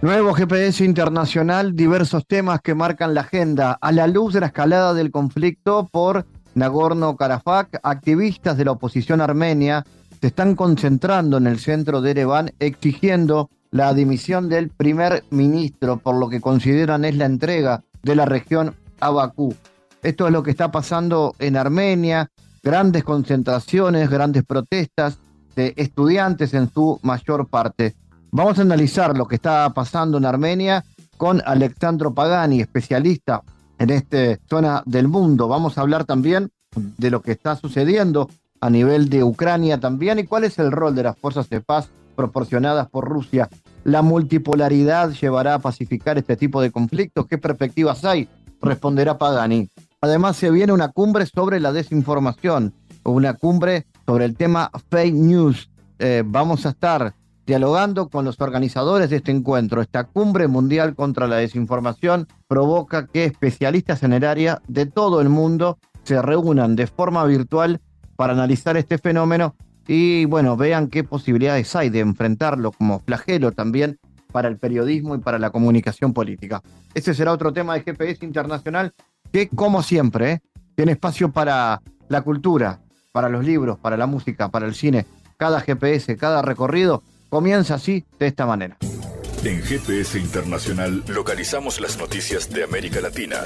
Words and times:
Nuevo 0.00 0.32
GPS 0.32 0.84
internacional, 0.84 1.74
diversos 1.74 2.24
temas 2.24 2.60
que 2.60 2.76
marcan 2.76 3.14
la 3.14 3.22
agenda. 3.22 3.76
A 3.80 3.90
la 3.90 4.06
luz 4.06 4.32
de 4.32 4.38
la 4.38 4.46
escalada 4.46 4.94
del 4.94 5.10
conflicto 5.10 5.88
por 5.90 6.24
Nagorno-Karabaj, 6.54 7.80
activistas 7.82 8.56
de 8.56 8.64
la 8.64 8.70
oposición 8.70 9.20
armenia 9.20 9.84
se 10.20 10.28
están 10.28 10.54
concentrando 10.54 11.36
en 11.38 11.48
el 11.48 11.58
centro 11.58 12.00
de 12.00 12.12
Ereván 12.12 12.52
exigiendo 12.60 13.50
la 13.72 13.92
dimisión 13.92 14.48
del 14.48 14.68
primer 14.68 15.24
ministro 15.30 15.96
por 15.96 16.14
lo 16.14 16.28
que 16.28 16.40
consideran 16.40 17.04
es 17.04 17.16
la 17.16 17.26
entrega 17.26 17.82
de 18.04 18.14
la 18.14 18.24
región 18.24 18.76
a 19.00 19.10
Bakú. 19.10 19.52
Esto 20.04 20.28
es 20.28 20.32
lo 20.32 20.44
que 20.44 20.52
está 20.52 20.70
pasando 20.70 21.34
en 21.40 21.56
Armenia, 21.56 22.30
grandes 22.62 23.02
concentraciones, 23.02 24.08
grandes 24.08 24.44
protestas 24.44 25.18
de 25.56 25.74
estudiantes 25.76 26.54
en 26.54 26.72
su 26.72 27.00
mayor 27.02 27.48
parte. 27.48 27.96
Vamos 28.30 28.58
a 28.58 28.62
analizar 28.62 29.16
lo 29.16 29.26
que 29.26 29.36
está 29.36 29.70
pasando 29.70 30.18
en 30.18 30.26
Armenia 30.26 30.84
con 31.16 31.42
Alexandro 31.46 32.12
Pagani, 32.12 32.60
especialista 32.60 33.42
en 33.78 33.90
esta 33.90 34.38
zona 34.48 34.82
del 34.84 35.08
mundo. 35.08 35.48
Vamos 35.48 35.78
a 35.78 35.80
hablar 35.80 36.04
también 36.04 36.50
de 36.76 37.10
lo 37.10 37.22
que 37.22 37.32
está 37.32 37.56
sucediendo 37.56 38.28
a 38.60 38.68
nivel 38.68 39.08
de 39.08 39.24
Ucrania 39.24 39.80
también 39.80 40.18
y 40.18 40.24
cuál 40.24 40.44
es 40.44 40.58
el 40.58 40.72
rol 40.72 40.94
de 40.94 41.04
las 41.04 41.18
fuerzas 41.18 41.48
de 41.48 41.62
paz 41.62 41.88
proporcionadas 42.16 42.88
por 42.90 43.08
Rusia. 43.08 43.48
¿La 43.84 44.02
multipolaridad 44.02 45.10
llevará 45.12 45.54
a 45.54 45.58
pacificar 45.60 46.18
este 46.18 46.36
tipo 46.36 46.60
de 46.60 46.70
conflictos? 46.70 47.26
¿Qué 47.26 47.38
perspectivas 47.38 48.04
hay? 48.04 48.28
Responderá 48.60 49.16
Pagani. 49.16 49.70
Además, 50.00 50.36
se 50.36 50.50
viene 50.50 50.72
una 50.72 50.88
cumbre 50.88 51.24
sobre 51.26 51.60
la 51.60 51.72
desinformación, 51.72 52.74
una 53.04 53.34
cumbre 53.34 53.86
sobre 54.04 54.26
el 54.26 54.36
tema 54.36 54.70
fake 54.90 55.14
news. 55.14 55.70
Eh, 55.98 56.22
vamos 56.26 56.66
a 56.66 56.70
estar 56.70 57.14
dialogando 57.48 58.10
con 58.10 58.26
los 58.26 58.38
organizadores 58.42 59.08
de 59.08 59.16
este 59.16 59.32
encuentro. 59.32 59.80
Esta 59.80 60.04
cumbre 60.04 60.48
mundial 60.48 60.94
contra 60.94 61.26
la 61.26 61.36
desinformación 61.36 62.28
provoca 62.46 63.06
que 63.06 63.24
especialistas 63.24 64.02
en 64.02 64.12
el 64.12 64.24
área 64.24 64.60
de 64.68 64.84
todo 64.84 65.22
el 65.22 65.30
mundo 65.30 65.78
se 66.04 66.20
reúnan 66.20 66.76
de 66.76 66.86
forma 66.86 67.24
virtual 67.24 67.80
para 68.16 68.34
analizar 68.34 68.76
este 68.76 68.98
fenómeno 68.98 69.56
y 69.86 70.26
bueno, 70.26 70.58
vean 70.58 70.88
qué 70.88 71.04
posibilidades 71.04 71.74
hay 71.74 71.88
de 71.88 72.00
enfrentarlo 72.00 72.70
como 72.70 73.00
flagelo 73.00 73.50
también 73.52 73.98
para 74.30 74.48
el 74.48 74.58
periodismo 74.58 75.14
y 75.14 75.18
para 75.18 75.38
la 75.38 75.48
comunicación 75.48 76.12
política. 76.12 76.60
Ese 76.92 77.14
será 77.14 77.32
otro 77.32 77.54
tema 77.54 77.72
de 77.72 77.80
GPS 77.80 78.26
Internacional 78.26 78.92
que, 79.32 79.48
como 79.48 79.82
siempre, 79.82 80.32
¿eh? 80.32 80.40
tiene 80.74 80.92
espacio 80.92 81.32
para 81.32 81.80
la 82.10 82.20
cultura, 82.20 82.80
para 83.10 83.30
los 83.30 83.42
libros, 83.42 83.78
para 83.78 83.96
la 83.96 84.06
música, 84.06 84.50
para 84.50 84.66
el 84.66 84.74
cine. 84.74 85.06
Cada 85.38 85.62
GPS, 85.62 86.14
cada 86.18 86.42
recorrido 86.42 87.02
comienza 87.28 87.74
así, 87.74 88.04
de 88.18 88.26
esta 88.26 88.46
manera. 88.46 88.76
En 89.44 89.62
GPS 89.62 90.18
Internacional 90.18 91.04
localizamos 91.08 91.80
las 91.80 91.98
noticias 91.98 92.50
de 92.50 92.64
América 92.64 93.00
Latina. 93.00 93.36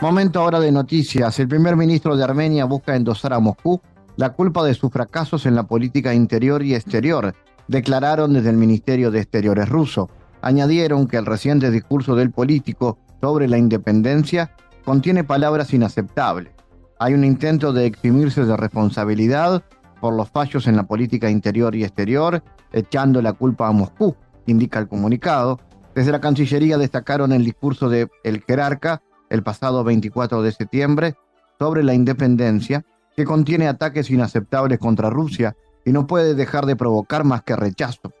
Momento 0.00 0.40
ahora 0.40 0.58
de 0.60 0.72
noticias. 0.72 1.38
El 1.38 1.48
primer 1.48 1.76
ministro 1.76 2.16
de 2.16 2.24
Armenia 2.24 2.64
busca 2.64 2.96
endosar 2.96 3.34
a 3.34 3.38
Moscú 3.38 3.80
la 4.16 4.30
culpa 4.30 4.64
de 4.64 4.74
sus 4.74 4.90
fracasos 4.90 5.46
en 5.46 5.54
la 5.54 5.64
política 5.64 6.14
interior 6.14 6.62
y 6.62 6.74
exterior, 6.74 7.34
declararon 7.68 8.32
desde 8.32 8.50
el 8.50 8.56
Ministerio 8.56 9.10
de 9.10 9.20
Exteriores 9.20 9.68
ruso. 9.68 10.10
Añadieron 10.42 11.06
que 11.06 11.18
el 11.18 11.26
reciente 11.26 11.70
discurso 11.70 12.14
del 12.16 12.30
político 12.30 12.98
sobre 13.20 13.46
la 13.46 13.58
independencia 13.58 14.56
contiene 14.84 15.24
palabras 15.24 15.72
inaceptables. 15.72 16.52
Hay 16.98 17.14
un 17.14 17.24
intento 17.24 17.72
de 17.72 17.86
eximirse 17.86 18.44
de 18.44 18.56
responsabilidad 18.56 19.62
por 20.00 20.14
los 20.14 20.30
fallos 20.30 20.66
en 20.66 20.76
la 20.76 20.84
política 20.84 21.30
interior 21.30 21.74
y 21.74 21.84
exterior, 21.84 22.42
echando 22.72 23.22
la 23.22 23.32
culpa 23.32 23.68
a 23.68 23.72
Moscú, 23.72 24.16
indica 24.46 24.78
el 24.78 24.88
comunicado. 24.88 25.60
Desde 25.94 26.12
la 26.12 26.20
Cancillería 26.20 26.78
destacaron 26.78 27.32
el 27.32 27.44
discurso 27.44 27.88
de 27.88 28.08
el 28.24 28.42
jerarca 28.42 29.02
el 29.28 29.42
pasado 29.42 29.84
24 29.84 30.42
de 30.42 30.52
septiembre 30.52 31.14
sobre 31.58 31.82
la 31.84 31.94
independencia, 31.94 32.84
que 33.16 33.24
contiene 33.24 33.68
ataques 33.68 34.10
inaceptables 34.10 34.78
contra 34.78 35.10
Rusia 35.10 35.56
y 35.84 35.92
no 35.92 36.06
puede 36.06 36.34
dejar 36.34 36.66
de 36.66 36.76
provocar 36.76 37.24
más 37.24 37.42
que 37.42 37.56
rechazo. 37.56 38.12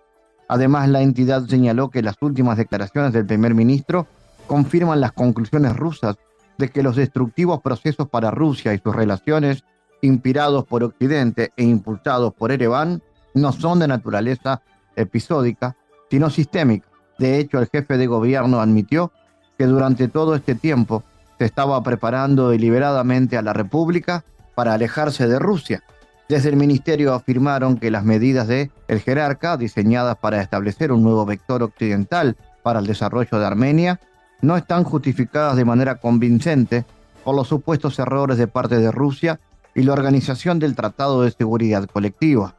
Además, 0.48 0.88
la 0.88 1.02
entidad 1.02 1.46
señaló 1.46 1.90
que 1.90 2.02
las 2.02 2.16
últimas 2.20 2.56
declaraciones 2.56 3.12
del 3.12 3.26
primer 3.26 3.54
ministro 3.54 4.06
confirman 4.46 5.00
las 5.00 5.12
conclusiones 5.12 5.76
rusas 5.76 6.16
de 6.60 6.68
que 6.68 6.84
los 6.84 6.94
destructivos 6.94 7.60
procesos 7.60 8.08
para 8.08 8.30
Rusia 8.30 8.72
y 8.72 8.78
sus 8.78 8.94
relaciones, 8.94 9.64
inspirados 10.02 10.64
por 10.64 10.84
Occidente 10.84 11.52
e 11.56 11.64
impulsados 11.64 12.32
por 12.32 12.52
Ereván, 12.52 13.02
no 13.34 13.52
son 13.52 13.80
de 13.80 13.88
naturaleza 13.88 14.62
episódica, 14.94 15.76
sino 16.10 16.30
sistémica. 16.30 16.86
De 17.18 17.38
hecho, 17.38 17.58
el 17.58 17.68
jefe 17.68 17.96
de 17.96 18.06
gobierno 18.06 18.60
admitió 18.60 19.12
que 19.58 19.66
durante 19.66 20.08
todo 20.08 20.34
este 20.34 20.54
tiempo 20.54 21.02
se 21.38 21.44
estaba 21.46 21.82
preparando 21.82 22.50
deliberadamente 22.50 23.36
a 23.36 23.42
la 23.42 23.52
República 23.52 24.24
para 24.54 24.74
alejarse 24.74 25.26
de 25.26 25.38
Rusia. 25.38 25.82
Desde 26.28 26.48
el 26.48 26.56
ministerio 26.56 27.14
afirmaron 27.14 27.76
que 27.76 27.90
las 27.90 28.04
medidas 28.04 28.46
de 28.46 28.70
el 28.88 29.00
jerarca, 29.00 29.56
diseñadas 29.56 30.16
para 30.16 30.40
establecer 30.40 30.92
un 30.92 31.02
nuevo 31.02 31.26
vector 31.26 31.62
occidental 31.62 32.36
para 32.62 32.80
el 32.80 32.86
desarrollo 32.86 33.38
de 33.38 33.46
Armenia, 33.46 34.00
no 34.42 34.56
están 34.56 34.84
justificadas 34.84 35.56
de 35.56 35.64
manera 35.64 35.96
convincente 35.96 36.84
por 37.24 37.34
los 37.34 37.48
supuestos 37.48 37.98
errores 37.98 38.38
de 38.38 38.46
parte 38.46 38.78
de 38.78 38.90
Rusia 38.90 39.40
y 39.74 39.82
la 39.82 39.92
organización 39.92 40.58
del 40.58 40.74
Tratado 40.74 41.22
de 41.22 41.30
Seguridad 41.30 41.86
Colectiva. 41.86 42.54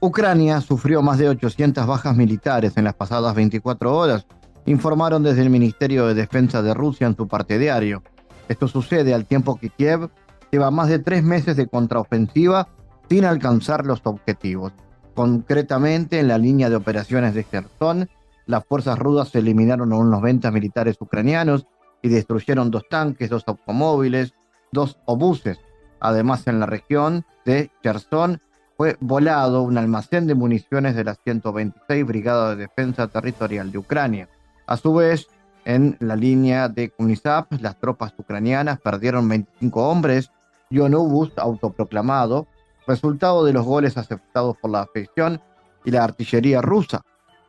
Ucrania 0.00 0.60
sufrió 0.60 1.00
más 1.00 1.18
de 1.18 1.28
800 1.28 1.86
bajas 1.86 2.16
militares 2.16 2.76
en 2.76 2.84
las 2.84 2.94
pasadas 2.94 3.34
24 3.34 3.96
horas, 3.96 4.26
informaron 4.66 5.22
desde 5.22 5.42
el 5.42 5.50
Ministerio 5.50 6.06
de 6.06 6.14
Defensa 6.14 6.60
de 6.60 6.74
Rusia 6.74 7.06
en 7.06 7.16
su 7.16 7.28
parte 7.28 7.58
diario. 7.58 8.02
Esto 8.48 8.66
sucede 8.66 9.14
al 9.14 9.26
tiempo 9.26 9.56
que 9.56 9.70
Kiev 9.70 10.10
lleva 10.50 10.70
más 10.70 10.88
de 10.88 10.98
tres 10.98 11.22
meses 11.22 11.56
de 11.56 11.68
contraofensiva 11.68 12.68
sin 13.08 13.24
alcanzar 13.24 13.86
los 13.86 14.00
objetivos. 14.04 14.72
Concretamente, 15.14 16.18
en 16.18 16.28
la 16.28 16.38
línea 16.38 16.68
de 16.68 16.76
operaciones 16.76 17.34
de 17.34 17.44
Kherson, 17.44 18.08
las 18.46 18.64
fuerzas 18.64 18.98
rudas 18.98 19.34
eliminaron 19.34 19.92
a 19.92 19.96
unos 19.96 20.20
90 20.20 20.50
militares 20.50 20.96
ucranianos 21.00 21.66
y 22.02 22.08
destruyeron 22.08 22.70
dos 22.70 22.84
tanques, 22.90 23.30
dos 23.30 23.44
automóviles, 23.46 24.34
dos 24.72 24.98
obuses. 25.04 25.58
Además, 26.00 26.46
en 26.46 26.58
la 26.58 26.66
región 26.66 27.24
de 27.44 27.70
Kherson 27.82 28.40
fue 28.76 28.96
volado 29.00 29.62
un 29.62 29.78
almacén 29.78 30.26
de 30.26 30.34
municiones 30.34 30.96
de 30.96 31.04
la 31.04 31.14
126 31.14 32.04
Brigada 32.04 32.50
de 32.50 32.62
Defensa 32.62 33.06
Territorial 33.06 33.70
de 33.70 33.78
Ucrania. 33.78 34.28
A 34.66 34.76
su 34.76 34.94
vez, 34.94 35.28
en 35.64 35.96
la 36.00 36.16
línea 36.16 36.68
de 36.68 36.90
Kunisap, 36.90 37.52
las 37.60 37.78
tropas 37.78 38.14
ucranianas 38.18 38.80
perdieron 38.80 39.28
25 39.28 39.88
hombres 39.88 40.32
y 40.70 40.80
un 40.80 40.94
obús 40.94 41.30
autoproclamado, 41.36 42.48
resultado 42.86 43.44
de 43.44 43.52
los 43.52 43.64
goles 43.64 43.96
aceptados 43.96 44.56
por 44.56 44.70
la 44.70 44.80
afición 44.80 45.40
y 45.84 45.90
la 45.92 46.02
artillería 46.02 46.60
rusa. 46.60 47.02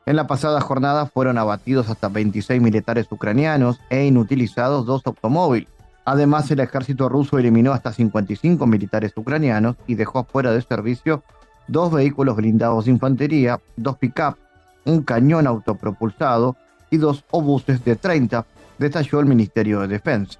En 0.05 0.17
la 0.17 0.27
pasada 0.27 0.59
jornada 0.59 1.05
fueron 1.05 1.37
abatidos 1.37 1.89
hasta 1.89 2.09
26 2.09 2.61
militares 2.61 3.07
ucranianos 3.09 3.79
e 3.89 4.05
inutilizados 4.05 4.85
dos 4.85 5.01
automóviles. 5.05 5.69
Además, 6.05 6.51
el 6.51 6.59
ejército 6.59 7.07
ruso 7.07 7.39
eliminó 7.39 7.71
hasta 7.71 7.93
55 7.93 8.67
militares 8.67 9.13
ucranianos 9.15 9.77
y 9.87 9.95
dejó 9.95 10.25
fuera 10.25 10.51
de 10.51 10.61
servicio 10.61 11.23
dos 11.67 11.93
vehículos 11.93 12.35
blindados 12.35 12.85
de 12.85 12.91
infantería, 12.91 13.61
dos 13.77 13.97
pick-up, 13.97 14.35
un 14.83 15.03
cañón 15.03 15.47
autopropulsado 15.47 16.57
y 16.91 16.97
dos 16.97 17.23
obuses 17.31 17.85
de 17.85 17.95
30, 17.95 18.45
detalló 18.77 19.21
el 19.21 19.25
Ministerio 19.25 19.79
de 19.79 19.87
Defensa. 19.87 20.39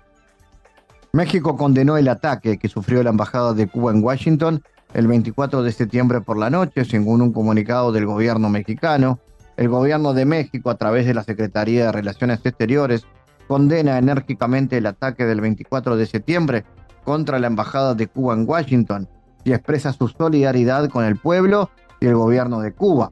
México 1.13 1.56
condenó 1.56 1.95
el 1.95 2.09
ataque 2.09 2.57
que 2.57 2.68
sufrió 2.68 3.01
la 3.04 3.12
Embajada 3.12 3.54
de 3.54 3.68
Cuba 3.68 3.92
en 3.92 4.04
Washington 4.04 4.62
el 4.94 5.07
24 5.07 5.63
de 5.63 5.71
septiembre 5.71 6.21
por 6.21 6.38
la 6.38 6.50
noche, 6.50 6.86
según 6.86 7.21
un 7.21 7.31
comunicado 7.31 7.92
del 7.92 8.06
gobierno 8.06 8.50
mexicano. 8.50 9.19
El 9.55 9.69
gobierno 9.69 10.13
de 10.13 10.25
México, 10.25 10.69
a 10.69 10.77
través 10.77 11.05
de 11.05 11.13
la 11.13 11.23
Secretaría 11.23 11.85
de 11.85 11.91
Relaciones 11.91 12.39
Exteriores, 12.44 13.05
condena 13.47 13.97
enérgicamente 13.97 14.77
el 14.77 14.88
ataque 14.88 15.25
del 15.25 15.41
24 15.41 15.95
de 15.95 16.05
septiembre 16.05 16.65
contra 17.03 17.39
la 17.39 17.47
Embajada 17.47 17.94
de 17.94 18.07
Cuba 18.07 18.33
en 18.33 18.47
Washington. 18.47 19.07
y 19.45 19.51
expresa 19.51 19.91
su 19.91 20.07
solidaridad 20.07 20.89
con 20.89 21.03
el 21.03 21.17
pueblo 21.17 21.69
y 22.00 22.05
el 22.05 22.15
gobierno 22.15 22.61
de 22.61 22.71
Cuba. 22.71 23.11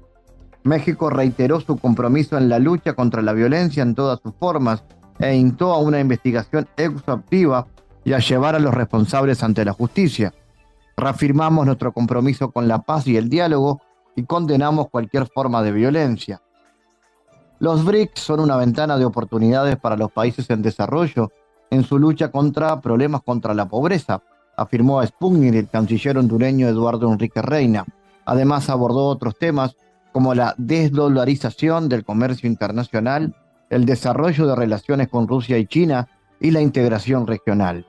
México 0.64 1.10
reiteró 1.10 1.60
su 1.60 1.78
compromiso 1.78 2.38
en 2.38 2.48
la 2.48 2.58
lucha 2.58 2.94
contra 2.94 3.22
la 3.22 3.34
violencia 3.34 3.84
en 3.84 3.96
todas 3.96 4.22
sus 4.24 4.34
formas 4.40 4.82
e 5.20 5.36
instó 5.36 5.74
a 5.74 5.80
una 5.80 6.00
investigación 6.00 6.70
exhaustiva 6.78 7.68
y 8.06 8.14
a 8.14 8.20
llevar 8.20 8.56
a 8.56 8.60
los 8.60 8.74
responsables 8.74 9.44
ante 9.44 9.66
la 9.66 9.74
justicia. 9.74 10.34
Reafirmamos 10.96 11.66
nuestro 11.66 11.92
compromiso 11.92 12.52
con 12.52 12.70
la 12.70 12.80
paz 12.80 13.08
y 13.08 13.18
el 13.18 13.28
diálogo 13.28 13.82
y 14.16 14.24
condenamos 14.24 14.90
cualquier 14.90 15.28
forma 15.28 15.62
de 15.62 15.72
violencia. 15.72 16.42
Los 17.60 17.86
BRICS 17.86 18.20
son 18.20 18.40
una 18.40 18.58
ventana 18.58 18.98
de 18.98 19.06
oportunidades 19.06 19.78
para 19.78 19.96
los 19.96 20.12
países 20.12 20.50
en 20.50 20.62
desarrollo 20.62 21.32
en 21.70 21.84
su 21.84 22.00
lucha 22.00 22.32
contra 22.32 22.82
problemas 22.82 23.22
contra 23.24 23.54
la 23.54 23.68
pobreza, 23.68 24.22
afirmó 24.58 25.06
Sputnik 25.06 25.56
el 25.56 25.70
canciller 25.70 26.18
hondureño 26.18 26.68
Eduardo 26.68 27.12
Enrique 27.12 27.42
Reina. 27.42 27.86
Además 28.26 28.70
abordó 28.70 29.08
otros 29.08 29.38
temas 29.38 29.76
como 30.12 30.34
la 30.34 30.54
desdolarización 30.58 31.88
del 31.88 32.04
comercio 32.04 32.50
internacional, 32.50 33.36
el 33.70 33.86
desarrollo 33.86 34.48
de 34.48 34.56
relaciones 34.56 35.08
con 35.08 35.28
Rusia 35.28 35.58
y 35.58 35.66
China 35.66 36.10
y 36.40 36.52
la 36.52 36.62
integración 36.62 37.26
regional. 37.26 37.86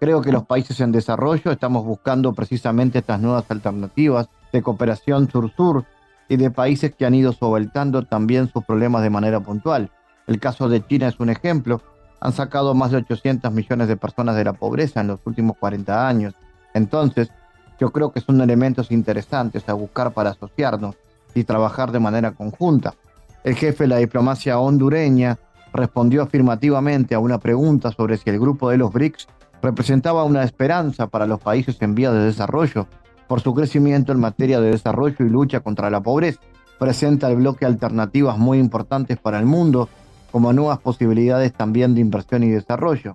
Creo 0.00 0.20
que 0.20 0.32
los 0.32 0.44
países 0.44 0.80
en 0.80 0.90
desarrollo 0.90 1.52
estamos 1.52 1.84
buscando 1.84 2.32
precisamente 2.32 2.98
estas 2.98 3.20
nuevas 3.20 3.44
alternativas 3.48 4.28
de 4.52 4.62
cooperación 4.62 5.30
sur-sur 5.30 5.84
y 6.28 6.36
de 6.36 6.50
países 6.50 6.94
que 6.94 7.04
han 7.04 7.14
ido 7.14 7.32
solventando 7.32 8.04
también 8.04 8.50
sus 8.50 8.64
problemas 8.64 9.02
de 9.02 9.10
manera 9.10 9.40
puntual. 9.40 9.90
El 10.26 10.38
caso 10.38 10.68
de 10.68 10.86
China 10.86 11.08
es 11.08 11.18
un 11.20 11.30
ejemplo. 11.30 11.82
Han 12.20 12.32
sacado 12.32 12.74
más 12.74 12.90
de 12.90 12.98
800 12.98 13.52
millones 13.52 13.88
de 13.88 13.96
personas 13.96 14.36
de 14.36 14.44
la 14.44 14.52
pobreza 14.52 15.00
en 15.00 15.08
los 15.08 15.20
últimos 15.24 15.56
40 15.58 16.06
años. 16.06 16.34
Entonces, 16.74 17.30
yo 17.80 17.90
creo 17.90 18.12
que 18.12 18.20
son 18.20 18.40
elementos 18.40 18.92
interesantes 18.92 19.68
a 19.68 19.72
buscar 19.72 20.12
para 20.12 20.30
asociarnos 20.30 20.94
y 21.34 21.44
trabajar 21.44 21.90
de 21.90 21.98
manera 21.98 22.30
conjunta. 22.30 22.94
El 23.42 23.56
jefe 23.56 23.84
de 23.84 23.88
la 23.88 23.96
diplomacia 23.96 24.58
hondureña 24.58 25.38
respondió 25.72 26.22
afirmativamente 26.22 27.14
a 27.14 27.18
una 27.18 27.38
pregunta 27.38 27.90
sobre 27.90 28.18
si 28.18 28.30
el 28.30 28.38
grupo 28.38 28.70
de 28.70 28.76
los 28.76 28.92
BRICS 28.92 29.26
representaba 29.62 30.24
una 30.24 30.44
esperanza 30.44 31.08
para 31.08 31.26
los 31.26 31.40
países 31.40 31.80
en 31.80 31.94
vía 31.94 32.12
de 32.12 32.24
desarrollo 32.24 32.86
por 33.32 33.40
su 33.40 33.54
crecimiento 33.54 34.12
en 34.12 34.20
materia 34.20 34.60
de 34.60 34.72
desarrollo 34.72 35.16
y 35.24 35.30
lucha 35.30 35.60
contra 35.60 35.88
la 35.88 36.02
pobreza. 36.02 36.38
Presenta 36.78 37.30
el 37.30 37.36
bloque 37.36 37.64
alternativas 37.64 38.36
muy 38.36 38.58
importantes 38.58 39.16
para 39.16 39.38
el 39.38 39.46
mundo, 39.46 39.88
como 40.30 40.52
nuevas 40.52 40.80
posibilidades 40.80 41.54
también 41.54 41.94
de 41.94 42.02
inversión 42.02 42.42
y 42.42 42.50
desarrollo. 42.50 43.14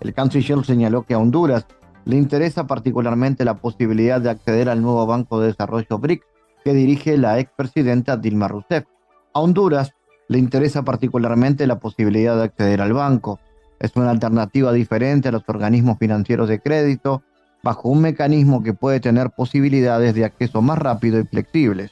El 0.00 0.14
canciller 0.14 0.64
señaló 0.64 1.02
que 1.02 1.12
a 1.12 1.18
Honduras 1.18 1.66
le 2.06 2.16
interesa 2.16 2.66
particularmente 2.66 3.44
la 3.44 3.58
posibilidad 3.58 4.18
de 4.18 4.30
acceder 4.30 4.70
al 4.70 4.80
nuevo 4.80 5.04
Banco 5.04 5.38
de 5.38 5.48
Desarrollo 5.48 5.98
BRICS 5.98 6.24
que 6.64 6.72
dirige 6.72 7.18
la 7.18 7.38
expresidenta 7.38 8.16
Dilma 8.16 8.48
Rousseff. 8.48 8.86
A 9.34 9.40
Honduras 9.40 9.92
le 10.28 10.38
interesa 10.38 10.84
particularmente 10.84 11.66
la 11.66 11.78
posibilidad 11.78 12.34
de 12.34 12.44
acceder 12.44 12.80
al 12.80 12.94
banco. 12.94 13.40
Es 13.78 13.94
una 13.94 14.08
alternativa 14.08 14.72
diferente 14.72 15.28
a 15.28 15.32
los 15.32 15.42
organismos 15.46 15.98
financieros 15.98 16.48
de 16.48 16.60
crédito, 16.60 17.24
bajo 17.62 17.88
un 17.88 18.00
mecanismo 18.00 18.62
que 18.62 18.74
puede 18.74 19.00
tener 19.00 19.30
posibilidades 19.30 20.14
de 20.14 20.24
acceso 20.24 20.62
más 20.62 20.78
rápido 20.78 21.18
y 21.18 21.24
flexibles. 21.24 21.90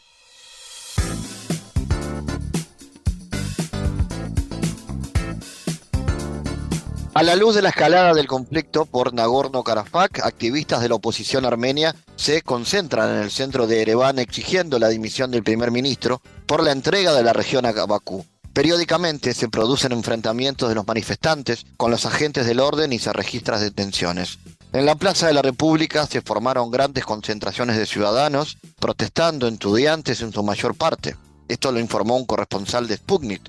A 7.19 7.25
la 7.25 7.35
luz 7.35 7.57
de 7.57 7.63
la 7.63 7.71
escalada 7.71 8.15
del 8.15 8.29
conflicto 8.29 8.87
por 8.87 9.13
Nagorno-Karabaj, 9.13 10.21
activistas 10.23 10.81
de 10.81 10.89
la 10.89 10.95
oposición 10.95 11.45
armenia 11.45 11.97
se 12.15 12.43
concentran 12.43 13.11
en 13.11 13.23
el 13.23 13.33
centro 13.33 13.67
de 13.67 13.83
Ereván 13.83 14.21
exigiendo 14.21 14.79
la 14.79 14.89
dimisión 14.89 15.33
del 15.33 15.43
primer 15.43 15.73
ministro 15.73 16.23
por 16.47 16.63
la 16.63 16.71
entrega 16.71 17.13
de 17.15 17.25
la 17.25 17.33
región 17.33 17.67
a 17.67 17.73
Bakú. 17.73 18.25
Periódicamente 18.53 19.35
se 19.35 19.49
producen 19.49 19.91
enfrentamientos 19.91 20.69
de 20.69 20.77
los 20.77 20.87
manifestantes 20.87 21.67
con 21.77 21.91
los 21.91 22.07
agentes 22.07 22.47
del 22.47 22.61
orden 22.61 22.93
y 22.93 23.01
se 23.01 23.13
registran 23.13 23.63
detenciones. 23.63 24.39
En 24.71 24.85
la 24.85 24.97
Plaza 24.97 25.27
de 25.27 25.33
la 25.33 25.41
República 25.41 26.07
se 26.07 26.21
formaron 26.21 26.71
grandes 26.71 27.07
concentraciones 27.07 27.79
de 27.79 27.87
ciudadanos, 27.87 28.59
protestando 28.79 29.49
estudiantes 29.49 30.21
en 30.21 30.31
su 30.31 30.43
mayor 30.43 30.75
parte. 30.75 31.17
Esto 31.49 31.73
lo 31.73 31.81
informó 31.81 32.17
un 32.17 32.27
corresponsal 32.27 32.87
de 32.87 32.99
Sputnik. 32.99 33.41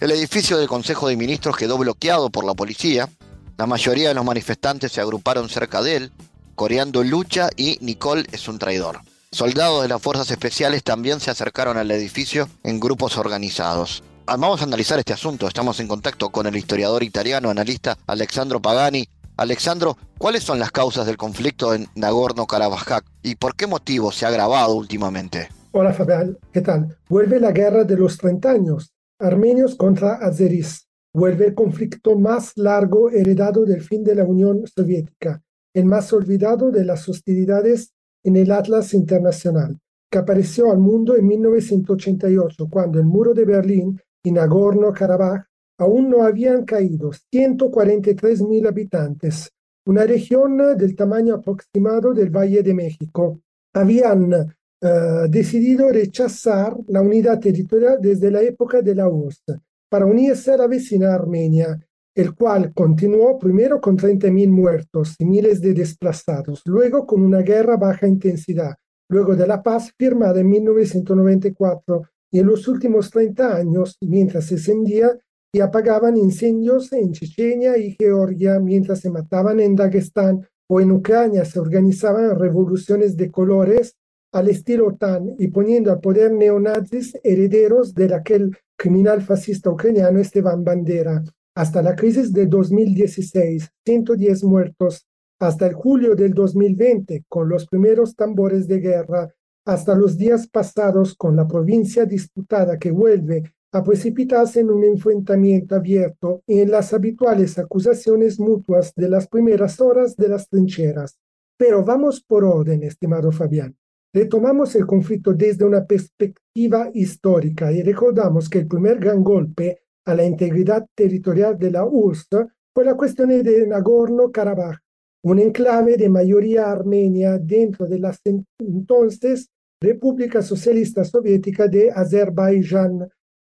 El 0.00 0.10
edificio 0.10 0.58
del 0.58 0.68
Consejo 0.68 1.08
de 1.08 1.16
Ministros 1.16 1.56
quedó 1.56 1.78
bloqueado 1.78 2.28
por 2.28 2.44
la 2.44 2.52
policía. 2.52 3.08
La 3.56 3.66
mayoría 3.66 4.08
de 4.08 4.14
los 4.14 4.24
manifestantes 4.26 4.92
se 4.92 5.00
agruparon 5.00 5.48
cerca 5.48 5.80
de 5.80 5.96
él, 5.96 6.12
coreando 6.54 7.02
lucha 7.02 7.48
y 7.56 7.78
Nicole 7.80 8.26
es 8.30 8.46
un 8.46 8.58
traidor. 8.58 9.00
Soldados 9.32 9.80
de 9.80 9.88
las 9.88 10.02
fuerzas 10.02 10.30
especiales 10.30 10.84
también 10.84 11.20
se 11.20 11.30
acercaron 11.30 11.78
al 11.78 11.90
edificio 11.90 12.50
en 12.62 12.80
grupos 12.80 13.16
organizados. 13.16 14.02
Ah, 14.26 14.36
vamos 14.36 14.60
a 14.60 14.64
analizar 14.64 14.98
este 14.98 15.12
asunto. 15.12 15.46
Estamos 15.46 15.78
en 15.78 15.86
contacto 15.86 16.30
con 16.30 16.46
el 16.46 16.56
historiador 16.56 17.02
italiano, 17.02 17.48
analista 17.48 17.96
Alexandro 18.08 18.60
Pagani. 18.60 19.08
Alexandro, 19.36 19.98
¿cuáles 20.18 20.42
son 20.42 20.58
las 20.58 20.70
causas 20.70 21.06
del 21.06 21.18
conflicto 21.18 21.74
en 21.74 21.86
Nagorno-Karabaj 21.94 23.02
y 23.22 23.34
por 23.34 23.54
qué 23.54 23.66
motivo 23.66 24.10
se 24.10 24.24
ha 24.24 24.28
agravado 24.28 24.74
últimamente? 24.74 25.48
Hola 25.72 25.92
Fabián, 25.92 26.38
¿qué 26.52 26.62
tal? 26.62 26.96
Vuelve 27.08 27.38
la 27.38 27.52
guerra 27.52 27.84
de 27.84 27.96
los 27.96 28.16
30 28.16 28.50
años 28.50 28.92
Armenios 29.18 29.76
contra 29.76 30.14
azeríes. 30.16 30.88
Vuelve 31.14 31.46
el 31.46 31.54
conflicto 31.54 32.18
más 32.18 32.52
largo 32.56 33.08
heredado 33.08 33.64
del 33.64 33.80
fin 33.80 34.04
de 34.04 34.14
la 34.14 34.24
Unión 34.24 34.64
Soviética, 34.66 35.42
el 35.74 35.86
más 35.86 36.12
olvidado 36.12 36.70
de 36.70 36.84
las 36.84 37.08
hostilidades 37.08 37.94
en 38.22 38.36
el 38.36 38.52
Atlas 38.52 38.92
Internacional, 38.92 39.78
que 40.10 40.18
apareció 40.18 40.70
al 40.70 40.78
mundo 40.78 41.16
en 41.16 41.26
1988, 41.26 42.68
cuando 42.70 42.98
el 42.98 43.06
muro 43.06 43.32
de 43.32 43.46
Berlín 43.46 43.98
y 44.22 44.32
Nagorno-Karabaj 44.32 45.46
aún 45.78 46.10
no 46.10 46.22
habían 46.22 46.64
caído, 46.64 47.10
143.000 47.32 48.68
habitantes, 48.68 49.50
una 49.86 50.04
región 50.04 50.56
del 50.76 50.96
tamaño 50.96 51.34
aproximado 51.36 52.12
del 52.12 52.30
Valle 52.30 52.62
de 52.62 52.74
México. 52.74 53.40
Habían 53.72 54.32
eh, 54.32 55.26
decidido 55.28 55.90
rechazar 55.90 56.76
la 56.88 57.00
unidad 57.00 57.40
territorial 57.40 57.98
desde 58.00 58.30
la 58.30 58.42
época 58.42 58.82
de 58.82 58.94
la 58.94 59.08
URSS 59.08 59.58
para 59.88 60.06
unirse 60.06 60.52
a 60.52 60.56
la 60.56 60.66
vecina 60.66 61.14
Armenia, 61.14 61.78
el 62.14 62.34
cual 62.34 62.72
continuó 62.74 63.38
primero 63.38 63.80
con 63.80 63.96
30.000 63.96 64.48
muertos 64.48 65.14
y 65.18 65.24
miles 65.24 65.60
de 65.60 65.74
desplazados, 65.74 66.62
luego 66.64 67.06
con 67.06 67.22
una 67.22 67.40
guerra 67.40 67.76
baja 67.76 68.08
intensidad, 68.08 68.74
luego 69.08 69.36
de 69.36 69.46
la 69.46 69.62
paz 69.62 69.92
firmada 69.96 70.40
en 70.40 70.48
1994 70.48 72.02
y 72.32 72.40
en 72.40 72.46
los 72.46 72.66
últimos 72.66 73.10
30 73.10 73.56
años, 73.56 73.96
mientras 74.00 74.46
se 74.46 74.54
encendía 74.54 75.16
y 75.56 75.60
apagaban 75.62 76.18
incendios 76.18 76.92
en 76.92 77.12
Chechenia 77.12 77.78
y 77.78 77.96
Georgia, 77.98 78.60
mientras 78.60 79.00
se 79.00 79.08
mataban 79.08 79.58
en 79.58 79.74
Dagestán 79.74 80.46
o 80.68 80.82
en 80.82 80.92
Ucrania 80.92 81.46
se 81.46 81.58
organizaban 81.58 82.38
revoluciones 82.38 83.16
de 83.16 83.30
colores 83.30 83.96
al 84.34 84.48
estilo 84.48 84.88
OTAN 84.88 85.34
y 85.38 85.48
poniendo 85.48 85.90
al 85.90 86.00
poder 86.00 86.30
neonazis 86.30 87.18
herederos 87.24 87.94
de 87.94 88.14
aquel 88.14 88.54
criminal 88.76 89.22
fascista 89.22 89.70
ucraniano 89.70 90.18
Esteban 90.18 90.62
Bandera. 90.62 91.24
Hasta 91.54 91.80
la 91.80 91.96
crisis 91.96 92.34
de 92.34 92.44
2016, 92.44 93.70
110 93.86 94.44
muertos. 94.44 95.06
Hasta 95.40 95.66
el 95.68 95.72
julio 95.72 96.14
del 96.14 96.34
2020, 96.34 97.24
con 97.30 97.48
los 97.48 97.66
primeros 97.66 98.14
tambores 98.14 98.68
de 98.68 98.80
guerra. 98.80 99.32
Hasta 99.64 99.94
los 99.94 100.18
días 100.18 100.48
pasados, 100.48 101.14
con 101.14 101.34
la 101.34 101.48
provincia 101.48 102.04
disputada 102.04 102.78
que 102.78 102.90
vuelve 102.90 103.54
a 103.72 103.82
precipitarse 103.82 104.60
en 104.60 104.70
un 104.70 104.84
enfrentamiento 104.84 105.74
abierto 105.74 106.42
y 106.46 106.60
en 106.60 106.70
las 106.70 106.94
habituales 106.94 107.58
acusaciones 107.58 108.40
mutuas 108.40 108.92
de 108.94 109.08
las 109.08 109.28
primeras 109.28 109.80
horas 109.80 110.16
de 110.16 110.28
las 110.28 110.48
trincheras. 110.48 111.18
Pero 111.58 111.84
vamos 111.84 112.22
por 112.22 112.44
orden, 112.44 112.82
estimado 112.82 113.32
Fabián. 113.32 113.76
Retomamos 114.12 114.74
el 114.76 114.86
conflicto 114.86 115.34
desde 115.34 115.64
una 115.64 115.84
perspectiva 115.84 116.90
histórica 116.94 117.70
y 117.72 117.82
recordamos 117.82 118.48
que 118.48 118.60
el 118.60 118.66
primer 118.66 118.98
gran 118.98 119.22
golpe 119.22 119.82
a 120.06 120.14
la 120.14 120.24
integridad 120.24 120.86
territorial 120.94 121.58
de 121.58 121.70
la 121.70 121.84
URSS 121.84 122.28
fue 122.74 122.84
la 122.84 122.94
cuestión 122.94 123.28
de 123.28 123.66
Nagorno-Karabaj, 123.66 124.78
un 125.24 125.38
enclave 125.38 125.96
de 125.96 126.08
mayoría 126.08 126.70
armenia 126.70 127.38
dentro 127.38 127.86
de 127.86 127.98
la 127.98 128.16
entonces 128.58 129.50
República 129.80 130.40
Socialista 130.40 131.04
Soviética 131.04 131.68
de 131.68 131.90
Azerbaiyán. 131.90 133.08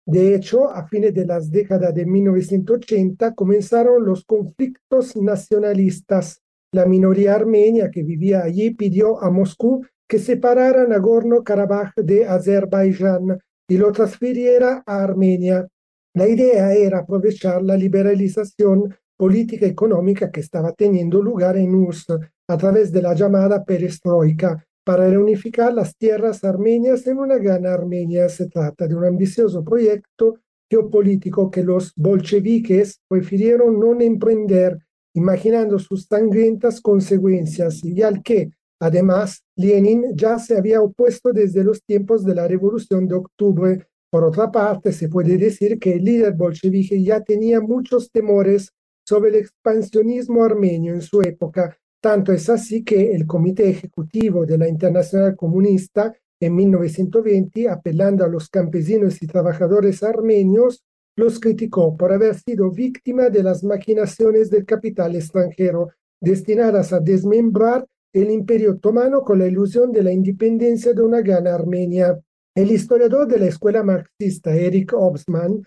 De 0.08 0.34
hecho, 0.34 0.70
a 0.70 0.88
fines 0.88 1.14
de 1.14 1.26
las 1.26 1.52
décadas 1.52 1.94
de 1.94 2.06
1980 2.06 3.36
comenzaron 3.36 4.06
los 4.06 4.24
conflictos 4.24 5.18
nacionalistas. 5.18 6.42
La 6.72 6.86
minoría 6.86 7.36
armenia 7.36 7.92
que 7.92 8.04
vivía 8.04 8.42
allí 8.42 8.70
pidió 8.74 9.22
a 9.22 9.30
Moscú 9.30 9.86
que 10.08 10.18
separara 10.18 10.88
Nagorno-Karabaj 10.88 11.92
de 11.98 12.26
Azerbaiyán 12.26 13.38
y 13.68 13.78
lo 13.78 13.92
transfiriera 13.92 14.82
a 14.86 15.04
Armenia. 15.04 15.68
La 16.14 16.26
idea 16.26 16.74
era 16.74 17.00
aprovechar 17.00 17.62
la 17.62 17.76
liberalización 17.76 18.96
política 19.18 19.66
económica 19.66 20.32
que 20.32 20.40
estaba 20.40 20.72
teniendo 20.72 21.22
lugar 21.22 21.58
en 21.58 21.76
URSS 21.76 22.18
a 22.48 22.58
través 22.58 22.94
de 22.94 23.02
la 23.02 23.14
llamada 23.14 23.66
perestroika 23.66 24.66
para 24.88 25.10
reunificar 25.10 25.74
las 25.74 25.98
tierras 25.98 26.46
armenias 26.46 27.06
en 27.08 27.20
una 27.20 27.38
gran 27.38 27.66
Armenia. 27.66 28.30
Se 28.30 28.48
trata 28.48 28.88
de 28.88 28.96
un 28.96 29.04
ambicioso 29.04 29.62
proyecto 29.62 30.40
geopolítico 30.70 31.52
que 31.52 31.62
los 31.62 31.92
bolcheviques 31.98 33.02
prefirieron 33.10 33.82
no 33.82 34.00
emprender, 34.00 34.78
imaginando 35.14 35.78
sus 35.78 36.06
sangrientas 36.06 36.80
consecuencias 36.80 37.84
y 37.84 38.02
al 38.02 38.24
que, 38.24 38.52
además, 38.80 39.44
Lenin 39.58 40.16
ya 40.16 40.40
se 40.40 40.58
había 40.58 40.82
opuesto 40.82 41.34
desde 41.34 41.66
los 41.66 41.84
tiempos 41.84 42.24
de 42.24 42.36
la 42.36 42.48
Revolución 42.48 43.10
de 43.10 43.16
Octubre. 43.16 43.86
Por 44.10 44.24
otra 44.24 44.50
parte, 44.54 44.94
se 44.94 45.10
puede 45.10 45.38
decir 45.38 45.80
que 45.80 45.96
el 45.96 46.06
líder 46.06 46.34
bolchevique 46.34 47.04
ya 47.04 47.22
tenía 47.22 47.60
muchos 47.60 48.10
temores 48.10 48.72
sobre 49.06 49.32
el 49.32 49.36
expansionismo 49.36 50.46
armenio 50.46 50.94
en 50.94 51.02
su 51.02 51.22
época. 51.22 51.78
Tanto 52.02 52.32
es 52.32 52.50
así 52.50 52.84
que 52.84 53.16
el 53.16 53.26
Comité 53.26 53.70
Ejecutivo 53.70 54.46
de 54.46 54.58
la 54.58 54.68
Internacional 54.68 55.36
Comunista 55.36 56.14
en 56.40 56.56
1920, 56.56 57.70
apelando 57.70 58.24
a 58.24 58.28
los 58.28 58.50
campesinos 58.50 59.22
y 59.22 59.28
trabajadores 59.28 60.04
armenios, 60.04 60.84
los 61.16 61.40
criticó 61.40 61.98
por 61.98 62.14
haber 62.14 62.36
sido 62.36 62.70
víctima 62.70 63.30
de 63.30 63.42
las 63.42 63.64
maquinaciones 63.64 64.52
del 64.52 64.66
capital 64.66 65.16
extranjero 65.16 65.90
destinadas 66.22 66.94
a 66.94 67.00
desmembrar 67.00 67.86
el 68.14 68.30
imperio 68.30 68.74
otomano 68.74 69.22
con 69.22 69.40
la 69.40 69.48
ilusión 69.48 69.92
de 69.92 70.04
la 70.04 70.12
independencia 70.12 70.94
de 70.94 71.02
una 71.02 71.22
gran 71.22 71.48
Armenia. 71.48 72.20
El 72.56 72.72
historiador 72.72 73.28
de 73.28 73.40
la 73.40 73.48
escuela 73.48 73.84
marxista 73.84 74.56
Eric 74.56 74.94
Obsman 74.94 75.64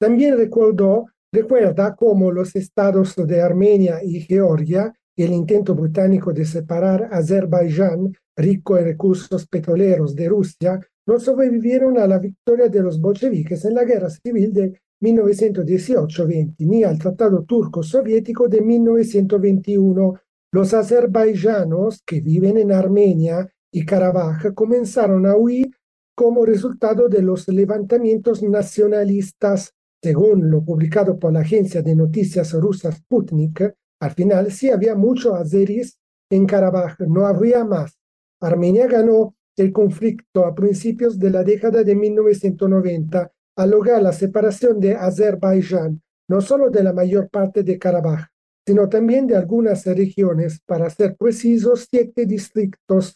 también 0.00 0.36
recordó, 0.36 1.06
recuerda 1.32 1.94
cómo 1.94 2.32
los 2.32 2.56
estados 2.56 3.14
de 3.16 3.42
Armenia 3.42 4.02
y 4.02 4.20
Georgia 4.20 4.92
y 5.16 5.22
el 5.22 5.32
intento 5.32 5.74
británico 5.74 6.32
de 6.32 6.44
separar 6.44 7.08
Azerbaiyán 7.12 8.12
rico 8.36 8.76
en 8.76 8.84
recursos 8.84 9.46
petroleros 9.46 10.14
de 10.14 10.28
Rusia, 10.28 10.80
no 11.06 11.20
sobrevivieron 11.20 11.98
a 11.98 12.06
la 12.06 12.18
victoria 12.18 12.68
de 12.68 12.82
los 12.82 13.00
bolcheviques 13.00 13.64
en 13.64 13.74
la 13.74 13.84
guerra 13.84 14.10
civil 14.10 14.52
de 14.52 14.80
1918-20 15.02 16.54
ni 16.58 16.82
al 16.82 16.98
Tratado 16.98 17.44
Turco-Soviético 17.44 18.48
de 18.48 18.62
1921. 18.62 20.14
Los 20.52 20.72
azerbaiyanos 20.72 22.02
que 22.06 22.20
viven 22.20 22.58
en 22.58 22.72
Armenia 22.72 23.48
y 23.70 23.84
Karabaj 23.84 24.54
comenzaron 24.54 25.26
a 25.26 25.36
huir 25.36 25.70
como 26.16 26.46
resultado 26.46 27.08
de 27.08 27.22
los 27.22 27.48
levantamientos 27.48 28.42
nacionalistas. 28.42 29.74
Según 30.02 30.50
lo 30.50 30.62
publicado 30.62 31.18
por 31.18 31.32
la 31.32 31.40
agencia 31.40 31.82
de 31.82 31.96
noticias 31.96 32.52
rusa 32.52 32.92
Sputnik, 32.92 33.74
al 34.00 34.10
final 34.12 34.52
sí 34.52 34.70
había 34.70 34.94
muchos 34.94 35.34
azeríes 35.34 35.98
en 36.30 36.46
Karabaj, 36.46 36.98
no 37.00 37.26
habría 37.26 37.64
más. 37.64 37.98
Armenia 38.40 38.86
ganó 38.86 39.34
el 39.56 39.72
conflicto 39.72 40.44
a 40.44 40.54
principios 40.54 41.18
de 41.18 41.30
la 41.30 41.44
década 41.44 41.82
de 41.82 41.94
1990 41.94 43.32
al 43.56 43.70
lograr 43.70 44.02
la 44.02 44.12
separación 44.12 44.80
de 44.80 44.94
Azerbaiyán, 44.94 46.02
no 46.28 46.40
solo 46.40 46.70
de 46.70 46.82
la 46.82 46.92
mayor 46.92 47.28
parte 47.30 47.62
de 47.62 47.78
Karabaj, 47.78 48.26
sino 48.66 48.88
también 48.88 49.26
de 49.26 49.36
algunas 49.36 49.84
regiones, 49.86 50.60
para 50.66 50.90
ser 50.90 51.16
precisos, 51.16 51.86
siete 51.88 52.26
distritos 52.26 53.14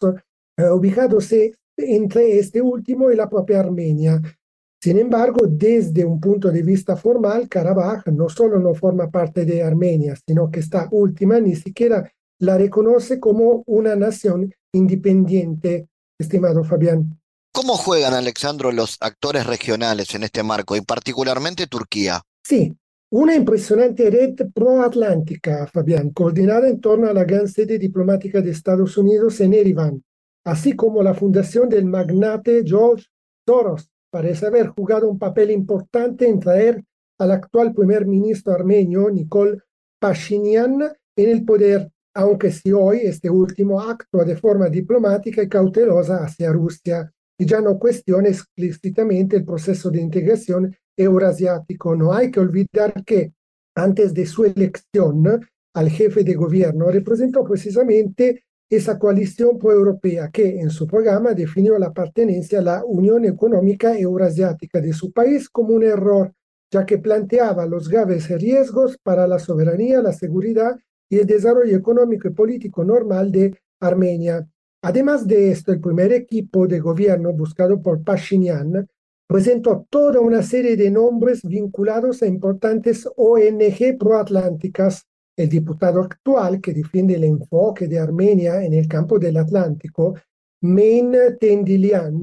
eh, 0.57 0.69
ubicados 0.71 1.33
entre 1.77 2.39
este 2.39 2.61
último 2.61 3.11
y 3.11 3.17
la 3.17 3.29
propia 3.29 3.61
Armenia. 3.61 4.21
Sin 4.81 4.97
embargo, 4.99 5.47
desde 5.49 6.05
un 6.05 6.21
punto 6.21 6.53
de 6.53 6.63
vista 6.63 6.97
formal, 6.97 7.49
Karabaj 7.49 8.07
no 8.13 8.29
solo 8.29 8.61
no 8.61 8.75
forma 8.75 9.11
parte 9.11 9.45
de 9.45 9.63
Armenia, 9.63 10.15
sino 10.25 10.51
que 10.51 10.61
esta 10.61 10.89
última 10.93 11.41
ni 11.41 11.57
siquiera 11.57 12.13
la 12.39 12.57
reconoce 12.57 13.19
como 13.19 13.65
una 13.67 13.97
nación 13.97 14.55
independiente, 14.73 15.89
estimado 16.19 16.63
Fabián. 16.63 17.19
¿Cómo 17.53 17.75
juegan, 17.75 18.15
Alexandro, 18.15 18.71
los 18.71 18.99
actores 19.01 19.47
regionales 19.47 20.15
en 20.15 20.23
este 20.23 20.45
marco, 20.45 20.77
y 20.77 20.81
particularmente 20.81 21.67
Turquía? 21.67 22.23
Sí, 22.45 22.77
una 23.11 23.35
impresionante 23.35 24.09
red 24.11 24.37
proatlántica, 24.55 25.67
Fabián, 25.67 26.11
coordinada 26.11 26.69
en 26.69 26.81
torno 26.81 27.09
a 27.09 27.13
la 27.13 27.25
gran 27.25 27.49
sede 27.49 27.79
diplomática 27.79 28.41
de 28.41 28.53
Estados 28.53 28.97
Unidos 28.97 29.41
en 29.41 29.55
Ereván, 29.55 30.05
así 30.45 30.75
como 30.75 31.03
la 31.03 31.15
fundación 31.15 31.69
del 31.69 31.87
magnate 31.87 32.63
George 32.65 33.07
Soros, 33.45 33.91
parece 34.11 34.47
haber 34.47 34.69
jugado 34.69 35.09
un 35.09 35.19
papel 35.19 35.51
importante 35.51 36.29
en 36.29 36.41
traer 36.41 36.85
al 37.19 37.33
actual 37.33 37.75
primer 37.75 38.07
ministro 38.07 38.53
armenio, 38.53 39.11
Nikol 39.11 39.63
Pashinyan, 40.01 40.83
en 41.17 41.29
el 41.31 41.45
poder 41.45 41.91
aunque 42.19 42.51
si 42.51 42.73
hoy 42.73 43.03
este 43.05 43.31
último 43.31 43.81
actúa 43.81 44.25
de 44.25 44.37
forma 44.37 44.69
diplomática 44.69 45.41
y 45.41 45.49
cautelosa 45.49 46.25
hacia 46.25 46.53
Rusia 46.53 47.13
y 47.39 47.47
ya 47.47 47.61
no 47.61 47.79
cuestiona 47.79 48.29
explícitamente 48.29 49.37
el 49.37 49.45
proceso 49.45 49.89
de 49.89 50.01
integración 50.01 50.77
euroasiático. 50.97 51.95
No 51.95 52.13
hay 52.13 52.33
que 52.33 52.41
olvidar 52.41 53.05
que 53.05 53.35
antes 53.77 54.13
de 54.15 54.27
su 54.27 54.45
elección 54.45 55.23
al 55.75 55.91
jefe 55.91 56.25
de 56.25 56.35
gobierno 56.35 56.91
representó 56.91 57.45
precisamente 57.45 58.47
esa 58.71 58.99
coalición 58.99 59.59
pro-europea 59.59 60.31
que 60.31 60.61
en 60.61 60.71
su 60.71 60.87
programa 60.87 61.33
definió 61.33 61.79
la 61.79 61.93
pertenencia 61.93 62.59
a 62.59 62.63
la 62.63 62.85
Unión 62.85 63.25
Económica 63.25 63.99
Euroasiática 63.99 64.81
de 64.81 64.93
su 64.93 65.13
país 65.13 65.49
como 65.49 65.75
un 65.75 65.85
error, 65.85 66.33
ya 66.71 66.85
que 66.85 66.99
planteaba 66.99 67.65
los 67.65 67.89
graves 67.89 68.29
riesgos 68.29 68.99
para 69.03 69.27
la 69.27 69.39
soberanía, 69.39 70.03
la 70.03 70.13
seguridad 70.13 70.77
y 71.09 71.19
el 71.19 71.27
desarrollo 71.27 71.77
económico 71.77 72.29
y 72.29 72.33
político 72.33 72.85
normal 72.85 73.33
de 73.33 73.59
Armenia. 73.81 74.47
Además 74.83 75.27
de 75.27 75.51
esto, 75.51 75.73
el 75.73 75.81
primer 75.81 76.13
equipo 76.13 76.67
de 76.67 76.79
gobierno 76.79 77.33
buscado 77.33 77.81
por 77.81 78.05
Pashinyan 78.05 78.87
presentó 79.27 79.87
toda 79.91 80.21
una 80.21 80.43
serie 80.43 80.77
de 80.77 80.91
nombres 80.91 81.43
vinculados 81.43 82.23
a 82.23 82.27
importantes 82.27 83.09
ONG 83.17 83.99
proatlánticas. 83.99 85.08
El 85.39 85.49
diputado 85.49 86.01
actual 86.01 86.61
que 86.61 86.75
defiende 86.75 87.15
el 87.15 87.23
enfoque 87.23 87.87
de 87.87 88.01
Armenia 88.01 88.65
en 88.65 88.75
el 88.75 88.89
campo 88.89 89.21
del 89.21 89.37
Atlántico, 89.37 90.17
Main 90.63 91.15
Tendilian, 91.39 92.21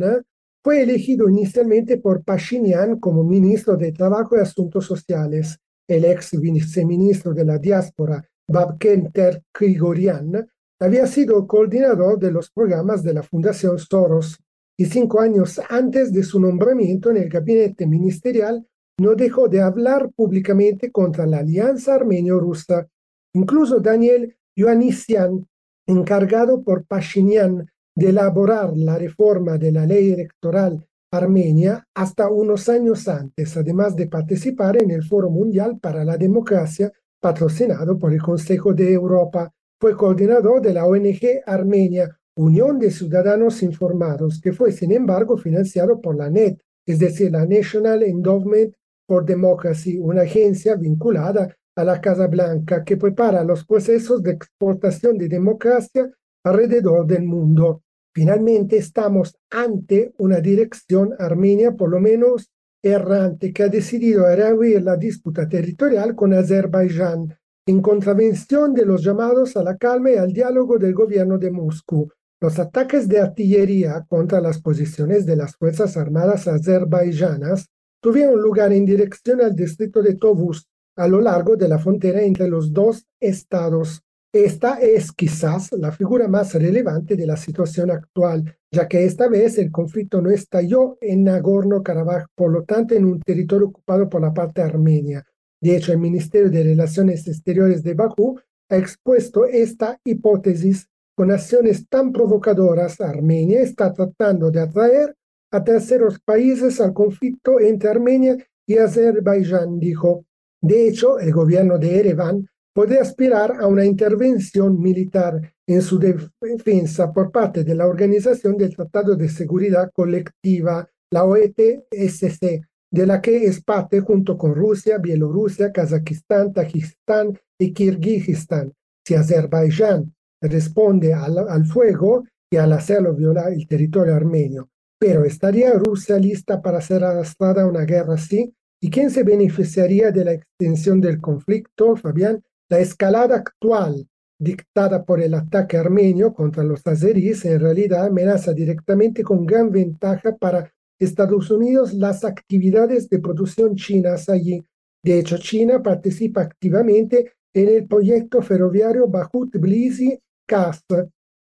fue 0.61 0.81
elegido 0.81 1.29
inicialmente 1.29 1.97
por 1.97 2.25
Pashinyan 2.25 2.99
como 2.99 3.23
ministro 3.23 3.77
de 3.77 3.93
Trabajo 3.93 4.35
y 4.35 4.41
Asuntos 4.41 4.85
Sociales. 4.85 5.57
El 5.87 6.03
ex 6.03 6.37
viceministro 6.41 7.33
de 7.33 7.45
la 7.45 7.57
diáspora 7.57 8.21
Babkenter 8.49 9.41
Grigorian 9.57 10.45
había 10.81 11.07
sido 11.07 11.47
coordinador 11.47 12.19
de 12.19 12.33
los 12.33 12.51
programas 12.51 13.01
de 13.01 13.13
la 13.13 13.23
Fundación 13.23 13.79
Soros 13.79 14.37
y 14.77 14.87
cinco 14.87 15.21
años 15.21 15.61
antes 15.69 16.11
de 16.11 16.21
su 16.21 16.37
nombramiento 16.37 17.11
en 17.11 17.17
el 17.17 17.29
gabinete 17.29 17.87
ministerial 17.87 18.67
no 18.99 19.15
dejó 19.15 19.47
de 19.47 19.61
hablar 19.61 20.09
públicamente 20.15 20.91
contra 20.91 21.25
la 21.25 21.39
alianza 21.39 21.95
armenio-rusa. 21.95 22.87
Incluso 23.35 23.81
Daniel 23.81 24.33
Ioannisian, 24.55 25.45
encargado 25.85 26.63
por 26.63 26.85
Pashinyan 26.85 27.69
de 27.93 28.09
elaborar 28.09 28.71
la 28.77 28.97
reforma 28.97 29.57
de 29.57 29.73
la 29.73 29.85
ley 29.85 30.11
electoral 30.11 30.87
armenia 31.11 31.85
hasta 31.93 32.29
unos 32.29 32.69
años 32.69 33.09
antes, 33.09 33.57
además 33.57 33.93
de 33.97 34.07
participar 34.07 34.81
en 34.81 34.91
el 34.91 35.03
Foro 35.03 35.29
Mundial 35.29 35.77
para 35.81 36.05
la 36.05 36.17
Democracia 36.17 36.91
patrocinado 37.19 37.99
por 37.99 38.13
el 38.13 38.21
Consejo 38.21 38.73
de 38.73 38.93
Europa. 38.93 39.51
Fue 39.81 39.97
coordinador 39.97 40.61
de 40.61 40.73
la 40.73 40.85
ONG 40.85 41.41
Armenia, 41.45 42.17
Unión 42.37 42.79
de 42.79 42.89
Ciudadanos 42.89 43.61
Informados, 43.63 44.39
que 44.39 44.53
fue, 44.53 44.71
sin 44.71 44.93
embargo, 44.93 45.37
financiado 45.37 45.99
por 45.99 46.15
la 46.15 46.29
NET, 46.29 46.61
es 46.85 46.99
decir, 46.99 47.31
la 47.31 47.45
National 47.45 48.01
Endowment 48.03 48.73
for 49.05 49.25
Democracy, 49.25 49.97
una 49.99 50.21
agencia 50.21 50.75
vinculada 50.75 51.53
a 51.75 51.83
la 51.83 51.99
Casa 51.99 52.27
Blanca 52.27 52.83
que 52.83 52.97
prepara 52.97 53.43
los 53.43 53.65
procesos 53.65 54.23
de 54.23 54.31
exportación 54.31 55.17
de 55.17 55.27
democracia 55.27 56.09
alrededor 56.43 57.05
del 57.05 57.23
mundo. 57.23 57.83
Finalmente 58.13 58.77
estamos 58.77 59.35
ante 59.49 60.13
una 60.17 60.39
dirección 60.39 61.13
armenia, 61.19 61.75
por 61.75 61.89
lo 61.89 61.99
menos 61.99 62.49
errante 62.81 63.51
que 63.51 63.63
ha 63.63 63.67
decidido 63.67 64.23
reabrir 64.33 64.81
la 64.83 64.95
disputa 64.95 65.49
territorial 65.49 66.15
con 66.15 66.33
Azerbaiyán 66.33 67.35
en 67.67 67.81
contravención 67.81 68.73
de 68.73 68.85
los 68.85 69.03
llamados 69.03 69.57
a 69.57 69.63
la 69.63 69.75
calma 69.75 70.11
y 70.11 70.15
al 70.17 70.31
diálogo 70.31 70.77
del 70.77 70.93
gobierno 70.93 71.37
de 71.39 71.49
Moscú. 71.49 72.09
Los 72.39 72.59
ataques 72.59 73.07
de 73.07 73.19
artillería 73.19 74.05
contra 74.07 74.39
las 74.39 74.61
posiciones 74.61 75.25
de 75.25 75.35
las 75.35 75.55
Fuerzas 75.55 75.97
Armadas 75.97 76.47
azerbaiyanas 76.47 77.67
tuvieron 78.01 78.39
lugar 78.39 78.71
en 78.71 78.85
dirección 78.85 79.41
al 79.41 79.55
distrito 79.55 80.03
de 80.03 80.15
Tovuz, 80.15 80.67
a 80.95 81.07
lo 81.07 81.21
largo 81.21 81.55
de 81.55 81.67
la 81.67 81.79
frontera 81.79 82.21
entre 82.21 82.47
los 82.47 82.73
dos 82.73 83.05
estados. 83.19 84.01
Esta 84.33 84.79
es 84.81 85.11
quizás 85.11 85.71
la 85.73 85.91
figura 85.91 86.27
más 86.27 86.53
relevante 86.55 87.15
de 87.15 87.25
la 87.25 87.37
situación 87.37 87.89
actual, 87.91 88.57
ya 88.71 88.87
que 88.87 89.05
esta 89.05 89.29
vez 89.29 89.57
el 89.57 89.71
conflicto 89.71 90.21
no 90.21 90.29
estalló 90.29 90.97
en 90.99 91.23
Nagorno-Karabaj, 91.23 92.25
por 92.35 92.51
lo 92.51 92.63
tanto 92.63 92.95
en 92.95 93.05
un 93.05 93.21
territorio 93.21 93.67
ocupado 93.67 94.09
por 94.09 94.21
la 94.21 94.33
parte 94.33 94.61
armenia. 94.61 95.25
De 95.61 95.77
hecho, 95.77 95.93
el 95.93 95.99
Ministerio 95.99 96.49
de 96.49 96.63
Relaciones 96.63 97.27
Exteriores 97.27 97.81
de 97.81 97.93
Bakú 97.93 98.37
ha 98.69 98.75
expuesto 98.75 99.45
esta 99.45 99.99
hipótesis 100.03 100.89
con 101.15 101.31
acciones 101.31 101.87
tan 101.87 102.11
provocadoras. 102.11 102.99
Armenia 102.99 103.61
está 103.61 103.93
tratando 103.93 104.51
de 104.51 104.59
atraer 104.59 105.15
a 105.51 105.63
terceros 105.63 106.19
países 106.19 106.81
al 106.81 106.93
conflicto 106.93 107.59
entre 107.59 107.89
Armenia 107.89 108.35
y 108.67 108.77
Azerbaiyán, 108.77 109.79
dijo. 109.79 110.25
De 110.65 110.87
hecho, 110.87 111.19
el 111.19 111.31
gobierno 111.31 111.77
de 111.77 111.99
Ereván 111.99 112.49
puede 112.73 112.97
aspirar 112.97 113.61
a 113.61 113.67
una 113.67 113.85
intervención 113.85 114.81
militar 114.81 115.53
en 115.67 115.83
su 115.83 115.99
defensa 115.99 117.13
por 117.13 117.31
parte 117.31 117.63
de 117.63 117.75
la 117.75 117.85
Organización 117.85 118.57
del 118.57 118.75
Tratado 118.75 119.15
de 119.15 119.29
Seguridad 119.29 119.91
Colectiva, 119.93 120.89
la 121.11 121.23
OETSC, 121.23 122.65
de 122.89 123.05
la 123.05 123.21
que 123.21 123.45
es 123.45 123.63
parte 123.63 123.99
junto 123.99 124.39
con 124.39 124.55
Rusia, 124.55 124.97
Bielorrusia, 124.97 125.71
Kazajistán, 125.71 126.51
Tajikistán 126.51 127.39
y 127.59 127.71
Kirguistán. 127.71 128.73
Si 129.05 129.13
Azerbaiyán 129.13 130.15
responde 130.41 131.13
al, 131.13 131.65
fuego 131.67 132.23
y 132.49 132.57
al 132.57 132.73
hacerlo 132.73 133.13
violar 133.13 133.53
el 133.53 133.67
territorio 133.67 134.15
armenio, 134.15 134.71
pero 134.97 135.25
¿estaría 135.25 135.73
Rusia 135.73 136.17
lista 136.17 136.59
para 136.59 136.81
ser 136.81 137.03
arrastrada 137.03 137.61
a 137.61 137.67
una 137.67 137.85
guerra 137.85 138.15
así? 138.15 138.51
¿Y 138.85 138.91
quién 138.91 139.09
se 139.09 139.23
beneficiaría 139.23 140.11
de 140.11 140.23
la 140.23 140.33
extensión 140.33 141.01
del 141.01 141.19
conflicto, 141.19 141.95
Fabián? 141.95 142.43
La 142.69 142.77
escalada 142.77 143.37
actual 143.37 144.07
dictada 144.37 145.03
por 145.03 145.19
el 145.19 145.33
ataque 145.33 145.75
armenio 145.75 146.35
contra 146.35 146.63
los 146.63 146.85
azeríes 146.85 147.43
en 147.45 147.61
realidad 147.61 148.05
amenaza 148.05 148.53
directamente 148.53 149.23
con 149.23 149.43
gran 149.47 149.71
ventaja 149.71 150.35
para 150.35 150.71
Estados 150.99 151.49
Unidos 151.49 151.95
las 151.95 152.23
actividades 152.23 153.09
de 153.09 153.17
producción 153.17 153.75
chinas 153.75 154.29
allí. 154.29 154.63
De 155.03 155.17
hecho, 155.17 155.39
China 155.39 155.81
participa 155.81 156.41
activamente 156.41 157.33
en 157.55 157.69
el 157.69 157.87
proyecto 157.87 158.43
ferroviario 158.43 159.07
Bahut-Tbilisi-Kars, 159.07 160.83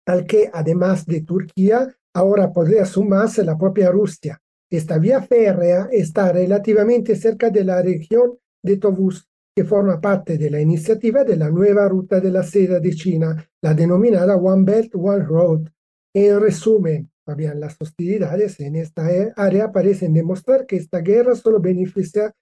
al 0.05 0.25
que 0.25 0.49
además 0.51 1.05
de 1.05 1.21
Turquía, 1.21 1.87
ahora 2.13 2.51
podría 2.51 2.83
sumarse 2.83 3.45
la 3.45 3.57
propia 3.57 3.91
Rusia. 3.91 4.41
Esta 4.69 4.99
vía 4.99 5.21
férrea 5.21 5.89
está 5.91 6.31
relativamente 6.31 7.15
cerca 7.15 7.49
de 7.49 7.63
la 7.63 7.81
región 7.81 8.37
de 8.63 8.77
Tovuz, 8.77 9.25
que 9.55 9.63
forma 9.63 9.99
parte 9.99 10.37
de 10.37 10.49
la 10.51 10.61
iniciativa 10.61 11.23
de 11.23 11.35
la 11.35 11.49
nueva 11.49 11.87
ruta 11.89 12.19
de 12.19 12.31
la 12.31 12.43
seda 12.43 12.79
de 12.79 12.93
China, 12.93 13.49
la 13.61 13.73
denominada 13.73 14.35
One 14.35 14.63
Belt, 14.63 14.93
One 14.95 15.23
Road. 15.23 15.69
En 16.13 16.39
resumen, 16.39 17.11
Fabián, 17.25 17.59
las 17.59 17.75
hostilidades 17.79 18.59
en 18.59 18.75
esta 18.75 19.07
área 19.35 19.71
parecen 19.71 20.13
demostrar 20.13 20.65
que 20.65 20.77
esta 20.77 20.99
guerra 20.99 21.35
solo 21.35 21.59
beneficiará 21.59 22.33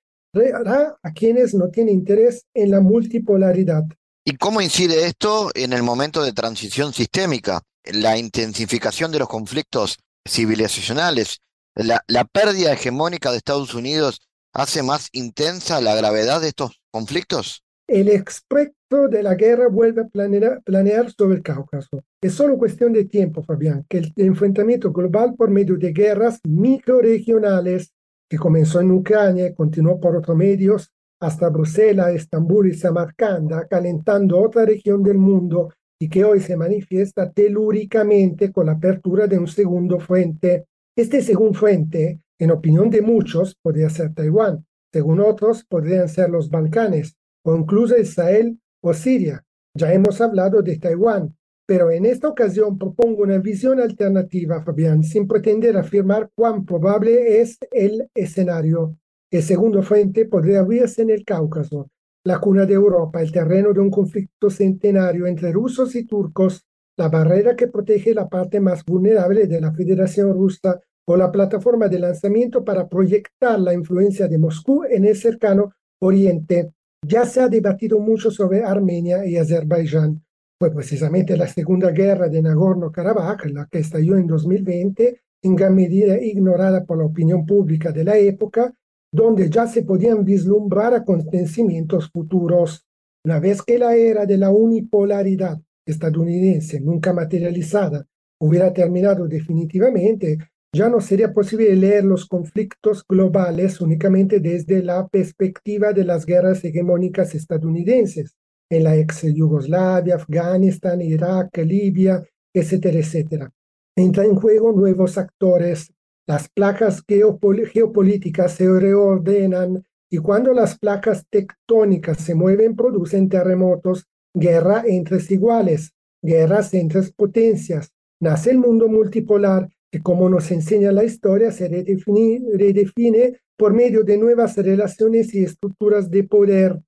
a 1.01 1.13
quienes 1.13 1.53
no 1.53 1.69
tienen 1.69 1.95
interés 1.95 2.45
en 2.53 2.71
la 2.71 2.81
multipolaridad. 2.81 3.85
¿Y 4.25 4.35
cómo 4.35 4.61
incide 4.61 5.05
esto 5.05 5.49
en 5.55 5.71
el 5.71 5.83
momento 5.83 6.21
de 6.23 6.33
transición 6.33 6.91
sistémica? 6.91 7.61
La 7.85 8.17
intensificación 8.17 9.11
de 9.11 9.19
los 9.19 9.29
conflictos 9.29 9.97
civilizacionales, 10.27 11.39
la, 11.77 12.03
la 12.07 12.25
pérdida 12.25 12.73
hegemónica 12.73 13.31
de 13.31 13.37
Estados 13.37 13.73
Unidos 13.73 14.21
hace 14.53 14.83
más 14.83 15.09
intensa 15.11 15.81
la 15.81 15.95
gravedad 15.95 16.41
de 16.41 16.49
estos 16.49 16.81
conflictos? 16.91 17.63
El 17.87 18.09
experto 18.09 19.07
de 19.09 19.23
la 19.23 19.35
guerra 19.35 19.67
vuelve 19.69 20.01
a 20.01 20.07
planear, 20.07 20.61
planear, 20.63 21.11
sobre 21.11 21.37
el 21.37 21.43
Cáucaso. 21.43 22.03
Es 22.21 22.33
solo 22.33 22.57
cuestión 22.57 22.91
de 22.91 23.05
tiempo, 23.05 23.43
Fabián, 23.43 23.85
que 23.87 23.99
el 23.99 24.13
enfrentamiento 24.17 24.91
global 24.91 25.35
por 25.37 25.49
medio 25.49 25.77
de 25.77 25.93
guerras 25.93 26.39
microregionales, 26.43 27.93
que 28.29 28.37
comenzó 28.37 28.81
en 28.81 28.91
Ucrania 28.91 29.47
y 29.47 29.53
continuó 29.53 29.99
por 29.99 30.17
otros 30.17 30.35
medios 30.35 30.91
hasta 31.19 31.49
Bruselas, 31.49 32.13
Estambul 32.13 32.69
y 32.69 32.73
Samarcanda, 32.73 33.67
calentando 33.67 34.39
otra 34.39 34.65
región 34.65 35.01
del 35.01 35.17
mundo 35.17 35.73
y 35.99 36.09
que 36.09 36.23
hoy 36.23 36.41
se 36.41 36.55
manifiesta 36.55 37.31
telúricamente 37.31 38.51
con 38.51 38.67
la 38.67 38.73
apertura 38.73 39.27
de 39.27 39.39
un 39.39 39.47
segundo 39.47 39.99
frente. 39.99 40.65
Este 40.97 41.21
segundo 41.21 41.53
frente, 41.53 42.21
en 42.39 42.49
opinión 42.49 42.89
de 42.89 43.03
muchos, 43.03 43.53
podría 43.61 43.87
ser 43.87 44.15
Taiwán, 44.15 44.65
según 44.91 45.19
otros, 45.19 45.63
podrían 45.63 46.09
ser 46.09 46.31
los 46.31 46.49
Balcanes 46.49 47.15
o 47.43 47.55
incluso 47.55 47.95
Israel 47.95 48.59
o 48.81 48.95
Siria. 48.95 49.45
Ya 49.75 49.93
hemos 49.93 50.19
hablado 50.21 50.63
de 50.63 50.79
Taiwán, 50.79 51.37
pero 51.67 51.91
en 51.91 52.07
esta 52.07 52.27
ocasión 52.27 52.79
propongo 52.79 53.21
una 53.21 53.37
visión 53.37 53.79
alternativa, 53.79 54.63
Fabián, 54.63 55.03
sin 55.03 55.27
pretender 55.27 55.77
afirmar 55.77 56.31
cuán 56.33 56.65
probable 56.65 57.41
es 57.41 57.59
el 57.69 58.09
escenario. 58.15 58.97
El 59.29 59.43
segundo 59.43 59.83
frente 59.83 60.25
podría 60.25 60.61
abrirse 60.61 61.03
en 61.03 61.11
el 61.11 61.23
Cáucaso, 61.23 61.91
la 62.23 62.39
cuna 62.39 62.65
de 62.65 62.73
Europa, 62.73 63.21
el 63.21 63.31
terreno 63.31 63.71
de 63.71 63.81
un 63.81 63.91
conflicto 63.91 64.49
centenario 64.49 65.27
entre 65.27 65.51
rusos 65.51 65.93
y 65.95 66.05
turcos, 66.05 66.65
la 66.97 67.09
barrera 67.09 67.55
que 67.55 67.67
protege 67.67 68.13
la 68.13 68.27
parte 68.27 68.59
más 68.59 68.83
vulnerable 68.83 69.45
de 69.45 69.61
la 69.61 69.71
Federación 69.71 70.33
Rusa 70.33 70.81
o 71.05 71.15
la 71.15 71.31
plataforma 71.31 71.87
de 71.87 71.99
lanzamiento 71.99 72.65
para 72.65 72.87
proyectar 72.87 73.59
la 73.59 73.73
influencia 73.73 74.27
de 74.27 74.37
Moscú 74.37 74.83
en 74.83 75.05
el 75.05 75.15
cercano 75.15 75.73
Oriente. 76.01 76.73
Ya 77.07 77.25
se 77.25 77.39
ha 77.39 77.47
debatido 77.47 77.99
mucho 77.99 78.31
sobre 78.31 78.63
Armenia 78.63 79.25
y 79.25 79.37
Azerbaiyán. 79.37 80.23
Fue 80.59 80.73
precisamente 80.73 81.37
la 81.37 81.47
Segunda 81.47 81.91
Guerra 81.91 82.27
de 82.27 82.41
Nagorno-Karabaj, 82.41 83.45
la 83.53 83.67
que 83.67 83.79
estalló 83.79 84.17
en 84.17 84.25
2020, 84.25 85.21
en 85.43 85.55
gran 85.55 85.75
medida 85.75 86.19
ignorada 86.19 86.83
por 86.83 86.97
la 86.97 87.05
opinión 87.05 87.45
pública 87.45 87.91
de 87.91 88.03
la 88.03 88.17
época, 88.17 88.73
donde 89.13 89.49
ya 89.49 89.67
se 89.67 89.83
podían 89.83 90.25
vislumbrar 90.25 90.95
acontecimientos 90.95 92.09
futuros. 92.09 92.85
Una 93.23 93.39
vez 93.39 93.61
que 93.61 93.77
la 93.77 93.95
era 93.95 94.25
de 94.25 94.37
la 94.37 94.49
unipolaridad 94.49 95.59
estadounidense 95.87 96.79
nunca 96.79 97.13
materializada 97.13 98.05
hubiera 98.39 98.71
terminado 98.71 99.27
definitivamente, 99.27 100.37
ya 100.73 100.89
no 100.89 101.01
sería 101.01 101.33
posible 101.33 101.75
leer 101.75 102.03
los 102.03 102.27
conflictos 102.27 103.03
globales 103.07 103.81
únicamente 103.81 104.39
desde 104.39 104.83
la 104.83 105.07
perspectiva 105.07 105.93
de 105.93 106.03
las 106.03 106.25
guerras 106.25 106.63
hegemónicas 106.63 107.33
estadounidenses 107.33 108.35
en 108.69 108.83
la 108.83 108.95
ex 108.95 109.23
Yugoslavia, 109.33 110.15
Afganistán, 110.15 111.01
Irak, 111.01 111.57
Libia, 111.57 112.23
etcétera, 112.53 112.99
etcétera. 112.99 113.51
Entra 113.95 114.25
en 114.25 114.35
juego 114.35 114.73
nuevos 114.73 115.17
actores, 115.17 115.91
las 116.27 116.49
placas 116.49 117.03
geopolíticas 117.07 118.51
se 118.51 118.67
reordenan 118.79 119.83
y 120.11 120.17
cuando 120.17 120.53
las 120.53 120.77
placas 120.77 121.25
tectónicas 121.29 122.17
se 122.17 122.35
mueven 122.35 122.75
producen 122.75 123.29
terremotos, 123.29 124.05
guerra 124.39 124.83
entre 124.85 125.19
iguales, 125.29 125.93
guerras 126.21 126.73
entre 126.73 127.01
potencias, 127.15 127.91
nace 128.19 128.51
el 128.51 128.59
mundo 128.59 128.87
multipolar 128.87 129.69
que 129.91 130.01
como 130.01 130.29
nos 130.29 130.51
enseña 130.51 130.91
la 130.91 131.03
historia 131.03 131.51
se 131.51 131.67
redefine, 131.67 133.39
por 133.57 133.73
medio 133.73 134.03
de 134.03 134.17
nuevas 134.17 134.55
relaciones 134.57 135.33
y 135.33 135.43
estructuras 135.43 136.11
de 136.11 136.23
poder. 136.23 136.79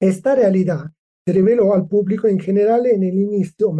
Esta 0.00 0.34
realidad 0.34 0.86
se 1.26 1.32
reveló 1.32 1.74
al 1.74 1.86
público 1.86 2.28
en 2.28 2.38
general 2.38 2.86
en 2.86 3.02
el 3.02 3.14
inicio, 3.14 3.74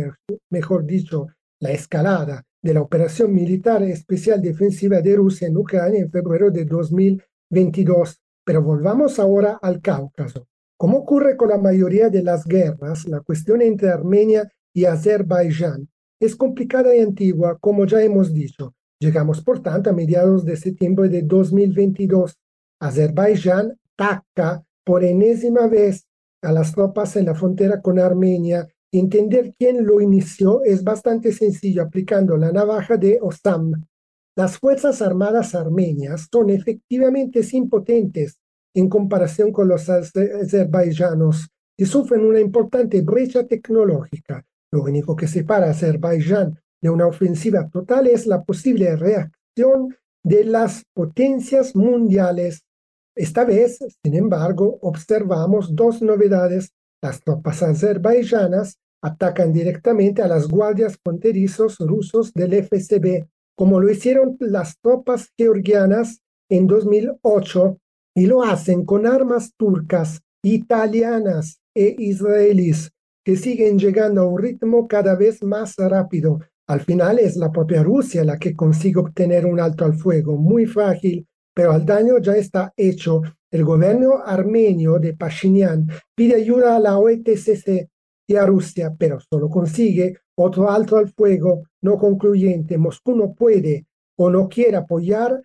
mejor 0.50 0.84
dicho, 0.84 1.28
la 1.60 1.72
escalada 1.72 2.44
de 2.62 2.74
la 2.74 2.82
operación 2.82 3.34
militar 3.34 3.82
especial 3.82 4.42
defensiva 4.42 5.00
de 5.00 5.16
Rusia 5.16 5.48
en 5.48 5.56
Ucrania 5.56 6.00
en 6.00 6.10
febrero 6.10 6.50
de 6.50 6.64
2022. 6.66 8.20
Pero 8.44 8.62
volvamos 8.62 9.18
ahora 9.18 9.58
al 9.62 9.80
Cáucaso. 9.80 10.46
Como 10.76 10.98
ocurre 10.98 11.36
con 11.36 11.50
la 11.50 11.58
mayoría 11.58 12.10
de 12.10 12.22
las 12.22 12.44
guerras, 12.44 13.06
la 13.06 13.20
cuestión 13.20 13.62
entre 13.62 13.90
Armenia 13.90 14.50
y 14.72 14.84
Azerbaiyán 14.86 15.88
es 16.20 16.36
complicada 16.36 16.94
y 16.94 17.00
antigua, 17.00 17.58
como 17.60 17.86
ya 17.86 18.02
hemos 18.02 18.32
dicho. 18.32 18.74
Llegamos, 18.98 19.42
por 19.42 19.60
tanto, 19.62 19.90
a 19.90 19.92
mediados 19.92 20.44
de 20.44 20.56
septiembre 20.56 21.08
de 21.08 21.22
2022. 21.22 22.36
Azerbaiyán 22.80 23.78
ataca 23.96 24.64
por 24.84 25.04
enésima 25.04 25.66
vez 25.66 26.06
a 26.42 26.52
las 26.52 26.72
tropas 26.72 27.16
en 27.16 27.26
la 27.26 27.34
frontera 27.34 27.80
con 27.80 27.98
Armenia. 27.98 28.66
Entender 28.90 29.54
quién 29.58 29.84
lo 29.84 30.00
inició 30.00 30.62
es 30.64 30.82
bastante 30.82 31.32
sencillo 31.32 31.82
aplicando 31.82 32.36
la 32.36 32.52
navaja 32.52 32.96
de 32.96 33.18
Osam. 33.20 33.72
Las 34.36 34.58
Fuerzas 34.58 35.00
Armadas 35.02 35.54
armenias 35.54 36.28
son 36.30 36.50
efectivamente 36.50 37.40
impotentes 37.52 38.40
en 38.74 38.88
comparación 38.88 39.52
con 39.52 39.68
los 39.68 39.88
azerbaiyanos 39.88 41.48
y 41.76 41.86
sufren 41.86 42.24
una 42.24 42.40
importante 42.40 43.00
brecha 43.02 43.46
tecnológica. 43.46 44.44
Lo 44.72 44.82
único 44.82 45.14
que 45.16 45.28
separa 45.28 45.68
a 45.68 45.70
Azerbaiyán 45.70 46.58
de 46.82 46.90
una 46.90 47.06
ofensiva 47.06 47.68
total 47.68 48.08
es 48.08 48.26
la 48.26 48.42
posible 48.42 48.94
reacción 48.96 49.96
de 50.24 50.44
las 50.44 50.84
potencias 50.92 51.76
mundiales. 51.76 52.62
Esta 53.16 53.44
vez, 53.44 53.78
sin 54.02 54.14
embargo, 54.14 54.78
observamos 54.82 55.74
dos 55.74 56.02
novedades. 56.02 56.72
Las 57.00 57.20
tropas 57.20 57.62
azerbaiyanas 57.62 58.78
atacan 59.02 59.52
directamente 59.52 60.22
a 60.22 60.28
las 60.28 60.48
guardias 60.48 60.98
fronterizos 61.04 61.78
rusos 61.78 62.32
del 62.32 62.54
FSB, 62.54 63.26
como 63.56 63.78
lo 63.78 63.90
hicieron 63.90 64.36
las 64.40 64.78
tropas 64.80 65.30
georgianas 65.36 66.20
en 66.48 66.66
2008, 66.66 67.78
y 68.14 68.26
lo 68.26 68.42
hacen 68.42 68.84
con 68.84 69.06
armas 69.06 69.52
turcas, 69.56 70.20
italianas 70.42 71.60
e 71.74 71.94
israelíes 71.98 72.92
que 73.24 73.36
siguen 73.36 73.78
llegando 73.78 74.20
a 74.20 74.26
un 74.26 74.38
ritmo 74.38 74.86
cada 74.86 75.16
vez 75.16 75.42
más 75.42 75.76
rápido. 75.76 76.40
Al 76.66 76.80
final 76.80 77.18
es 77.18 77.36
la 77.36 77.50
propia 77.50 77.82
Rusia 77.82 78.24
la 78.24 78.38
que 78.38 78.54
consigue 78.54 79.00
obtener 79.00 79.46
un 79.46 79.58
alto 79.58 79.84
al 79.84 79.94
fuego, 79.94 80.36
muy 80.36 80.66
frágil, 80.66 81.26
pero 81.54 81.74
el 81.74 81.84
daño 81.84 82.18
ya 82.18 82.36
está 82.36 82.72
hecho. 82.76 83.22
El 83.50 83.64
gobierno 83.64 84.18
armenio 84.24 84.98
de 84.98 85.14
Pashinyan 85.14 85.86
pide 86.14 86.36
ayuda 86.36 86.76
a 86.76 86.80
la 86.80 86.98
OETCC 86.98 87.88
y 88.26 88.36
a 88.36 88.46
Rusia, 88.46 88.94
pero 88.98 89.18
solo 89.20 89.48
consigue 89.48 90.18
otro 90.36 90.70
alto 90.70 90.96
al 90.96 91.08
fuego 91.10 91.64
no 91.82 91.96
concluyente. 91.96 92.76
Moscú 92.78 93.14
no 93.14 93.34
puede 93.34 93.86
o 94.16 94.30
no 94.30 94.48
quiere 94.48 94.76
apoyar 94.76 95.42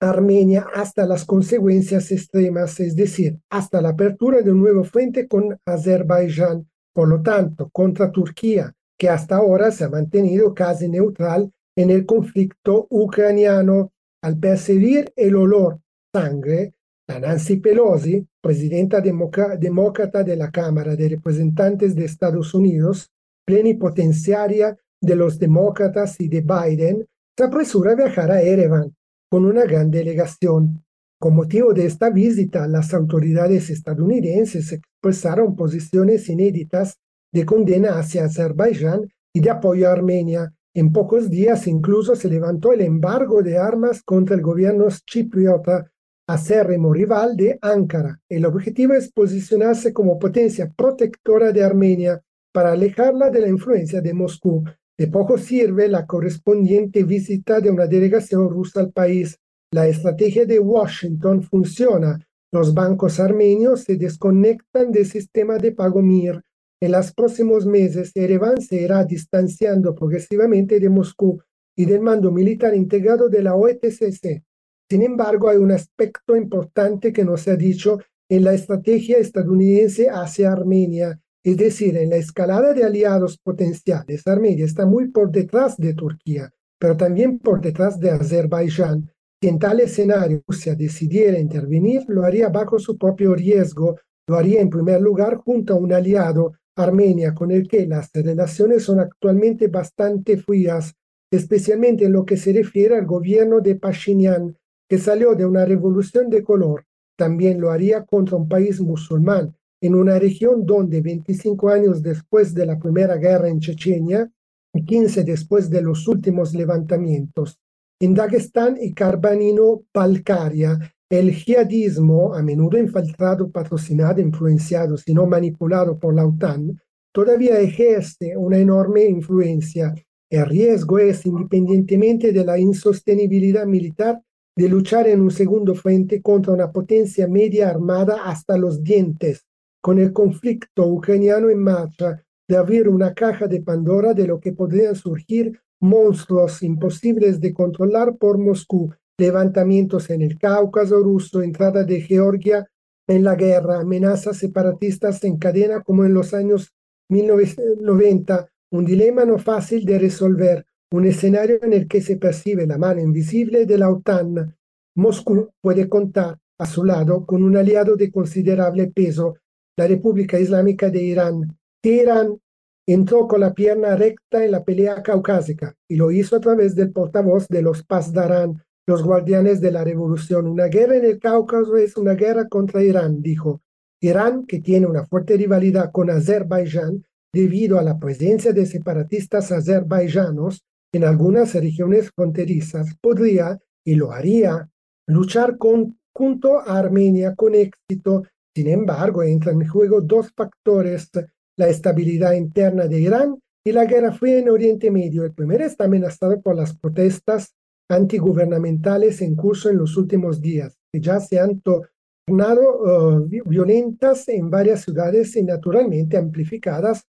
Armenia 0.00 0.66
hasta 0.74 1.06
las 1.06 1.24
consecuencias 1.24 2.12
extremas, 2.12 2.78
es 2.80 2.94
decir, 2.94 3.40
hasta 3.50 3.82
la 3.82 3.90
apertura 3.90 4.42
de 4.42 4.52
un 4.52 4.60
nuevo 4.60 4.84
frente 4.84 5.26
con 5.26 5.58
Azerbaiyán. 5.64 6.68
Por 6.94 7.08
lo 7.08 7.22
tanto, 7.22 7.68
contra 7.70 8.10
Turquía, 8.10 8.72
que 8.96 9.08
hasta 9.08 9.36
ahora 9.36 9.70
se 9.70 9.84
ha 9.84 9.88
mantenido 9.88 10.54
casi 10.54 10.88
neutral 10.88 11.52
en 11.76 11.90
el 11.90 12.06
conflicto 12.06 12.86
ucraniano. 12.90 13.92
Al 14.22 14.36
percibir 14.36 15.12
el 15.14 15.36
olor 15.36 15.80
sangre, 16.12 16.74
la 17.06 17.20
Nancy 17.20 17.56
Pelosi, 17.56 18.26
presidenta 18.40 19.00
demócrata 19.00 20.24
de 20.24 20.36
la 20.36 20.50
Cámara 20.50 20.96
de 20.96 21.08
Representantes 21.08 21.94
de 21.94 22.04
Estados 22.04 22.52
Unidos, 22.52 23.10
plenipotenciaria 23.46 24.76
de 25.00 25.16
los 25.16 25.38
demócratas 25.38 26.20
y 26.20 26.28
de 26.28 26.40
Biden, 26.40 27.06
se 27.36 27.44
apresura 27.44 27.92
a 27.92 27.94
viajar 27.94 28.32
a 28.32 28.42
Ereván 28.42 28.92
con 29.30 29.44
una 29.44 29.64
gran 29.64 29.90
delegación. 29.90 30.84
Con 31.20 31.34
motivo 31.34 31.72
de 31.74 31.86
esta 31.86 32.10
visita, 32.10 32.66
las 32.68 32.94
autoridades 32.94 33.70
estadounidenses 33.70 34.72
expresaron 34.72 35.56
posiciones 35.56 36.28
inéditas 36.28 36.98
de 37.32 37.44
condena 37.44 37.98
hacia 37.98 38.24
Azerbaiyán 38.24 39.08
y 39.32 39.40
de 39.40 39.50
apoyo 39.50 39.88
a 39.88 39.92
Armenia. 39.92 40.54
En 40.74 40.92
pocos 40.92 41.28
días 41.28 41.66
incluso 41.66 42.14
se 42.14 42.28
levantó 42.28 42.72
el 42.72 42.82
embargo 42.82 43.42
de 43.42 43.58
armas 43.58 44.02
contra 44.02 44.36
el 44.36 44.42
gobierno 44.42 44.86
chipriota, 45.06 45.90
acérrimo 46.28 46.92
rival 46.92 47.36
de 47.36 47.58
Ankara. 47.60 48.20
El 48.28 48.46
objetivo 48.46 48.94
es 48.94 49.10
posicionarse 49.10 49.92
como 49.92 50.18
potencia 50.18 50.72
protectora 50.76 51.52
de 51.52 51.64
Armenia 51.64 52.22
para 52.52 52.72
alejarla 52.72 53.30
de 53.30 53.40
la 53.40 53.48
influencia 53.48 54.00
de 54.00 54.14
Moscú. 54.14 54.64
De 54.98 55.06
poco 55.06 55.38
sirve 55.38 55.88
la 55.88 56.06
correspondiente 56.06 57.04
visita 57.04 57.60
de 57.60 57.70
una 57.70 57.86
delegación 57.86 58.50
rusa 58.50 58.80
al 58.80 58.92
país. 58.92 59.38
La 59.72 59.86
estrategia 59.86 60.44
de 60.44 60.58
Washington 60.58 61.42
funciona. 61.42 62.18
Los 62.52 62.74
bancos 62.74 63.20
armenios 63.20 63.84
se 63.84 63.96
desconectan 63.96 64.90
del 64.90 65.06
sistema 65.06 65.58
de 65.58 65.72
pago 65.72 66.02
MIR 66.02 66.42
en 66.80 66.92
los 66.92 67.12
próximos 67.12 67.66
meses, 67.66 68.12
Ereván 68.14 68.60
se 68.60 68.80
irá 68.82 69.04
distanciando 69.04 69.96
progresivamente 69.96 70.78
de 70.78 70.88
Moscú 70.88 71.42
y 71.76 71.86
del 71.86 72.00
mando 72.00 72.30
militar 72.30 72.74
integrado 72.76 73.28
de 73.28 73.42
la 73.42 73.56
OETCC. 73.56 74.44
Sin 74.88 75.02
embargo, 75.02 75.48
hay 75.48 75.56
un 75.56 75.72
aspecto 75.72 76.36
importante 76.36 77.12
que 77.12 77.24
no 77.24 77.36
se 77.36 77.50
ha 77.50 77.56
dicho 77.56 77.98
en 78.28 78.44
la 78.44 78.54
estrategia 78.54 79.18
estadounidense 79.18 80.08
hacia 80.08 80.52
Armenia, 80.52 81.20
es 81.44 81.56
decir, 81.56 81.96
en 81.96 82.10
la 82.10 82.16
escalada 82.16 82.72
de 82.72 82.84
aliados 82.84 83.38
potenciales. 83.38 84.26
Armenia 84.26 84.64
está 84.64 84.86
muy 84.86 85.08
por 85.08 85.30
detrás 85.30 85.76
de 85.76 85.94
Turquía, 85.94 86.52
pero 86.78 86.96
también 86.96 87.38
por 87.38 87.60
detrás 87.60 87.98
de 87.98 88.10
Azerbaiyán. 88.10 89.10
Si 89.40 89.48
en 89.48 89.58
tal 89.58 89.80
escenario 89.80 90.42
Rusia 90.46 90.74
decidiera 90.74 91.38
intervenir, 91.38 92.04
lo 92.08 92.24
haría 92.24 92.48
bajo 92.48 92.78
su 92.78 92.98
propio 92.98 93.34
riesgo, 93.34 93.96
lo 94.26 94.36
haría 94.36 94.60
en 94.60 94.68
primer 94.68 95.00
lugar 95.00 95.36
junto 95.36 95.74
a 95.74 95.76
un 95.76 95.92
aliado 95.92 96.54
Armenia, 96.76 97.34
con 97.34 97.50
el 97.50 97.66
que 97.66 97.86
las 97.86 98.10
relaciones 98.12 98.84
son 98.84 99.00
actualmente 99.00 99.68
bastante 99.68 100.36
frías, 100.36 100.94
especialmente 101.30 102.04
en 102.04 102.12
lo 102.12 102.24
que 102.24 102.36
se 102.36 102.52
refiere 102.52 102.96
al 102.96 103.06
gobierno 103.06 103.60
de 103.60 103.74
Pashinyan, 103.74 104.56
que 104.88 104.98
salió 104.98 105.34
de 105.34 105.44
una 105.44 105.64
revolución 105.64 106.30
de 106.30 106.42
color. 106.42 106.84
También 107.16 107.60
lo 107.60 107.70
haría 107.70 108.04
contra 108.04 108.36
un 108.36 108.48
país 108.48 108.80
musulmán, 108.80 109.56
en 109.80 109.94
una 109.94 110.18
región 110.18 110.66
donde 110.66 111.00
25 111.00 111.68
años 111.68 112.02
después 112.02 112.54
de 112.54 112.66
la 112.66 112.78
primera 112.78 113.16
guerra 113.16 113.48
en 113.48 113.60
Chechenia 113.60 114.30
y 114.72 114.84
15 114.84 115.24
después 115.24 115.70
de 115.70 115.82
los 115.82 116.06
últimos 116.08 116.54
levantamientos, 116.54 117.58
en 118.00 118.14
Dagestán 118.14 118.76
y 118.80 118.92
Carbanino-Balcaria, 118.92 120.78
el 121.10 121.32
jihadismo, 121.32 122.34
a 122.34 122.42
menudo 122.42 122.78
infiltrado, 122.78 123.50
patrocinado, 123.50 124.20
influenciado, 124.20 124.96
sino 124.96 125.26
manipulado 125.26 125.98
por 125.98 126.14
la 126.14 126.26
OTAN, 126.26 126.80
todavía 127.12 127.58
ejerce 127.58 128.36
una 128.36 128.58
enorme 128.58 129.04
influencia. 129.04 129.94
El 130.30 130.46
riesgo 130.46 130.98
es, 130.98 131.24
independientemente 131.24 132.30
de 132.32 132.44
la 132.44 132.58
insostenibilidad 132.58 133.66
militar, 133.66 134.20
de 134.54 134.68
luchar 134.68 135.08
en 135.08 135.20
un 135.20 135.30
segundo 135.30 135.74
frente 135.74 136.20
contra 136.20 136.52
una 136.52 136.70
potencia 136.70 137.26
media 137.26 137.70
armada 137.70 138.24
hasta 138.24 138.58
los 138.58 138.82
dientes, 138.82 139.46
con 139.80 139.98
el 139.98 140.12
conflicto 140.12 140.86
ucraniano 140.86 141.50
en 141.50 141.62
marcha, 141.62 142.22
de 142.48 142.56
abrir 142.56 142.88
una 142.88 143.14
caja 143.14 143.46
de 143.46 143.60
Pandora 143.60 144.14
de 144.14 144.26
lo 144.26 144.40
que 144.40 144.52
podrían 144.52 144.94
surgir 144.94 145.60
monstruos 145.80 146.62
imposibles 146.62 147.40
de 147.40 147.52
controlar 147.52 148.16
por 148.16 148.38
Moscú 148.38 148.92
levantamientos 149.18 150.10
en 150.10 150.22
el 150.22 150.38
Cáucaso 150.38 151.02
ruso, 151.02 151.42
entrada 151.42 151.84
de 151.84 152.00
Georgia 152.00 152.68
en 153.08 153.24
la 153.24 153.34
guerra, 153.34 153.80
amenazas 153.80 154.36
separatistas 154.36 155.24
en 155.24 155.38
cadena 155.38 155.82
como 155.82 156.04
en 156.04 156.14
los 156.14 156.34
años 156.34 156.72
1990, 157.10 158.48
un 158.70 158.84
dilema 158.84 159.24
no 159.24 159.38
fácil 159.38 159.84
de 159.84 159.98
resolver, 159.98 160.66
un 160.92 161.06
escenario 161.06 161.58
en 161.62 161.72
el 161.72 161.88
que 161.88 162.00
se 162.00 162.16
percibe 162.16 162.66
la 162.66 162.78
mano 162.78 163.00
invisible 163.00 163.66
de 163.66 163.78
la 163.78 163.90
OTAN. 163.90 164.56
Moscú 164.94 165.50
puede 165.60 165.88
contar 165.88 166.38
a 166.58 166.66
su 166.66 166.84
lado 166.84 167.24
con 167.24 167.42
un 167.42 167.56
aliado 167.56 167.96
de 167.96 168.10
considerable 168.10 168.88
peso, 168.88 169.36
la 169.78 169.86
República 169.86 170.40
Islámica 170.40 170.90
de 170.90 171.00
Irán. 171.00 171.56
Teherán 171.80 172.40
entró 172.84 173.28
con 173.28 173.40
la 173.40 173.54
pierna 173.54 173.94
recta 173.94 174.44
en 174.44 174.50
la 174.50 174.64
pelea 174.64 175.04
caucásica 175.04 175.76
y 175.86 175.94
lo 175.94 176.10
hizo 176.10 176.34
a 176.34 176.40
través 176.40 176.74
del 176.74 176.90
portavoz 176.90 177.46
de 177.46 177.62
los 177.62 177.84
Pasdarán, 177.84 178.60
los 178.88 179.04
guardianes 179.04 179.60
de 179.60 179.70
la 179.70 179.84
revolución. 179.84 180.48
Una 180.48 180.66
guerra 180.66 180.96
en 180.96 181.04
el 181.04 181.20
Cáucaso 181.20 181.76
es 181.76 181.96
una 181.96 182.14
guerra 182.14 182.48
contra 182.48 182.82
Irán, 182.82 183.22
dijo. 183.22 183.62
Irán, 184.00 184.46
que 184.46 184.58
tiene 184.58 184.86
una 184.86 185.06
fuerte 185.06 185.36
rivalidad 185.36 185.92
con 185.92 186.10
Azerbaiyán 186.10 187.04
debido 187.32 187.78
a 187.78 187.84
la 187.84 188.00
presencia 188.00 188.52
de 188.52 188.66
separatistas 188.66 189.52
azerbaiyanos 189.52 190.64
en 190.92 191.04
algunas 191.04 191.54
regiones 191.54 192.10
fronterizas, 192.16 192.96
podría, 193.00 193.60
y 193.84 193.94
lo 193.94 194.10
haría, 194.10 194.68
luchar 195.06 195.56
con, 195.56 195.98
junto 196.12 196.58
a 196.58 196.78
Armenia 196.78 197.36
con 197.36 197.54
éxito. 197.54 198.24
Sin 198.58 198.66
embargo, 198.66 199.22
entran 199.22 199.62
en 199.62 199.68
juego 199.68 200.00
dos 200.00 200.32
factores, 200.34 201.12
la 201.56 201.68
estabilidad 201.68 202.32
interna 202.32 202.88
de 202.88 202.98
Irán 202.98 203.40
y 203.64 203.70
la 203.70 203.84
guerra 203.84 204.10
fría 204.10 204.40
en 204.40 204.48
Oriente 204.48 204.90
Medio. 204.90 205.22
El 205.22 205.32
primero 205.32 205.64
está 205.64 205.84
amenazado 205.84 206.40
por 206.42 206.56
las 206.56 206.76
protestas 206.76 207.54
antigubernamentales 207.88 209.22
en 209.22 209.36
curso 209.36 209.70
en 209.70 209.78
los 209.78 209.96
últimos 209.96 210.40
días, 210.40 210.76
que 210.92 211.00
ya 211.00 211.20
se 211.20 211.38
han 211.38 211.60
tornado 211.60 213.20
uh, 213.20 213.28
violentas 213.28 214.28
en 214.28 214.50
varias 214.50 214.80
ciudades 214.80 215.36
y 215.36 215.44
naturalmente 215.44 216.16
amplificadas 216.16 217.04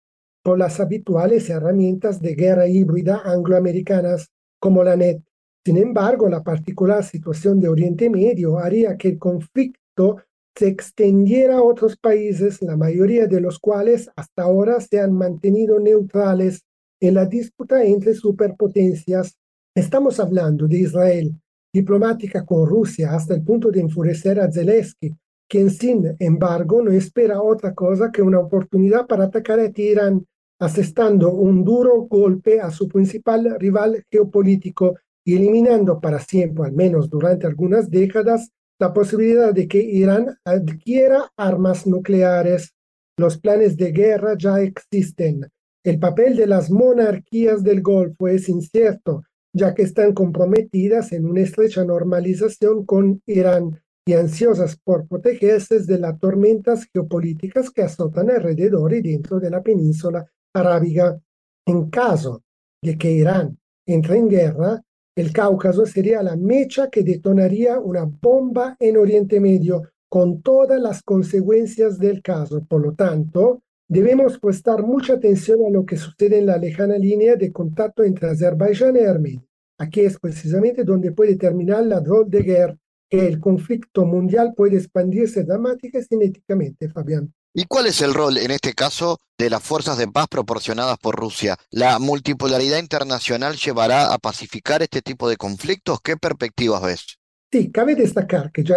por 0.43 0.59
las 0.59 0.81
habituales 0.81 1.51
herramientas 1.51 2.23
de 2.23 2.37
guerra 2.37 2.67
híbrida 2.67 3.21
angloamericanas 3.23 4.31
como 4.59 4.83
la 4.83 4.97
NET. 4.97 5.21
Sin 5.63 5.77
embargo, 5.77 6.27
la 6.27 6.43
particular 6.43 7.05
situación 7.05 7.61
de 7.61 7.69
Oriente 7.69 8.09
Medio 8.09 8.59
haría 8.59 8.97
que 8.97 9.09
el 9.09 9.19
conflicto 9.19 10.23
se 10.57 10.69
extendiera 10.69 11.57
a 11.59 11.63
otros 11.63 11.97
países, 11.97 12.63
la 12.63 12.77
mayoría 12.77 13.27
de 13.27 13.41
los 13.41 13.59
cuales 13.59 14.11
hasta 14.15 14.43
ahora 14.43 14.81
se 14.81 15.01
han 15.01 15.13
mantenido 15.13 15.81
neutrales 15.81 16.63
en 17.01 17.15
la 17.15 17.27
disputa 17.27 17.85
entre 17.85 18.15
superpotencias. 18.15 19.37
Estamos 19.75 20.21
hablando 20.21 20.69
de 20.69 20.79
Israel, 20.79 21.35
diplomática 21.73 22.45
con 22.45 22.69
Rusia 22.69 23.15
hasta 23.15 23.35
el 23.35 23.43
punto 23.43 23.71
de 23.71 23.81
enfurecer 23.81 24.39
a 24.39 24.51
Zelensky, 24.51 25.13
quien 25.49 25.71
sin 25.71 26.15
embargo 26.21 26.83
no 26.83 26.93
espera 26.93 27.43
otra 27.43 27.75
cosa 27.75 28.13
que 28.13 28.23
una 28.23 28.39
oportunidad 28.39 29.07
para 29.07 29.25
atacar 29.25 29.59
a 29.59 29.71
Teherán, 29.73 30.25
asestando 30.61 31.33
un 31.33 31.65
duro 31.65 32.03
golpe 32.03 32.61
a 32.61 32.71
su 32.71 32.89
principal 32.89 33.57
rival 33.59 34.05
geopolítico 34.09 34.97
y 35.25 35.35
eliminando 35.35 36.01
para 36.01 36.21
siempre, 36.21 36.67
al 36.67 36.73
menos 36.73 37.11
durante 37.11 37.47
algunas 37.47 37.91
décadas, 37.91 38.51
la 38.79 38.93
posibilidad 38.93 39.53
de 39.53 39.69
que 39.69 39.83
Irán 39.83 40.37
adquiera 40.45 41.31
armas 41.37 41.87
nucleares. 41.87 42.75
Los 43.17 43.39
planes 43.39 43.77
de 43.77 43.93
guerra 43.93 44.35
ya 44.39 44.61
existen. 44.61 45.49
El 45.85 45.99
papel 45.99 46.37
de 46.37 46.47
las 46.47 46.71
monarquías 46.71 47.63
del 47.63 47.83
Golfo 47.83 48.29
es 48.29 48.49
incierto 48.49 49.23
ya 49.55 49.73
que 49.73 49.83
están 49.83 50.13
comprometidas 50.13 51.13
en 51.13 51.27
una 51.27 51.41
estrecha 51.41 51.85
normalización 51.85 52.85
con 52.85 53.23
Irán. 53.27 53.81
y 54.07 54.13
ansiosas 54.13 54.77
por 54.77 55.09
protegerse 55.09 55.81
de 55.81 55.99
las 55.99 56.19
tormentas 56.19 56.87
geopolíticas 56.93 57.71
que 57.71 57.81
azotan 57.81 58.29
alrededor 58.29 58.93
y 58.93 59.01
dentro 59.01 59.41
de 59.41 59.49
la 59.49 59.63
península 59.63 60.27
arábiga. 60.53 61.19
En 61.65 61.89
caso 61.89 62.43
de 62.83 62.99
que 62.99 63.11
Irán 63.11 63.57
entre 63.87 64.19
en 64.19 64.29
guerra, 64.29 64.83
el 65.17 65.33
Cáucaso 65.33 65.87
sería 65.87 66.23
la 66.23 66.37
mecha 66.37 66.91
que 66.91 67.05
detonaría 67.05 67.79
una 67.79 68.05
bomba 68.05 68.77
en 68.81 68.97
Oriente 68.97 69.39
Medio 69.39 69.83
con 70.09 70.43
todas 70.43 70.81
las 70.81 71.03
consecuencias 71.03 71.99
del 71.99 72.21
caso. 72.21 72.65
Por 72.65 72.83
lo 72.83 72.95
tanto, 72.95 73.63
debemos 73.89 74.39
prestar 74.39 74.83
mucha 74.83 75.15
atención 75.15 75.61
a 75.67 75.71
lo 75.71 75.85
que 75.85 75.97
sucede 75.97 76.39
en 76.39 76.47
la 76.47 76.59
lejana 76.59 76.99
línea 76.99 77.37
de 77.37 77.53
contacto 77.53 78.03
entre 78.03 78.31
Azerbaiyán 78.31 78.97
y 78.97 79.01
Armenia. 79.01 79.45
Aquí 79.79 80.01
es 80.01 80.19
precisamente 80.19 80.85
donde 80.85 81.13
puede 81.13 81.37
terminar 81.37 81.85
la 81.85 82.01
rol 82.01 82.29
de 82.29 82.43
guerra, 82.43 82.77
que 83.09 83.27
el 83.27 83.39
conflicto 83.39 84.05
mundial 84.05 84.53
puede 84.57 84.77
expandirse 84.77 85.45
dramática 85.45 85.99
y 85.99 86.05
cinéticamente, 86.05 86.89
Fabián. 86.89 87.33
¿Y 87.57 87.67
cuál 87.67 87.87
es 87.87 88.03
el 88.03 88.15
rol 88.15 88.37
en 88.39 88.51
este 88.51 88.73
caso 88.73 89.21
de 89.39 89.49
las 89.49 89.63
fuerzas 89.63 89.97
de 89.97 90.09
paz 90.09 90.27
proporcionadas 90.29 90.99
por 90.99 91.15
Rusia? 91.15 91.57
¿La 91.71 92.01
multipolaridad 92.01 92.81
internacional 92.81 93.55
llevará 93.55 94.13
a 94.13 94.19
pacificar 94.19 94.83
este 94.83 95.03
tipo 95.03 95.29
de 95.29 95.37
conflictos? 95.37 96.01
¿Qué 96.03 96.17
perspectivas 96.17 96.83
ves? 96.83 97.17
Sí, 97.53 97.71
cabe 97.71 97.95
destacar 97.95 98.51
que 98.51 98.65
ya 98.65 98.75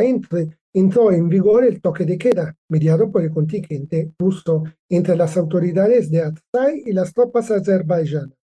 entró 0.73 1.11
en 1.11 1.27
vigor 1.27 1.65
el 1.65 1.81
toque 1.81 2.05
de 2.05 2.19
queda, 2.19 2.55
mediado 2.69 3.11
por 3.11 3.23
el 3.23 3.31
contingente 3.31 4.13
ruso 4.19 4.63
entre 4.89 5.15
las 5.15 5.37
autoridades 5.37 6.11
de 6.11 6.21
Azay 6.21 6.83
y 6.85 6.91
las 6.91 7.15
tropas 7.15 7.49
azerbaiyanas. 7.49 8.37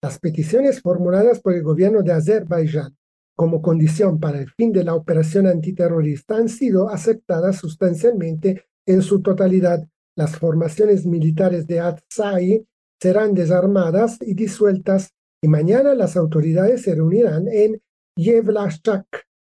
Las 0.00 0.20
peticiones 0.20 0.80
formuladas 0.80 1.40
por 1.40 1.52
el 1.52 1.64
gobierno 1.64 2.02
de 2.04 2.12
Azerbaiyán 2.12 2.96
como 3.34 3.60
condición 3.60 4.20
para 4.20 4.38
el 4.38 4.50
fin 4.50 4.70
de 4.70 4.84
la 4.84 4.94
operación 4.94 5.48
antiterrorista 5.48 6.36
han 6.36 6.48
sido 6.48 6.90
aceptadas 6.90 7.56
sustancialmente 7.56 8.66
en 8.90 9.02
su 9.02 9.22
totalidad. 9.22 9.86
Las 10.16 10.36
formaciones 10.36 11.06
militares 11.06 11.66
de 11.66 11.80
Azay 11.80 12.66
serán 13.00 13.34
desarmadas 13.34 14.18
y 14.20 14.34
disueltas 14.34 15.10
y 15.42 15.48
mañana 15.48 15.94
las 15.94 16.16
autoridades 16.16 16.82
se 16.82 16.94
reunirán 16.94 17.48
en 17.48 17.80
Yevlashchak, 18.16 19.06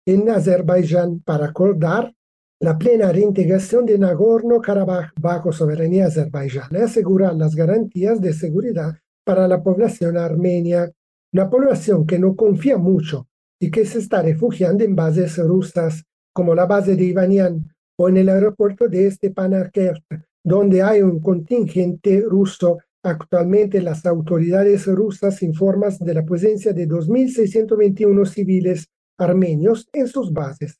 en 0.07 0.29
Azerbaiyán, 0.31 1.20
para 1.20 1.46
acordar 1.46 2.12
la 2.61 2.79
plena 2.79 3.12
reintegración 3.12 3.85
de 3.85 3.99
Nagorno-Karabaj 3.99 5.12
bajo 5.20 5.53
soberanía 5.53 6.07
azerbaiyana 6.07 6.79
y 6.79 6.83
asegurar 6.83 7.35
las 7.35 7.55
garantías 7.55 8.20
de 8.20 8.33
seguridad 8.33 8.96
para 9.25 9.46
la 9.46 9.62
población 9.62 10.16
armenia, 10.16 10.90
una 11.33 11.51
población 11.51 12.07
que 12.07 12.18
no 12.18 12.35
confía 12.35 12.79
mucho 12.79 13.29
y 13.61 13.70
que 13.70 13.85
se 13.85 13.99
está 13.99 14.22
refugiando 14.22 14.85
en 14.85 14.96
bases 14.96 15.37
rusas 15.38 16.05
como 16.33 16.55
la 16.55 16.66
base 16.66 16.96
de 16.96 17.05
Ivanian 17.05 17.76
o 17.99 18.09
en 18.09 18.17
el 18.19 18.29
aeropuerto 18.29 18.89
de 18.89 19.11
Stepanakert, 19.11 20.03
donde 20.45 20.83
hay 20.83 21.03
un 21.03 21.21
contingente 21.21 22.21
ruso. 22.21 22.79
Actualmente 23.03 23.81
las 23.81 24.05
autoridades 24.05 24.87
rusas 24.87 25.43
informan 25.43 25.93
de 26.01 26.15
la 26.15 26.25
presencia 26.25 26.73
de 26.73 26.89
2.621 26.89 28.27
civiles 28.27 28.89
armenios 29.19 29.89
en 29.93 30.09
sus 30.09 30.33
bases. 30.33 30.79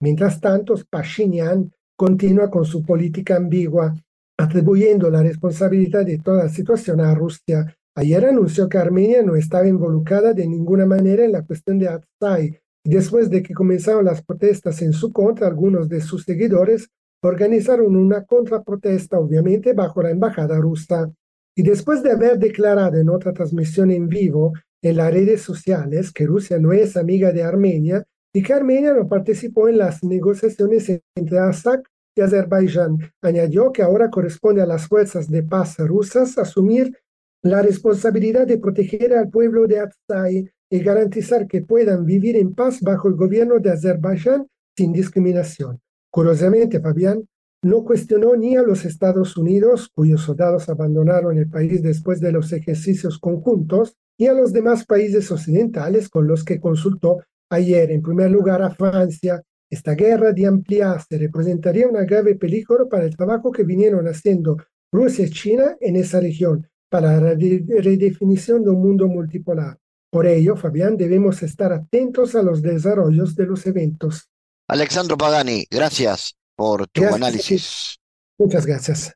Mientras 0.00 0.40
tanto, 0.40 0.74
Pashinyan 0.90 1.72
continúa 1.96 2.50
con 2.50 2.64
su 2.64 2.84
política 2.84 3.36
ambigua, 3.36 3.94
atribuyendo 4.38 5.10
la 5.10 5.22
responsabilidad 5.22 6.04
de 6.04 6.18
toda 6.18 6.44
la 6.44 6.48
situación 6.48 7.00
a 7.00 7.14
Rusia. 7.14 7.76
Ayer 7.96 8.24
anunció 8.26 8.68
que 8.68 8.78
Armenia 8.78 9.22
no 9.22 9.34
estaba 9.34 9.66
involucrada 9.66 10.32
de 10.32 10.46
ninguna 10.46 10.86
manera 10.86 11.24
en 11.24 11.32
la 11.32 11.44
cuestión 11.44 11.78
de 11.78 11.88
Atsai 11.88 12.60
Después 12.84 13.28
de 13.30 13.42
que 13.42 13.54
comenzaron 13.54 14.04
las 14.04 14.22
protestas 14.22 14.80
en 14.82 14.92
su 14.92 15.12
contra, 15.12 15.46
algunos 15.46 15.88
de 15.88 16.00
sus 16.00 16.24
seguidores 16.24 16.88
organizaron 17.22 17.96
una 17.96 18.24
contraprotesta, 18.24 19.18
obviamente 19.18 19.72
bajo 19.72 20.02
la 20.02 20.10
embajada 20.10 20.58
rusa. 20.58 21.10
Y 21.56 21.62
después 21.62 22.02
de 22.02 22.12
haber 22.12 22.38
declarado 22.38 22.98
en 22.98 23.08
otra 23.08 23.32
transmisión 23.32 23.90
en 23.90 24.08
vivo 24.08 24.52
en 24.82 24.96
las 24.96 25.12
redes 25.12 25.42
sociales 25.42 26.12
que 26.12 26.26
Rusia 26.26 26.58
no 26.58 26.72
es 26.72 26.96
amiga 26.96 27.32
de 27.32 27.42
Armenia 27.42 28.04
y 28.32 28.42
que 28.42 28.52
Armenia 28.54 28.92
no 28.92 29.08
participó 29.08 29.68
en 29.68 29.78
las 29.78 30.04
negociaciones 30.04 30.88
entre 31.16 31.38
Azak 31.38 31.88
y 32.14 32.20
Azerbaiyán, 32.20 32.98
añadió 33.22 33.72
que 33.72 33.82
ahora 33.82 34.10
corresponde 34.10 34.62
a 34.62 34.66
las 34.66 34.86
fuerzas 34.86 35.28
de 35.28 35.42
paz 35.42 35.78
rusas 35.78 36.38
asumir 36.38 36.96
la 37.42 37.62
responsabilidad 37.62 38.46
de 38.46 38.58
proteger 38.58 39.14
al 39.14 39.30
pueblo 39.30 39.66
de 39.66 39.80
Azay 39.80 40.50
y 40.70 40.80
garantizar 40.80 41.46
que 41.46 41.62
puedan 41.62 42.04
vivir 42.04 42.36
en 42.36 42.54
paz 42.54 42.80
bajo 42.80 43.08
el 43.08 43.14
gobierno 43.14 43.58
de 43.58 43.70
Azerbaiyán 43.70 44.46
sin 44.76 44.92
discriminación. 44.92 45.80
Curiosamente, 46.10 46.80
Fabián 46.80 47.26
no 47.62 47.84
cuestionó 47.84 48.36
ni 48.36 48.56
a 48.56 48.62
los 48.62 48.84
Estados 48.84 49.36
Unidos, 49.36 49.90
cuyos 49.94 50.22
soldados 50.22 50.68
abandonaron 50.68 51.38
el 51.38 51.48
país 51.48 51.82
después 51.82 52.20
de 52.20 52.32
los 52.32 52.52
ejercicios 52.52 53.18
conjuntos, 53.18 53.96
ni 54.18 54.26
a 54.26 54.32
los 54.32 54.52
demás 54.52 54.84
países 54.84 55.30
occidentales 55.30 56.08
con 56.08 56.26
los 56.26 56.44
que 56.44 56.60
consultó 56.60 57.22
ayer. 57.50 57.90
En 57.90 58.02
primer 58.02 58.30
lugar, 58.30 58.62
a 58.62 58.70
Francia. 58.70 59.42
Esta 59.70 59.94
guerra 59.94 60.32
de 60.32 60.46
ampliarse 60.46 61.18
representaría 61.18 61.86
un 61.86 61.94
grave 62.06 62.36
peligro 62.36 62.88
para 62.88 63.04
el 63.04 63.14
trabajo 63.14 63.52
que 63.52 63.64
vinieron 63.64 64.06
haciendo 64.06 64.56
Rusia 64.90 65.26
y 65.26 65.30
China 65.30 65.76
en 65.80 65.96
esa 65.96 66.20
región 66.20 66.66
para 66.88 67.20
la 67.20 67.34
redefinición 67.34 68.64
de 68.64 68.70
un 68.70 68.80
mundo 68.80 69.08
multipolar. 69.08 69.76
Por 70.10 70.26
ello, 70.26 70.56
Fabián, 70.56 70.96
debemos 70.96 71.42
estar 71.42 71.72
atentos 71.72 72.34
a 72.34 72.42
los 72.42 72.62
desarrollos 72.62 73.36
de 73.36 73.46
los 73.46 73.66
eventos. 73.66 74.28
Alexandro 74.66 75.18
Pagani, 75.18 75.66
gracias 75.70 76.34
por 76.56 76.86
tu 76.88 77.04
análisis. 77.04 77.98
Muchas 78.38 78.64
gracias. 78.64 79.14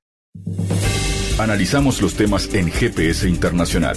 Analizamos 1.38 2.02
los 2.02 2.14
temas 2.14 2.52
en 2.54 2.70
GPS 2.70 3.26
Internacional. 3.26 3.96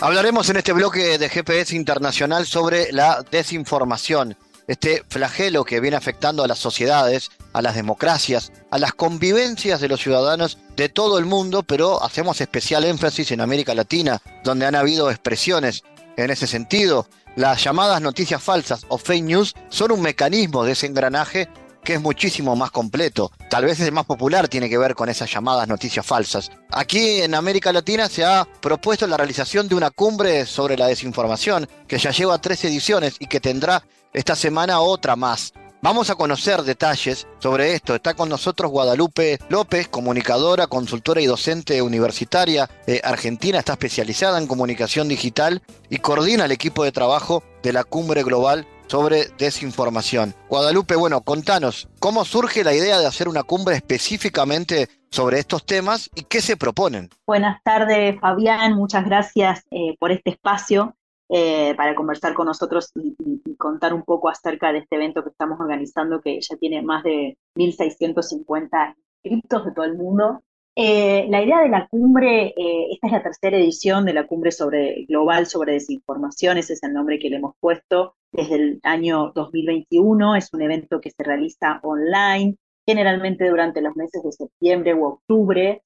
Hablaremos 0.00 0.48
en 0.50 0.56
este 0.56 0.72
bloque 0.72 1.18
de 1.18 1.28
GPS 1.28 1.76
Internacional 1.76 2.44
sobre 2.46 2.92
la 2.92 3.24
desinformación 3.30 4.36
este 4.68 5.02
flagelo 5.08 5.64
que 5.64 5.80
viene 5.80 5.96
afectando 5.96 6.44
a 6.44 6.46
las 6.46 6.58
sociedades, 6.58 7.30
a 7.58 7.62
las 7.62 7.74
democracias, 7.74 8.52
a 8.70 8.78
las 8.78 8.92
convivencias 8.92 9.80
de 9.80 9.88
los 9.88 10.00
ciudadanos 10.00 10.58
de 10.76 10.88
todo 10.88 11.18
el 11.18 11.26
mundo, 11.26 11.64
pero 11.64 12.00
hacemos 12.04 12.40
especial 12.40 12.84
énfasis 12.84 13.32
en 13.32 13.40
América 13.40 13.74
Latina, 13.74 14.22
donde 14.44 14.64
han 14.64 14.76
habido 14.76 15.10
expresiones 15.10 15.82
en 16.16 16.30
ese 16.30 16.46
sentido. 16.46 17.08
Las 17.34 17.64
llamadas 17.64 18.00
noticias 18.00 18.40
falsas 18.40 18.86
o 18.86 18.96
fake 18.96 19.24
news 19.24 19.54
son 19.70 19.90
un 19.90 20.02
mecanismo 20.02 20.62
de 20.62 20.72
ese 20.72 20.86
engranaje 20.86 21.48
que 21.82 21.94
es 21.94 22.00
muchísimo 22.00 22.54
más 22.54 22.70
completo. 22.70 23.32
Tal 23.50 23.64
vez 23.64 23.80
el 23.80 23.90
más 23.90 24.04
popular 24.04 24.46
tiene 24.46 24.68
que 24.68 24.78
ver 24.78 24.94
con 24.94 25.08
esas 25.08 25.28
llamadas 25.28 25.66
noticias 25.66 26.06
falsas. 26.06 26.52
Aquí 26.70 27.22
en 27.22 27.34
América 27.34 27.72
Latina 27.72 28.08
se 28.08 28.24
ha 28.24 28.46
propuesto 28.60 29.04
la 29.08 29.16
realización 29.16 29.66
de 29.66 29.74
una 29.74 29.90
cumbre 29.90 30.46
sobre 30.46 30.76
la 30.76 30.86
desinformación, 30.86 31.68
que 31.88 31.98
ya 31.98 32.12
lleva 32.12 32.40
tres 32.40 32.64
ediciones 32.64 33.16
y 33.18 33.26
que 33.26 33.40
tendrá 33.40 33.82
esta 34.12 34.36
semana 34.36 34.78
otra 34.80 35.16
más. 35.16 35.52
Vamos 35.80 36.10
a 36.10 36.16
conocer 36.16 36.62
detalles 36.62 37.28
sobre 37.38 37.74
esto. 37.74 37.94
Está 37.94 38.14
con 38.14 38.28
nosotros 38.28 38.68
Guadalupe 38.70 39.38
López, 39.48 39.86
comunicadora, 39.86 40.66
consultora 40.66 41.20
y 41.20 41.26
docente 41.26 41.80
universitaria 41.82 42.68
argentina. 43.04 43.60
Está 43.60 43.74
especializada 43.74 44.38
en 44.38 44.48
comunicación 44.48 45.06
digital 45.06 45.62
y 45.88 45.98
coordina 45.98 46.46
el 46.46 46.52
equipo 46.52 46.82
de 46.82 46.90
trabajo 46.90 47.44
de 47.62 47.72
la 47.72 47.84
Cumbre 47.84 48.24
Global 48.24 48.66
sobre 48.88 49.26
desinformación. 49.38 50.34
Guadalupe, 50.48 50.96
bueno, 50.96 51.20
contanos, 51.20 51.88
¿cómo 52.00 52.24
surge 52.24 52.64
la 52.64 52.74
idea 52.74 52.98
de 52.98 53.06
hacer 53.06 53.28
una 53.28 53.44
cumbre 53.44 53.76
específicamente 53.76 54.88
sobre 55.10 55.38
estos 55.38 55.64
temas 55.64 56.10
y 56.14 56.22
qué 56.22 56.40
se 56.40 56.56
proponen? 56.56 57.08
Buenas 57.26 57.62
tardes, 57.62 58.18
Fabián. 58.20 58.74
Muchas 58.74 59.04
gracias 59.04 59.64
eh, 59.70 59.94
por 60.00 60.10
este 60.10 60.30
espacio. 60.30 60.96
Eh, 61.30 61.74
para 61.76 61.94
conversar 61.94 62.32
con 62.32 62.46
nosotros 62.46 62.90
y, 62.94 63.54
contar 63.56 63.92
un 63.92 64.02
poco 64.02 64.30
acerca 64.30 64.72
de 64.72 64.78
este 64.78 64.96
evento 64.96 65.22
que 65.22 65.30
estamos 65.30 65.60
organizando, 65.60 66.22
que 66.22 66.40
ya 66.40 66.56
tiene 66.56 66.80
más 66.80 67.02
de 67.02 67.36
1.650 67.54 68.94
inscriptos 69.22 69.66
de 69.66 69.72
todo 69.72 69.84
el 69.84 69.96
mundo. 69.96 70.40
Eh, 70.74 71.26
la 71.28 71.42
idea 71.42 71.60
de 71.60 71.68
la 71.68 71.86
cumbre, 71.88 72.54
eh, 72.56 72.86
esta 72.92 73.08
es 73.08 73.12
la 73.12 73.22
tercera 73.22 73.58
edición 73.58 74.06
de 74.06 74.14
la 74.14 74.26
cumbre 74.26 74.52
sobre, 74.52 75.04
global 75.06 75.46
sobre 75.46 75.72
desinformación, 75.74 76.56
ese 76.56 76.74
es 76.74 76.82
el 76.82 76.94
nombre 76.94 77.18
que 77.18 77.28
le 77.28 77.36
hemos 77.36 77.54
puesto 77.60 78.14
desde 78.32 78.54
el 78.54 78.80
año 78.84 79.32
2021, 79.34 80.36
es 80.36 80.48
un 80.52 80.62
evento 80.62 81.00
que 81.00 81.10
se 81.10 81.24
realiza 81.24 81.80
online, 81.82 82.56
generalmente 82.86 83.50
durante 83.50 83.82
los 83.82 83.96
meses 83.96 84.22
de 84.22 84.32
septiembre 84.32 84.94
u 84.94 85.04
octubre, 85.04 85.82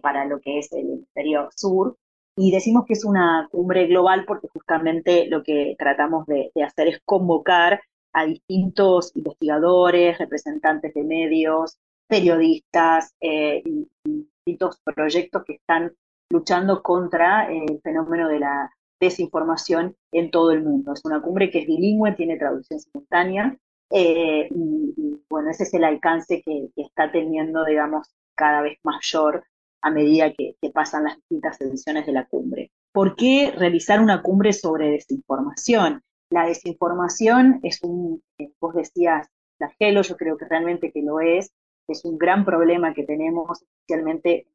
para 0.00 0.24
lo 0.24 0.40
que 0.40 0.58
es 0.58 0.72
el 0.72 0.90
hemisferio 0.90 1.48
sur, 1.54 1.96
y 2.36 2.50
decimos 2.50 2.84
que 2.86 2.92
es 2.92 3.04
una 3.04 3.48
cumbre 3.50 3.86
global 3.86 4.24
porque 4.26 4.48
justamente 4.52 5.26
lo 5.26 5.42
que 5.42 5.74
tratamos 5.78 6.26
de, 6.26 6.50
hacer 6.64 6.88
es 6.88 7.00
convocar 7.04 7.80
a 8.12 8.26
distintos 8.26 9.14
investigadores, 9.16 10.18
representantes 10.18 10.94
de 10.94 11.02
medios, 11.02 11.78
periodistas 12.08 13.14
eh, 13.20 13.62
y, 13.64 13.88
distintos 14.44 14.80
proyectos 14.84 15.42
que 15.44 15.54
están 15.54 15.92
luchando 16.30 16.82
contra 16.82 17.52
el 17.52 17.80
fenómeno 17.82 18.28
de 18.28 18.38
la 18.38 18.70
desinformación 19.00 19.96
en 20.12 20.30
todo 20.30 20.52
el 20.52 20.62
mundo. 20.62 20.92
Es 20.92 21.04
una 21.04 21.20
cumbre 21.20 21.50
que 21.50 21.60
es 21.60 21.66
bilingüe, 21.66 22.12
tiene 22.12 22.36
traducción 22.36 22.78
simultánea, 22.78 23.58
y, 23.90 25.20
bueno, 25.28 25.50
ese 25.50 25.64
es 25.64 25.74
el 25.74 25.84
alcance 25.84 26.42
que, 26.42 26.68
está 26.76 27.10
teniendo, 27.10 27.64
digamos, 27.64 28.08
cada 28.34 28.62
vez 28.62 28.78
mayor 28.82 29.44
a 29.86 29.90
medida 29.90 30.32
que, 30.32 30.56
pasan 30.74 31.04
las 31.04 31.14
distintas 31.16 31.60
ediciones 31.60 32.06
de 32.06 32.12
la 32.12 32.26
cumbre. 32.26 32.72
¿Por 32.92 33.14
qué 33.14 33.52
realizar 33.56 34.00
una 34.00 34.20
cumbre 34.20 34.52
sobre 34.52 34.90
desinformación? 34.90 36.02
La 36.28 36.44
desinformación 36.46 37.60
es 37.62 37.80
un, 37.84 38.20
eh, 38.38 38.50
vos 38.60 38.74
decías, 38.74 39.28
flagelo, 39.58 40.02
yo 40.02 40.16
creo 40.16 40.36
que 40.36 40.44
realmente 40.46 40.90
que 40.90 41.02
lo 41.02 41.20
es, 41.20 41.52
es 41.86 42.04
un 42.04 42.18
gran 42.18 42.44
problema 42.44 42.94
que 42.94 43.04
tenemos, 43.04 43.62
especialmente 43.62 44.48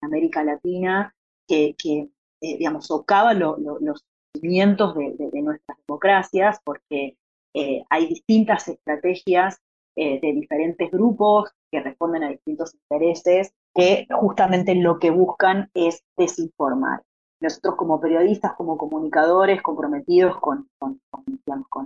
en 0.00 0.06
América 0.06 0.42
Latina, 0.42 1.14
que, 1.46 1.76
que 1.76 2.08
eh, 2.40 2.56
digamos, 2.56 2.86
socava 2.86 3.34
los 3.34 4.06
cimientos 4.34 4.94
de, 4.94 5.42
nuestras 5.42 5.76
democracias, 5.86 6.58
porque 6.64 7.18
eh, 7.52 7.84
hay 7.90 8.06
distintas 8.06 8.66
estrategias 8.66 9.60
de 9.96 10.32
diferentes 10.32 10.90
grupos 10.90 11.50
que 11.70 11.80
responden 11.82 12.22
a 12.22 12.30
distintos 12.30 12.72
intereses 12.72 13.52
que 13.74 14.06
justamente 14.10 14.74
lo 14.74 14.98
que 14.98 15.10
buscan 15.10 15.70
es 15.74 16.02
desinformar. 16.16 17.02
Nosotros 17.40 17.76
como 17.76 18.00
periodistas, 18.00 18.54
como 18.54 18.76
comunicadores 18.76 19.62
comprometidos 19.62 20.38
con, 20.40 20.68
con, 20.78 21.00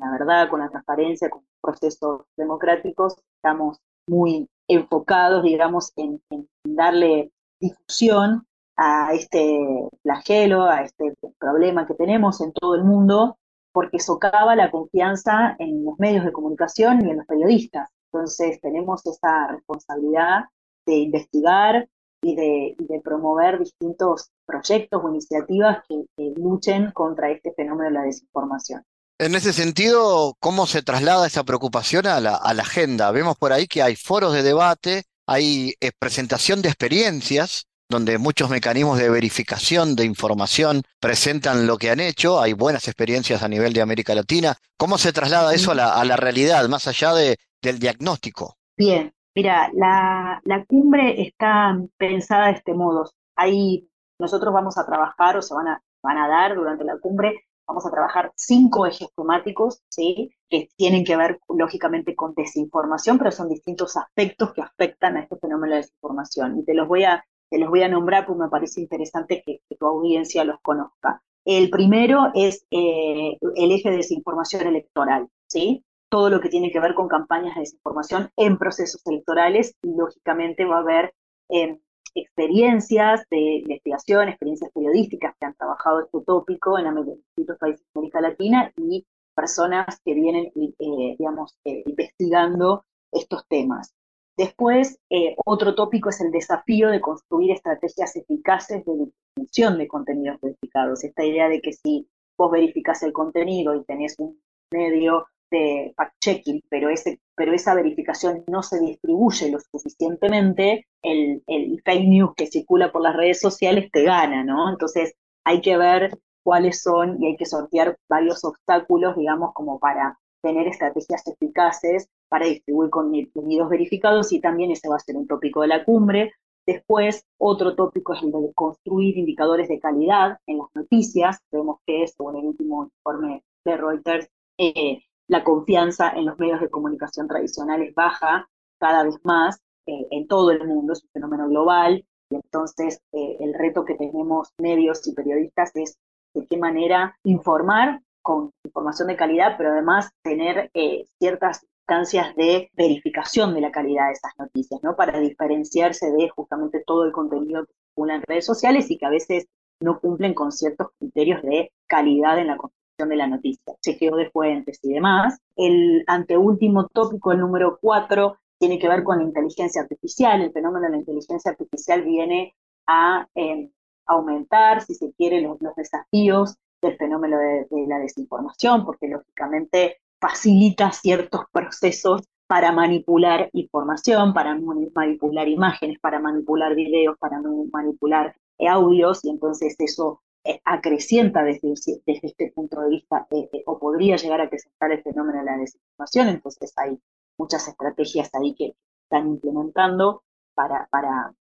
la 0.01 0.11
verdad, 0.11 0.49
con 0.49 0.61
la 0.61 0.69
transparencia, 0.69 1.31
con 1.31 1.45
procesos 1.61 2.23
democráticos, 2.37 3.17
estamos 3.37 3.79
muy 4.09 4.49
enfocados, 4.69 5.45
digamos, 5.45 5.93
en, 5.97 6.21
darle 6.67 7.31
difusión 7.61 8.47
a 8.77 9.15
este 9.15 9.89
flagelo, 10.03 10.65
a 10.65 10.83
este 10.83 11.15
problema 11.39 11.87
que 11.87 11.95
tenemos 11.95 12.41
en 12.41 12.53
todo 12.53 12.75
el 12.75 12.83
mundo, 12.83 13.39
porque 13.73 14.01
socava 14.01 14.57
la 14.57 14.71
confianza 14.71 15.55
en 15.59 15.85
los 15.85 15.99
medios 15.99 16.25
de 16.25 16.33
comunicación 16.33 17.07
y 17.07 17.11
en 17.11 17.19
los 17.19 17.27
periodistas. 17.27 17.91
Entonces 18.13 18.61
tenemos 18.61 19.07
esa 19.07 19.49
responsabilidad 19.49 20.45
de 20.87 20.97
investigar 20.97 21.89
y 22.25 22.35
de, 22.37 23.01
promover 23.03 23.59
distintos 23.59 24.31
proyectos 24.47 25.03
o 25.05 25.09
iniciativas 25.11 25.85
que, 25.89 26.05
luchen 26.37 26.91
contra 26.93 27.31
este 27.31 27.53
fenómeno 27.53 27.91
de 27.91 27.91
la 27.91 28.03
desinformación. 28.03 28.83
En 29.19 29.35
ese 29.35 29.53
sentido, 29.53 30.35
¿cómo 30.41 30.67
se 30.67 30.83
traslada 30.83 31.27
esa 31.27 31.45
preocupación 31.45 32.07
a 32.07 32.21
la, 32.21 32.35
agenda? 32.35 33.11
Vemos 33.11 33.37
por 33.37 33.53
ahí 33.53 33.67
que 33.67 33.83
hay 33.83 33.95
foros 33.95 34.33
de 34.33 34.43
debate, 34.43 35.05
hay 35.27 35.75
eh, 35.81 35.93
presentación 35.99 36.63
de 36.63 36.69
experiencias, 36.69 37.67
donde 37.89 38.19
muchos 38.19 38.51
mecanismos 38.51 38.99
de 38.99 39.11
verificación 39.11 39.95
de 39.95 40.05
información 40.05 40.83
presentan 41.01 41.67
lo 41.67 41.77
que 41.77 41.91
han 41.91 42.01
hecho, 42.01 42.41
hay 42.41 42.55
buenas 42.55 42.89
experiencias 42.89 43.43
a 43.43 43.49
nivel 43.49 43.73
de 43.73 43.83
América 43.83 44.15
Latina. 44.15 44.57
¿Cómo 44.77 44.99
se 44.99 45.13
traslada 45.13 45.55
eso 45.55 45.73
a 45.73 45.75
la, 45.75 45.95
a 45.95 46.05
la 46.05 46.17
realidad, 46.17 46.67
más 46.69 46.89
allá 46.89 47.15
de, 47.15 47.37
del 47.63 47.79
diagnóstico? 47.79 48.57
Bien, 48.77 49.15
Mira, 49.35 49.71
la, 49.75 50.65
cumbre 50.69 51.23
está 51.23 51.77
pensada 51.97 52.47
de 52.47 52.53
este 52.53 52.73
modo. 52.73 53.11
Ahí 53.35 53.89
nosotros 54.19 54.55
vamos 54.55 54.79
a 54.79 54.87
trabajar 54.87 55.37
o 55.37 55.43
se 55.43 55.55
van 55.55 55.69
a, 55.69 55.83
van 56.03 56.19
a 56.19 56.29
dar 56.29 56.55
durante 56.55 56.85
la 56.85 56.99
cumbre, 56.99 57.45
vamos 57.67 57.85
a 57.85 57.91
trabajar 57.91 58.33
cinco 58.37 58.87
ejes 58.87 59.09
temáticos, 59.17 59.83
¿sí? 59.89 60.33
que 60.49 60.69
tienen 60.77 61.05
que 61.05 61.17
ver 61.17 61.41
lógicamente 61.49 62.15
con 62.15 62.35
desinformación, 62.35 63.19
pero 63.19 63.33
son 63.33 63.49
distintos 63.49 63.97
aspectos 63.97 64.53
que 64.53 64.63
afectan 64.63 65.17
a 65.17 65.23
este 65.23 65.37
fenómeno 65.37 65.75
de 65.75 65.81
desinformación. 65.81 66.61
Y 66.61 66.65
te 66.65 66.75
los 66.75 66.87
voy 66.87 67.03
a, 67.03 67.25
te 67.51 67.59
los 67.59 67.71
voy 67.71 67.83
a 67.83 67.89
nombrar 67.89 68.27
porque 68.27 68.43
me 68.43 68.49
parece 68.49 68.83
interesante 68.83 69.43
que, 69.45 69.63
tu 69.77 69.87
audiencia 69.87 70.45
los 70.45 70.61
conozca. 70.61 71.23
El 71.45 71.71
primero 71.71 72.31
es 72.35 72.65
eh, 72.71 73.37
el 73.57 73.73
eje 73.73 73.91
de 73.91 73.97
desinformación 73.97 74.67
electoral, 74.69 75.29
¿sí? 75.49 75.85
Todo 76.09 76.31
lo 76.31 76.41
que 76.41 76.49
tiene 76.49 76.71
que 76.71 76.81
ver 76.81 76.95
con 76.95 77.09
campañas 77.09 77.55
de 77.55 77.61
desinformación 77.61 78.31
en 78.37 78.59
procesos 78.59 79.01
electorales 79.07 79.75
y 79.83 79.95
lógicamente 79.97 80.65
va 80.65 80.77
a 80.77 80.81
haber 80.81 81.15
em, 81.49 81.79
experiencias 82.15 83.25
de 83.31 83.57
investigación, 83.57 84.29
experiencias 84.29 84.71
periodísticas 84.73 85.35
que 85.39 85.47
han 85.47 85.55
trabajado 85.55 86.01
este 86.01 86.21
tópico 86.21 86.79
en 86.79 86.95
distintos 87.05 87.59
países 87.59 87.81
de 87.81 87.99
América 88.01 88.21
Latina 88.21 88.73
y 88.77 89.05
personas 89.35 90.01
que 90.05 90.15
vienen, 90.15 90.53
eh, 90.55 91.17
digamos, 91.19 91.57
eh, 91.65 91.83
investigando 91.87 92.85
estos 93.13 93.47
temas. 93.49 93.93
Después, 94.37 94.99
eh, 95.11 95.37
otro 95.45 95.75
tópico 95.75 96.09
es 96.09 96.21
el 96.21 96.31
desafío 96.33 96.91
de 96.91 97.01
construir 97.01 97.53
estrategias 97.53 98.17
eficaces 98.17 98.85
de 98.85 98.93
distribución 99.37 99.79
de 99.79 99.89
contenidos 99.89 100.41
verificados. 100.41 101.05
Esta 101.05 101.25
idea 101.25 101.49
de 101.49 101.61
que 101.61 101.73
si 101.73 102.09
vos 102.37 102.51
verificás 102.51 103.03
el 103.05 103.13
contenido 103.13 103.75
y 103.75 103.85
tenés 103.85 104.17
un 104.19 104.41
medio 104.73 105.27
de 105.55 105.95
fact-checking, 105.97 106.63
pero, 106.69 106.89
pero 107.37 107.53
esa 107.53 107.75
verificación 107.75 108.45
no 108.49 108.63
se 108.63 108.81
distribuye 108.81 109.51
lo 109.51 109.59
suficientemente, 109.61 110.87
el, 111.03 111.43
el 111.47 111.81
fake 111.85 112.09
news 112.09 112.35
que 112.37 112.47
circula 112.47 112.91
por 112.91 113.03
las 113.03 113.17
redes 113.17 113.41
sociales 113.41 113.91
te 113.93 114.03
gana, 114.03 114.45
¿no? 114.45 114.71
Entonces 114.71 115.15
hay 115.45 115.61
que 115.61 115.77
ver 115.77 116.19
cuáles 116.43 116.83
son 116.83 117.23
y 117.23 117.27
hay 117.27 117.37
que 117.37 117.47
sortear 117.47 117.97
varios 118.09 118.45
obstáculos, 118.45 119.17
digamos, 119.17 119.53
como 119.55 119.79
para 119.79 120.19
tener 120.43 120.69
estrategias 120.69 121.27
eficaces 121.27 122.09
para 122.29 122.47
distribuir 122.47 122.91
contenidos 122.91 123.69
verificados 123.69 124.33
y 124.33 124.41
también 124.41 124.71
ese 124.71 124.89
va 124.89 124.97
a 124.97 124.99
ser 124.99 125.17
un 125.17 125.27
tópico 125.27 125.63
de 125.63 125.69
la 125.69 125.85
cumbre. 125.85 126.33
Después, 126.67 127.25
otro 127.39 127.75
tópico 127.75 128.15
es 128.15 128.23
el 128.23 128.33
de 128.33 128.53
construir 128.55 129.17
indicadores 129.17 129.69
de 129.69 129.79
calidad 129.79 130.39
en 130.47 130.59
las 130.59 130.69
noticias. 130.75 131.39
Vemos 131.53 131.79
que, 131.87 132.07
según 132.07 132.37
el 132.37 132.47
último 132.47 132.85
informe 132.85 133.43
de 133.65 133.77
Reuters, 133.77 134.29
eh, 134.59 135.03
la 135.29 135.45
confianza 135.45 136.11
en 136.11 136.27
los 136.27 136.39
medios 136.39 136.61
de 136.61 136.71
comunicación 136.71 137.29
tradicionales 137.29 137.95
baja 137.95 138.49
cada 138.79 139.05
vez 139.05 139.17
más 139.25 139.61
eh, 139.87 140.07
en 140.11 140.27
todo 140.27 140.51
el 140.51 140.67
mundo, 140.67 140.93
es 140.93 141.03
un 141.03 141.11
fenómeno 141.11 141.49
global, 141.49 142.05
y 142.31 142.37
entonces 142.37 143.01
eh, 143.13 143.37
el 143.41 143.55
reto 143.55 143.85
que 143.85 143.95
tenemos 143.95 144.49
medios 144.59 145.07
y 145.07 145.13
periodistas 145.13 145.71
es 145.75 145.97
de 146.35 146.47
qué 146.47 146.57
manera 146.57 147.17
informar 147.25 148.01
con 148.23 148.51
información 148.65 149.09
de 149.09 149.17
calidad, 149.17 149.57
pero 149.59 149.73
además 149.73 150.11
tener 150.23 150.71
eh, 150.75 151.05
ciertas 151.19 151.67
instancias 151.81 152.35
de 152.37 152.71
verificación 152.73 153.55
de 153.55 153.61
la 153.61 153.71
calidad 153.71 154.07
de 154.07 154.13
esas 154.15 154.33
noticias, 154.39 154.83
¿no? 154.83 154.97
Para 154.97 155.21
diferenciarse 155.21 156.11
de 156.11 156.31
justamente 156.31 156.83
todo 156.87 157.05
el 157.05 157.13
contenido 157.13 157.67
que 157.67 157.73
circula 157.89 158.15
en 158.15 158.23
redes 158.23 158.47
sociales 158.47 158.91
y 158.91 158.97
que 158.97 159.05
a 159.05 159.11
veces 159.11 159.47
no 159.81 160.01
cumplen 160.01 160.33
con 160.33 160.51
ciertos 160.51 160.89
criterios 160.99 161.43
de 161.43 161.71
calidad 161.87 162.39
en 162.39 162.47
la 162.47 162.57
de 162.97 163.17
la 163.17 163.27
noticia, 163.27 163.75
chequeo 163.81 164.17
de 164.17 164.31
fuentes 164.31 164.79
y 164.83 164.93
demás. 164.93 165.39
El 165.57 166.05
anteúltimo 166.07 166.87
tópico, 166.89 167.33
el 167.33 167.41
número 167.41 167.79
cuatro, 167.81 168.39
tiene 168.59 168.79
que 168.79 168.89
ver 168.89 169.03
con 169.03 169.19
la 169.19 169.25
inteligencia 169.25 169.83
artificial. 169.83 170.41
El 170.41 170.53
fenómeno 170.53 170.87
de 170.87 170.93
la 170.93 170.99
inteligencia 170.99 171.51
artificial 171.51 172.03
viene 172.03 172.55
a 172.87 173.27
em, 173.35 173.71
aumentar, 174.07 174.83
si 174.83 174.95
se 174.95 175.13
quiere, 175.15 175.41
los, 175.41 175.59
desafíos 175.77 176.57
del 176.81 176.97
fenómeno 176.97 177.37
de, 177.39 177.67
la 177.89 177.99
desinformación, 177.99 178.85
porque 178.85 179.09
lógicamente 179.09 179.99
facilita 180.21 180.93
ciertos 180.93 181.43
procesos 181.51 182.23
para 182.47 182.73
manipular 182.73 183.51
información, 183.53 184.33
para 184.33 184.55
manipular 184.55 185.49
imágenes, 185.49 185.99
para 185.99 186.21
manipular 186.21 186.75
videos, 186.75 187.19
para 187.19 187.41
manipular 187.73 188.37
audios, 188.69 189.25
y 189.25 189.31
entonces 189.31 189.75
eso 189.79 190.23
eh, 190.47 190.61
acrecienta 190.67 191.43
desde, 191.43 191.73
este 192.05 192.53
punto 192.55 192.83
de 192.83 192.91
vista 192.91 193.27
eh, 193.31 193.49
eh, 193.51 193.63
o 193.65 193.79
podría 193.79 194.17
llegar 194.17 194.43
a 194.43 194.45
acrecentar 194.45 194.93
el 194.93 195.03
fenómeno 195.03 195.39
de 195.39 195.45
la 195.47 195.57
desinformación. 195.57 196.29
Entonces 196.29 196.71
hay 196.77 197.01
muchas 197.39 197.67
estrategias 197.67 198.31
ahí 198.35 198.55
que 198.55 198.77
están 199.05 199.27
implementando 199.27 200.23
para, 200.55 200.87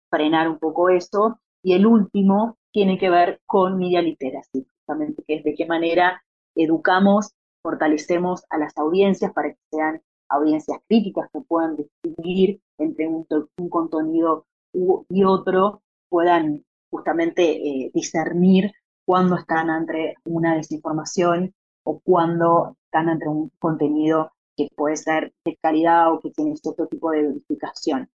frenar 0.10 0.48
un 0.48 0.60
poco 0.60 0.88
eso. 0.88 1.42
Y 1.62 1.74
el 1.74 1.86
último 1.86 2.58
tiene 2.72 2.98
que 2.98 3.10
ver 3.10 3.42
con 3.46 3.78
media 3.78 4.02
literacy, 4.02 4.66
justamente 4.78 5.24
que 5.28 5.36
es 5.36 5.44
de 5.44 5.56
qué 5.56 5.66
manera 5.66 6.24
educamos, 6.56 7.34
fortalecemos 7.64 8.46
a 8.50 8.58
las 8.58 8.78
audiencias 8.78 9.34
para 9.34 9.50
que 9.50 9.60
sean 9.72 10.02
audiencias 10.30 10.80
críticas 10.88 11.30
que 11.34 11.42
puedan 11.42 11.76
distinguir 11.76 12.62
entre 12.78 13.08
un, 13.08 13.28
un 13.58 13.70
contenido 13.70 14.46
y 15.10 15.24
otro, 15.26 15.82
puedan 16.08 16.64
justamente 16.90 17.92
discernir 17.94 18.72
cuando 19.06 19.38
están 19.38 19.70
entre 19.70 20.16
una 20.26 20.56
desinformación 20.56 21.54
o 21.84 22.00
cuando 22.00 22.76
están 22.86 23.10
entre 23.10 23.30
un 23.30 23.52
contenido 23.60 24.32
que 24.58 24.70
puede 24.76 24.98
ser 24.98 25.34
de 25.44 25.58
calidad 25.62 26.12
o 26.12 26.20
que 26.20 26.32
tiene 26.32 26.56
otro 26.64 26.88
tipo 26.88 27.12
de 27.12 27.24
verificación. 27.24 28.10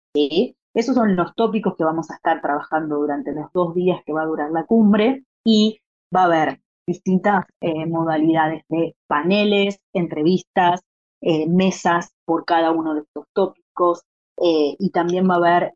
Esos 0.75 0.95
son 0.95 1.17
los 1.17 1.35
tópicos 1.35 1.75
que 1.77 1.85
vamos 1.85 2.11
a 2.11 2.15
estar 2.15 2.41
trabajando 2.41 2.97
durante 2.97 3.33
los 3.33 3.53
dos 3.53 3.75
días 3.75 4.01
que 4.05 4.13
va 4.13 4.23
a 4.23 4.27
durar 4.27 4.51
la 4.51 4.65
cumbre 4.65 5.25
y 5.45 5.81
va 6.15 6.23
a 6.23 6.25
haber 6.25 6.61
distintas 6.87 7.45
eh, 7.61 7.87
modalidades 7.87 8.63
de 8.69 8.95
paneles, 9.07 9.79
entrevistas, 9.93 10.81
eh, 11.21 11.49
mesas 11.49 12.13
por 12.25 12.45
cada 12.45 12.71
uno 12.73 12.95
de 12.95 13.01
estos 13.01 13.25
tópicos 13.33 14.03
eh, 14.37 14.77
y 14.79 14.91
también 14.91 15.29
va 15.29 15.35
a 15.35 15.39
haber 15.39 15.75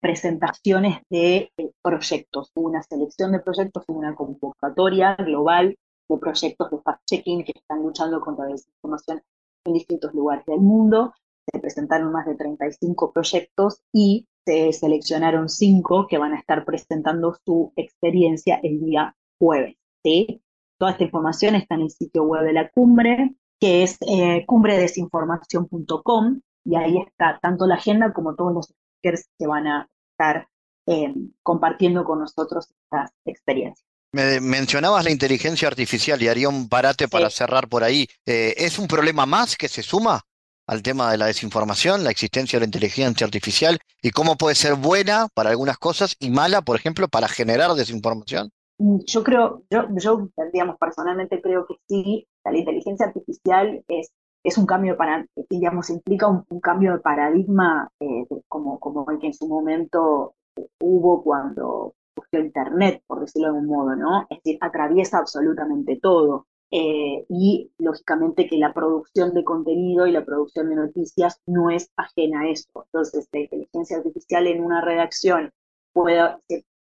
presentaciones 0.00 1.02
de 1.10 1.52
eh, 1.56 1.70
proyectos. 1.82 2.50
Una 2.54 2.82
selección 2.82 3.32
de 3.32 3.40
proyectos, 3.40 3.84
una 3.88 4.14
convocatoria 4.14 5.14
global 5.16 5.76
de 6.08 6.18
proyectos 6.18 6.70
de 6.70 6.78
fact-checking 6.78 7.44
que 7.44 7.52
están 7.54 7.82
luchando 7.82 8.20
contra 8.20 8.46
la 8.46 8.52
desinformación 8.52 9.22
en 9.64 9.74
distintos 9.74 10.12
lugares 10.14 10.44
del 10.46 10.60
mundo. 10.60 11.14
Se 11.52 11.58
presentaron 11.58 12.12
más 12.12 12.26
de 12.26 12.34
35 12.34 13.12
proyectos 13.12 13.82
y 13.92 14.26
se 14.44 14.72
seleccionaron 14.72 15.48
cinco 15.48 16.06
que 16.08 16.18
van 16.18 16.32
a 16.32 16.38
estar 16.38 16.64
presentando 16.64 17.36
su 17.44 17.72
experiencia 17.76 18.58
el 18.62 18.80
día 18.80 19.14
jueves. 19.38 19.76
¿sí? 20.02 20.42
Toda 20.78 20.92
esta 20.92 21.04
información 21.04 21.54
está 21.54 21.74
en 21.74 21.82
el 21.82 21.90
sitio 21.90 22.24
web 22.24 22.44
de 22.44 22.52
la 22.52 22.70
cumbre, 22.70 23.34
que 23.60 23.82
es 23.82 23.98
eh, 24.08 24.44
cumbredesinformación.com, 24.46 26.40
y 26.64 26.76
ahí 26.76 26.98
está 26.98 27.38
tanto 27.40 27.66
la 27.66 27.74
agenda 27.76 28.12
como 28.12 28.34
todos 28.34 28.54
los 28.54 28.74
speakers 29.00 29.28
que 29.38 29.46
van 29.46 29.66
a 29.66 29.88
estar 30.12 30.48
eh, 30.86 31.14
compartiendo 31.42 32.04
con 32.04 32.20
nosotros 32.20 32.68
estas 32.70 33.10
experiencias. 33.24 33.86
Me 34.12 34.40
mencionabas 34.40 35.04
la 35.04 35.10
inteligencia 35.10 35.68
artificial 35.68 36.20
y 36.20 36.28
haría 36.28 36.48
un 36.48 36.68
parate 36.68 37.06
para 37.06 37.30
cerrar 37.30 37.68
por 37.68 37.84
ahí. 37.84 38.08
Eh, 38.26 38.54
¿Es 38.56 38.78
un 38.78 38.88
problema 38.88 39.24
más 39.24 39.56
que 39.56 39.68
se 39.68 39.82
suma 39.82 40.20
al 40.66 40.82
tema 40.82 41.10
de 41.10 41.18
la 41.18 41.26
desinformación, 41.26 42.02
la 42.02 42.10
existencia 42.10 42.58
de 42.58 42.60
la 42.60 42.66
inteligencia 42.66 43.24
artificial 43.24 43.78
y 44.02 44.10
cómo 44.10 44.36
puede 44.36 44.56
ser 44.56 44.74
buena 44.74 45.28
para 45.32 45.50
algunas 45.50 45.78
cosas 45.78 46.16
y 46.18 46.30
mala, 46.30 46.62
por 46.62 46.76
ejemplo, 46.76 47.08
para 47.08 47.28
generar 47.28 47.72
desinformación? 47.74 48.50
Mm, 48.78 48.98
yo 49.06 49.22
creo, 49.22 49.62
yo, 49.70 49.86
yo 49.96 50.28
digamos, 50.52 50.76
personalmente 50.78 51.40
creo 51.40 51.66
que 51.66 51.74
sí, 51.88 52.26
la 52.44 52.56
inteligencia 52.56 53.06
artificial 53.06 53.84
es, 53.88 54.10
es 54.42 54.58
un 54.58 54.66
cambio 54.66 54.96
para, 54.96 55.26
digamos, 55.48 55.90
implica 55.90 56.28
un, 56.28 56.60
cambio 56.60 56.92
de 56.92 57.00
paradigma 57.00 57.90
eh, 58.00 58.26
como, 58.48 58.78
como 58.80 59.08
el 59.10 59.18
que 59.18 59.28
en 59.28 59.34
su 59.34 59.48
momento 59.48 60.34
hubo 60.78 61.22
cuando 61.22 61.94
Internet, 62.38 63.02
por 63.06 63.20
decirlo 63.20 63.48
de 63.48 63.58
algún 63.58 63.66
modo, 63.66 63.96
¿no? 63.96 64.26
Es 64.30 64.38
decir, 64.38 64.58
atraviesa 64.60 65.18
absolutamente 65.18 65.98
todo. 66.00 66.46
Eh, 66.72 67.26
y 67.28 67.72
lógicamente 67.78 68.46
que 68.48 68.56
la 68.56 68.72
producción 68.72 69.34
de 69.34 69.42
contenido 69.42 70.06
y 70.06 70.12
la 70.12 70.24
producción 70.24 70.68
de 70.68 70.76
noticias 70.76 71.40
no 71.46 71.70
es 71.70 71.90
ajena 71.96 72.42
a 72.42 72.50
esto. 72.50 72.84
Entonces, 72.86 73.28
la 73.32 73.40
inteligencia 73.40 73.96
artificial 73.96 74.46
en 74.46 74.62
una 74.62 74.80
redacción 74.80 75.50
puede, 75.92 76.20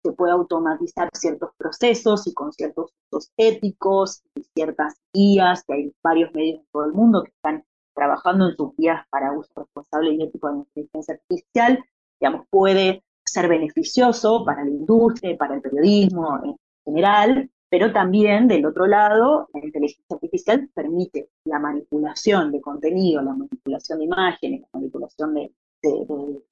puede 0.10 0.32
automatizar 0.32 1.10
ciertos 1.14 1.52
procesos 1.58 2.26
y 2.28 2.34
con 2.34 2.52
ciertos 2.52 2.92
usos 3.12 3.32
éticos 3.38 4.24
y 4.36 4.44
ciertas 4.56 4.96
guías, 5.14 5.64
que 5.64 5.74
hay 5.74 5.94
varios 6.04 6.34
medios 6.34 6.60
en 6.60 6.66
todo 6.72 6.86
el 6.86 6.94
mundo 6.94 7.24
que 7.24 7.32
están 7.32 7.64
trabajando 7.94 8.50
en 8.50 8.56
sus 8.56 8.76
guías 8.76 9.06
para 9.10 9.32
uso 9.38 9.52
responsable 9.56 10.14
y 10.14 10.24
ético 10.24 10.48
de 10.48 10.54
la 10.54 10.60
inteligencia 10.60 11.14
artificial, 11.14 11.86
digamos, 12.20 12.48
puede 12.50 13.04
ser 13.24 13.48
beneficioso 13.48 14.44
para 14.44 14.64
la 14.64 14.72
industria, 14.72 15.38
para 15.38 15.56
el 15.56 15.62
periodismo 15.62 16.40
en 16.44 16.56
general, 16.86 17.50
pero 17.70 17.94
también 17.94 18.48
del 18.48 18.66
otro 18.66 18.86
lado, 18.88 19.48
la 19.54 19.64
inteligencia 19.64 20.04
artificial 20.10 20.70
permite 20.74 21.30
la 21.46 21.60
manipulación 21.60 22.52
de 22.52 22.60
contenido, 22.60 23.22
la 23.22 23.34
manipulación 23.34 24.00
de 24.00 24.06
imágenes, 24.06 24.62
la 24.62 24.80
manipulación 24.80 25.34
de, 25.34 25.54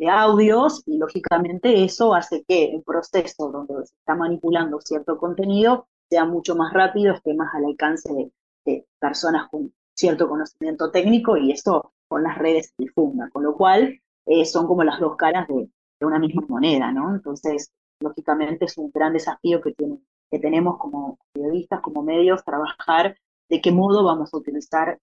audios, 0.10 0.84
y 0.86 0.98
lógicamente 0.98 1.84
eso 1.84 2.14
hace 2.14 2.44
que 2.48 2.66
el 2.76 2.84
proceso 2.84 3.52
donde 3.52 3.86
se 3.86 3.94
está 3.96 4.16
manipulando 4.16 4.82
cierto 4.82 5.18
contenido 5.18 5.88
sea 6.10 6.26
mucho 6.26 6.56
más 6.56 6.74
rápido, 6.74 7.14
esté 7.14 7.34
más 7.34 7.54
al 7.54 7.66
alcance 7.66 8.12
de, 8.14 8.32
personas 9.00 9.50
con 9.50 9.74
cierto 9.96 10.30
conocimiento 10.30 10.92
técnico 10.92 11.38
y 11.38 11.52
eso 11.52 11.92
con 12.08 12.22
las 12.22 12.38
redes 12.38 12.68
se 12.68 12.84
difunda, 12.84 13.30
con 13.32 13.44
lo 13.44 13.56
cual 13.56 14.00
eh, 14.28 14.46
son 14.46 14.68
como 14.68 14.84
las 14.84 15.00
dos 15.00 15.16
caras 15.16 15.48
de, 15.48 15.70
de 16.00 16.06
una 16.06 16.20
misma 16.20 16.44
moneda, 16.48 16.92
¿no? 16.92 17.16
Entonces, 17.16 17.72
lógicamente 18.00 18.66
es 18.66 18.78
un 18.78 18.92
gran 18.92 19.14
desafío 19.14 19.62
que, 19.62 19.74
tiene, 19.74 20.00
que 20.32 20.40
tenemos 20.40 20.78
como 20.78 21.20
periodistas, 21.34 21.82
como 21.82 22.04
medios, 22.04 22.44
trabajar 22.44 23.18
de 23.50 23.62
qué 23.62 23.72
modo 23.72 24.04
vamos 24.04 24.34
a 24.34 24.38
utilizar 24.38 25.00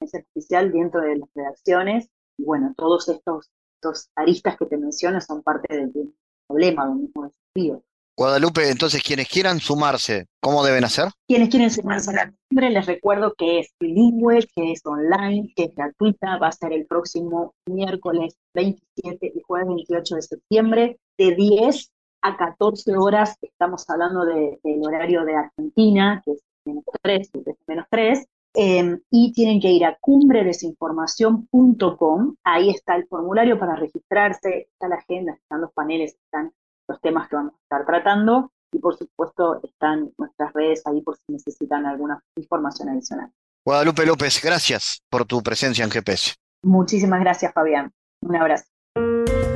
ese 0.00 0.18
artificial 0.18 0.72
dentro 0.72 1.00
de 1.02 1.18
las 1.18 1.28
redacciones. 1.34 2.08
Y 2.38 2.44
bueno, 2.44 2.74
todos 2.76 3.08
estos, 3.08 3.50
estos 3.80 4.10
aristas 4.14 4.56
que 4.58 4.66
te 4.66 4.76
menciono 4.76 5.20
son 5.20 5.42
parte 5.42 5.74
del, 5.74 6.12
problema, 6.46 6.86
del 6.86 6.96
mismo 6.96 7.24
desafío. 7.24 7.82
Guadalupe, 8.16 8.68
entonces 8.68 9.02
quienes 9.02 9.28
quieran 9.28 9.60
sumarse, 9.60 10.26
¿cómo 10.42 10.62
deben 10.62 10.84
hacer? 10.84 11.08
Quienes 11.26 11.48
quieren 11.48 11.70
sumarse 11.70 12.10
a 12.10 12.12
la 12.12 12.34
cumbre, 12.48 12.68
les 12.68 12.84
recuerdo 12.84 13.32
que 13.32 13.60
es 13.60 13.70
bilingüe, 13.80 14.46
que 14.54 14.72
es 14.72 14.82
online, 14.84 15.50
que 15.56 15.64
es 15.64 15.74
gratuita, 15.74 16.36
va 16.36 16.48
a 16.48 16.52
ser 16.52 16.74
el 16.74 16.86
próximo 16.86 17.54
miércoles 17.66 18.34
27 18.54 19.32
y 19.34 19.40
jueves 19.40 19.68
28 19.68 20.16
de 20.16 20.22
septiembre, 20.22 21.00
de 21.16 21.34
10 21.34 21.92
a 22.22 22.36
14 22.36 22.94
horas, 22.98 23.38
estamos 23.40 23.88
hablando 23.88 24.26
del 24.26 24.86
horario 24.86 25.24
de 25.24 25.36
Argentina, 25.36 26.20
que 26.22 26.32
es 26.32 26.42
menos 26.66 26.84
3, 27.00 27.30
que 27.32 27.50
es 27.52 27.56
menos 27.66 27.86
3, 27.90 28.26
em, 28.54 29.00
y 29.10 29.32
tienen 29.32 29.60
que 29.60 29.70
ir 29.70 29.84
a 29.84 29.96
cumbredesinformación.com, 30.00 32.34
ahí 32.44 32.70
está 32.70 32.96
el 32.96 33.06
formulario 33.06 33.58
para 33.58 33.76
registrarse, 33.76 34.68
está 34.72 34.88
la 34.88 34.96
agenda, 34.96 35.34
están 35.34 35.60
los 35.60 35.72
paneles, 35.72 36.16
están 36.24 36.52
los 36.88 37.00
temas 37.00 37.28
que 37.28 37.36
vamos 37.36 37.54
a 37.54 37.58
estar 37.62 37.86
tratando 37.86 38.50
y 38.72 38.78
por 38.78 38.96
supuesto 38.96 39.60
están 39.62 40.12
nuestras 40.18 40.52
redes 40.52 40.82
ahí 40.86 41.00
por 41.02 41.16
si 41.16 41.32
necesitan 41.32 41.86
alguna 41.86 42.22
información 42.36 42.88
adicional. 42.88 43.30
Guadalupe 43.64 44.06
López, 44.06 44.40
gracias 44.42 45.02
por 45.10 45.24
tu 45.24 45.42
presencia 45.42 45.84
en 45.84 45.90
GPS. 45.90 46.34
Muchísimas 46.62 47.20
gracias, 47.20 47.52
Fabián. 47.52 47.92
Un 48.22 48.36
abrazo. 48.36 48.64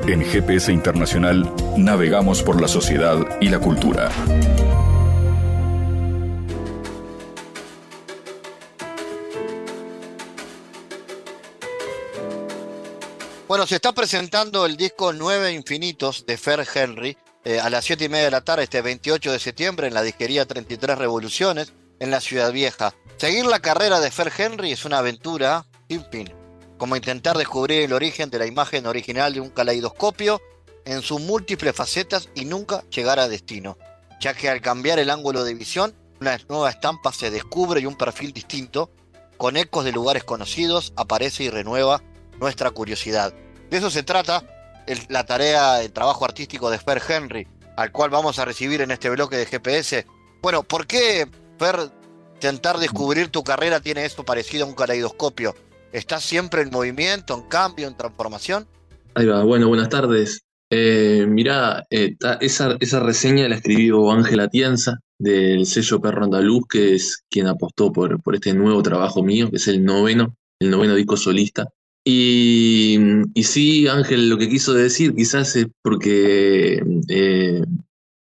En 0.07 0.21
GPS 0.21 0.73
Internacional 0.73 1.51
navegamos 1.77 2.43
por 2.43 2.61
la 2.61 2.69
sociedad 2.69 3.19
y 3.41 3.49
la 3.49 3.59
cultura. 3.59 4.11
Bueno, 13.47 13.67
se 13.67 13.75
está 13.75 13.93
presentando 13.93 14.65
el 14.65 14.79
disco 14.79 15.13
Nueve 15.13 15.53
Infinitos 15.53 16.25
de 16.25 16.39
Fer 16.39 16.67
Henry 16.75 17.19
eh, 17.45 17.61
a 17.61 17.69
las 17.69 17.85
7 17.85 18.07
y 18.07 18.09
media 18.09 18.25
de 18.25 18.31
la 18.31 18.41
tarde, 18.41 18.63
este 18.63 18.81
28 18.81 19.33
de 19.33 19.39
septiembre, 19.39 19.87
en 19.87 19.93
la 19.93 20.01
disquería 20.01 20.47
33 20.47 20.97
Revoluciones, 20.97 21.75
en 22.01 22.11
la 22.11 22.23
Ciudad 22.23 22.53
Vieja. 22.53 22.95
Seguir 23.19 23.45
la 23.45 23.61
carrera 23.61 24.01
de 24.01 24.11
Fer 24.11 24.33
Henry 24.35 24.73
es 24.73 24.87
una 24.87 24.97
aventura 24.97 25.67
sin 25.91 26.07
fin, 26.07 26.33
como 26.79 26.97
intentar 26.97 27.37
descubrir 27.37 27.83
el 27.83 27.93
origen 27.93 28.31
de 28.31 28.39
la 28.39 28.47
imagen 28.47 28.87
original 28.87 29.35
de 29.35 29.41
un 29.41 29.51
caleidoscopio 29.51 30.41
en 30.87 31.03
sus 31.03 31.21
múltiples 31.21 31.77
facetas 31.77 32.31
y 32.35 32.47
nunca 32.47 32.83
llegar 32.89 33.19
a 33.19 33.29
destino, 33.29 33.77
ya 34.21 34.33
que 34.33 34.49
al 34.49 34.63
cambiar 34.63 34.99
el 34.99 35.11
ángulo 35.11 35.45
de 35.45 35.53
visión, 35.53 35.95
una 36.19 36.39
nueva 36.49 36.71
estampa 36.71 37.13
se 37.13 37.31
descubre 37.31 37.83
y 37.83 37.87
un 37.87 37.97
perfil 37.97 38.33
distinto, 38.33 38.91
con 39.37 39.59
ecos 39.59 39.85
de 39.85 39.93
lugares 39.93 40.25
conocidos, 40.25 40.95
aparece 40.97 41.45
y 41.45 41.51
renueva 41.51 42.03
nuestra 42.41 42.71
curiosidad. 42.71 43.35
De 43.71 43.79
eso 43.79 43.91
se 43.91 44.03
trata 44.03 44.45
la 45.09 45.25
tarea, 45.25 45.83
el 45.83 45.93
trabajo 45.93 46.25
artístico 46.25 46.71
de 46.71 46.79
Fer 46.79 47.01
Henry, 47.09 47.47
al 47.77 47.91
cual 47.91 48.11
vamos 48.11 48.39
a 48.39 48.45
recibir 48.45 48.81
en 48.81 48.91
este 48.91 49.11
bloque 49.11 49.37
de 49.37 49.47
GPS. 49.47 50.07
Bueno, 50.43 50.63
¿por 50.63 50.87
qué, 50.87 51.27
Fer, 51.59 51.91
intentar 52.35 52.79
descubrir 52.79 53.29
tu 53.29 53.43
carrera 53.43 53.81
tiene 53.81 54.05
esto 54.05 54.25
parecido 54.25 54.65
a 54.65 54.69
un 54.69 54.75
caleidoscopio? 54.75 55.55
¿Estás 55.93 56.25
siempre 56.25 56.63
en 56.63 56.71
movimiento, 56.71 57.35
en 57.35 57.49
cambio, 57.49 57.89
en 57.89 57.97
transformación? 57.97 58.67
Ahí 59.15 59.27
va, 59.27 59.45
bueno, 59.45 59.69
buenas 59.69 59.89
tardes. 59.89 60.43
Eh, 60.71 61.25
mirá, 61.29 61.85
eh, 61.91 62.17
esa, 62.41 62.77
esa, 62.81 63.01
reseña 63.01 63.49
la 63.49 63.57
escribió 63.57 64.11
Ángela 64.11 64.49
Tienza 64.49 64.99
del 65.19 65.67
sello 65.67 66.01
Perro 66.01 66.25
Andaluz, 66.25 66.65
que 66.69 66.95
es 66.95 67.23
quien 67.31 67.47
apostó 67.47 67.93
por, 67.93 68.21
por 68.23 68.35
este 68.35 68.55
nuevo 68.55 68.83
trabajo 68.83 69.23
mío, 69.23 69.51
que 69.51 69.57
es 69.57 69.69
el 69.69 69.85
noveno, 69.85 70.37
el 70.59 70.71
noveno 70.71 70.97
disco 70.97 71.17
solista. 71.17 71.69
Y, 72.07 72.99
sí, 73.43 73.89
Ángel, 73.89 74.29
lo 74.29 74.37
que 74.37 74.49
quiso 74.49 74.75
decir 74.75 75.15
quizás 75.15 75.57
es 75.57 75.67
porque, 75.83 76.83
eh, 77.09 77.65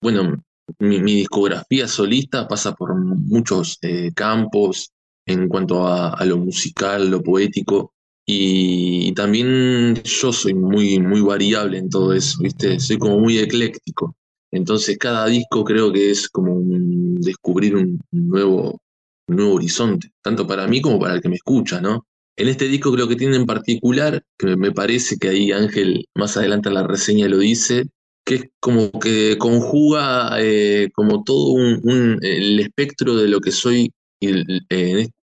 bueno, 0.02 0.44
mi, 0.80 1.00
discografía 1.00 1.88
solista 1.88 2.48
pasa 2.48 2.74
por 2.74 2.96
muchos 2.96 3.78
eh, 3.84 4.12
campos 4.16 4.92
en 5.28 5.48
cuanto 5.48 5.88
a, 5.88 6.24
lo 6.26 6.38
musical, 6.38 7.10
lo 7.12 7.22
poético, 7.22 7.94
y, 8.26 9.14
también 9.14 9.96
yo 10.04 10.34
soy 10.34 10.54
muy, 10.54 11.00
muy 11.00 11.22
variable 11.22 11.78
en 11.78 11.90
todo 11.90 12.14
eso, 12.14 12.40
¿viste? 12.42 12.80
Soy 12.80 12.98
como 12.98 13.20
muy 13.20 13.38
ecléctico. 13.38 14.16
Entonces 14.52 14.98
cada 14.98 15.28
disco 15.28 15.64
creo 15.64 15.92
que 15.92 16.10
es 16.12 16.30
como 16.30 16.62
descubrir 17.20 17.76
un 17.76 18.00
nuevo, 18.12 18.82
un 19.28 19.36
nuevo 19.36 19.56
horizonte, 19.56 20.12
tanto 20.22 20.48
para 20.48 20.68
mí 20.68 20.82
como 20.82 21.00
para 21.00 21.16
el 21.16 21.22
que 21.22 21.30
me 21.30 21.36
escucha, 21.36 21.82
¿no? 21.82 22.07
En 22.38 22.48
este 22.48 22.68
disco 22.68 22.92
creo 22.94 23.08
que 23.08 23.16
tiene 23.16 23.36
en 23.36 23.46
particular, 23.46 24.24
que 24.38 24.56
me 24.56 24.72
parece 24.72 25.18
que 25.18 25.30
ahí 25.30 25.52
Ángel 25.52 26.06
más 26.16 26.38
adelante 26.38 26.70
en 26.70 26.76
la 26.76 26.88
reseña 26.88 27.28
lo 27.28 27.40
dice, 27.40 27.86
que 28.26 28.36
es 28.36 28.44
como 28.60 28.92
que 28.92 29.38
conjuga 29.38 30.38
eh, 30.40 30.90
como 30.94 31.24
todo 31.24 31.52
un, 31.52 32.20
el 32.22 32.60
espectro 32.60 33.16
de 33.16 33.28
lo 33.28 33.40
que 33.40 33.52
soy 33.52 33.92
en 34.20 34.46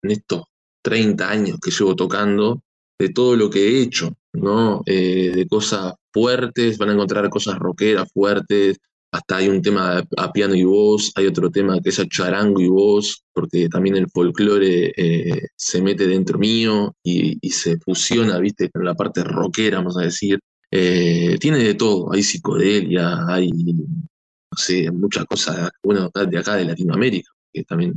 estos 0.02 0.42
30 0.82 1.30
años 1.30 1.58
que 1.62 1.70
llevo 1.70 1.94
tocando, 1.94 2.62
de 2.98 3.08
todo 3.08 3.36
lo 3.36 3.48
que 3.50 3.60
he 3.60 3.82
hecho. 3.82 4.12
¿no? 4.34 4.82
Eh, 4.86 5.32
de 5.34 5.46
cosas 5.46 5.94
fuertes, 6.12 6.78
van 6.78 6.90
a 6.90 6.92
encontrar 6.92 7.28
cosas 7.30 7.58
rockeras 7.58 8.10
fuertes, 8.12 8.78
hasta 9.14 9.36
hay 9.36 9.48
un 9.48 9.62
tema 9.62 10.02
a 10.16 10.32
piano 10.32 10.56
y 10.56 10.64
voz, 10.64 11.12
hay 11.14 11.26
otro 11.26 11.48
tema 11.48 11.80
que 11.80 11.90
es 11.90 12.00
a 12.00 12.08
charango 12.08 12.60
y 12.60 12.66
voz, 12.68 13.22
porque 13.32 13.68
también 13.68 13.96
el 13.96 14.10
folclore 14.10 14.92
eh, 14.96 15.50
se 15.56 15.80
mete 15.80 16.08
dentro 16.08 16.36
mío 16.36 16.96
y, 17.00 17.38
se 17.48 17.78
fusiona, 17.78 18.40
viste, 18.40 18.70
con 18.70 18.84
la 18.84 18.96
parte 18.96 19.22
rockera, 19.22 19.78
vamos 19.78 19.96
a 19.98 20.02
decir. 20.02 20.40
Eh, 20.68 21.38
tiene 21.38 21.58
de 21.58 21.74
todo, 21.74 22.12
hay 22.12 22.24
psicodelia, 22.24 23.24
hay, 23.28 23.52
no 23.52 24.56
sé, 24.56 24.90
muchas 24.90 25.26
cosas, 25.26 25.70
bueno, 25.80 26.10
de 26.12 26.38
acá 26.38 26.56
de 26.56 26.64
Latinoamérica, 26.64 27.30
que 27.52 27.62
también 27.62 27.94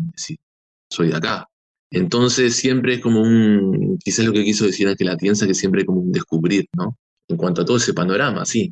soy 0.88 1.07
de 1.07 1.15
acá. 1.15 1.47
Entonces 1.89 2.55
siempre 2.55 2.95
es 2.95 2.99
como 2.99 3.22
un, 3.22 3.97
quizás 4.03 4.24
lo 4.24 4.34
que 4.34 4.43
quiso 4.43 4.65
decir 4.65 4.95
que 4.95 5.03
la 5.03 5.18
Tienza, 5.18 5.47
que 5.47 5.55
siempre 5.55 5.82
es 5.82 5.88
como 5.88 6.01
un 6.01 6.11
descubrir, 6.11 6.68
¿no? 6.78 6.95
En 7.28 7.38
cuanto 7.38 7.63
a 7.63 7.65
todo 7.65 7.78
ese 7.78 7.95
panorama, 7.95 8.45
sí, 8.45 8.72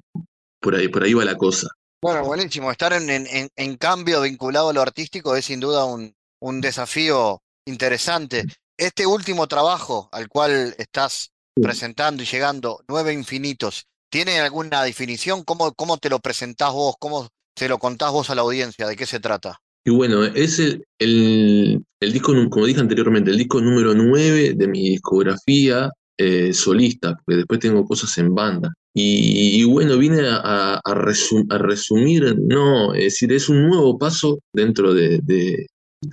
por 0.61 0.75
ahí, 0.75 0.89
por 0.89 1.03
ahí 1.03 1.15
va 1.15 1.25
la 1.25 1.37
cosa. 1.37 1.69
Bueno, 2.05 2.23
buenísimo. 2.23 2.69
Estar 2.69 2.93
en, 2.93 3.77
cambio 3.77 4.21
vinculado 4.21 4.69
a 4.69 4.73
lo 4.73 4.81
artístico 4.83 5.35
es 5.35 5.45
sin 5.45 5.59
duda 5.59 5.85
un, 5.85 6.61
desafío 6.61 7.41
interesante. 7.65 8.43
Este 8.77 9.07
último 9.07 9.47
trabajo 9.47 10.07
al 10.11 10.29
cual 10.29 10.75
estás 10.77 11.31
presentando 11.59 12.21
y 12.21 12.27
llegando, 12.27 12.83
Nueve 12.87 13.11
Infinitos, 13.11 13.87
¿tiene 14.11 14.39
alguna 14.39 14.83
definición? 14.83 15.43
¿Cómo, 15.43 15.73
cómo 15.73 15.97
te 15.97 16.11
lo 16.11 16.19
presentás 16.19 16.73
vos? 16.73 16.93
¿Cómo 16.99 17.27
te 17.55 17.67
lo 17.67 17.79
contás 17.79 18.11
vos 18.11 18.29
a 18.29 18.35
la 18.35 18.43
audiencia? 18.43 18.85
¿De 18.85 18.95
qué 18.95 19.07
se 19.07 19.19
trata? 19.19 19.59
Y 19.83 19.89
bueno, 19.89 20.25
es 20.25 20.59
el, 20.59 20.85
el, 20.99 21.83
el 21.99 22.13
disco, 22.13 22.33
como 22.51 22.67
dije 22.67 22.81
anteriormente, 22.81 23.31
el 23.31 23.37
disco 23.39 23.61
número 23.61 23.95
9 23.95 24.53
de 24.55 24.67
mi 24.67 24.91
discografía 24.91 25.89
eh, 26.17 26.53
solista, 26.53 27.15
porque 27.15 27.37
después 27.37 27.59
tengo 27.59 27.85
cosas 27.85 28.17
en 28.17 28.33
banda. 28.33 28.73
Y, 28.93 29.61
bueno, 29.65 29.97
vine 29.97 30.21
a, 30.23 30.79
resumir, 30.85 32.37
no, 32.39 32.93
es 32.93 33.03
decir, 33.03 33.33
es 33.33 33.49
un 33.49 33.67
nuevo 33.67 33.97
paso 33.97 34.39
dentro 34.53 34.93
de, 34.93 35.19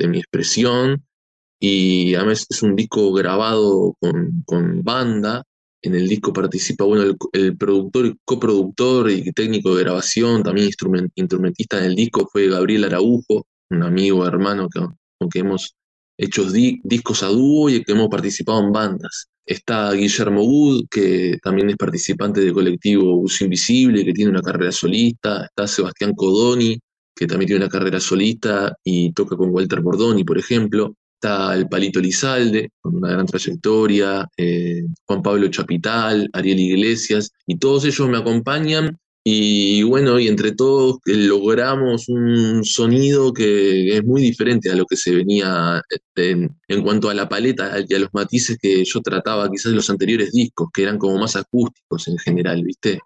mi 0.08 0.18
expresión 0.18 1.04
y 1.60 2.14
además 2.16 2.44
es 2.50 2.62
un 2.62 2.74
disco 2.74 3.12
grabado 3.12 3.94
con, 4.00 4.82
banda. 4.82 5.44
En 5.80 5.94
el 5.94 6.08
disco 6.08 6.32
participa, 6.32 6.84
bueno, 6.84 7.16
el, 7.32 7.56
productor 7.56 8.06
y 8.06 8.18
coproductor 8.24 9.10
y 9.10 9.30
técnico 9.32 9.76
de 9.76 9.84
grabación, 9.84 10.42
también 10.42 10.70
instrumentista 11.14 11.78
en 11.78 11.84
el 11.84 11.94
disco 11.94 12.28
fue 12.32 12.48
Gabriel 12.48 12.84
Araujo, 12.84 13.46
un 13.70 13.82
amigo, 13.84 14.26
hermano 14.26 14.68
que, 14.68 14.80
con 15.18 15.28
que 15.28 15.38
hemos 15.38 15.76
hecho 16.22 16.50
discos 16.50 17.22
a 17.22 17.28
dúo 17.28 17.68
y 17.68 17.82
que 17.82 17.92
hemos 17.92 18.08
participado 18.08 18.60
en 18.60 18.72
bandas. 18.72 19.28
Está 19.44 19.92
Guillermo 19.92 20.42
Wood, 20.42 20.86
que 20.90 21.38
también 21.42 21.70
es 21.70 21.76
participante 21.76 22.40
del 22.40 22.52
colectivo 22.52 23.16
Uso 23.16 23.44
Invisible, 23.44 24.04
que 24.04 24.12
tiene 24.12 24.30
una 24.30 24.42
carrera 24.42 24.70
solista. 24.70 25.44
Está 25.44 25.66
Sebastián 25.66 26.12
Codoni, 26.14 26.78
que 27.14 27.26
también 27.26 27.48
tiene 27.48 27.64
una 27.64 27.70
carrera 27.70 27.98
solista 28.00 28.74
y 28.84 29.12
toca 29.12 29.36
con 29.36 29.50
Walter 29.50 29.80
Bordoni, 29.80 30.24
por 30.24 30.38
ejemplo. 30.38 30.94
Está 31.14 31.54
el 31.54 31.68
Palito 31.68 32.00
Lizalde, 32.00 32.70
con 32.80 32.96
una 32.96 33.10
gran 33.10 33.26
trayectoria, 33.26 34.28
eh, 34.36 34.82
Juan 35.04 35.22
Pablo 35.22 35.48
Chapital, 35.48 36.28
Ariel 36.32 36.58
Iglesias, 36.58 37.30
y 37.46 37.58
todos 37.58 37.84
ellos 37.84 38.08
me 38.08 38.18
acompañan 38.18 38.98
y 39.24 39.84
bueno, 39.84 40.18
y 40.18 40.26
entre 40.26 40.52
todos 40.52 40.96
eh, 41.06 41.14
logramos 41.14 42.08
un 42.08 42.64
sonido 42.64 43.32
que 43.32 43.96
es 43.96 44.04
muy 44.04 44.20
diferente 44.20 44.68
a 44.68 44.74
lo 44.74 44.84
que 44.84 44.96
se 44.96 45.14
venía 45.14 45.80
este, 45.88 46.32
en, 46.66 46.82
cuanto 46.82 47.08
a 47.08 47.14
la 47.14 47.28
paleta 47.28 47.76
y 47.88 47.94
a 47.94 48.00
los 48.00 48.08
matices 48.12 48.58
que 48.60 48.84
yo 48.84 49.00
trataba 49.00 49.48
quizás 49.48 49.66
en 49.66 49.76
los 49.76 49.90
anteriores 49.90 50.32
discos, 50.32 50.70
que 50.74 50.82
eran 50.82 50.98
como 50.98 51.18
más 51.18 51.36
acústicos 51.36 52.08
en 52.08 52.18
general, 52.18 52.64
¿viste? 52.64 52.98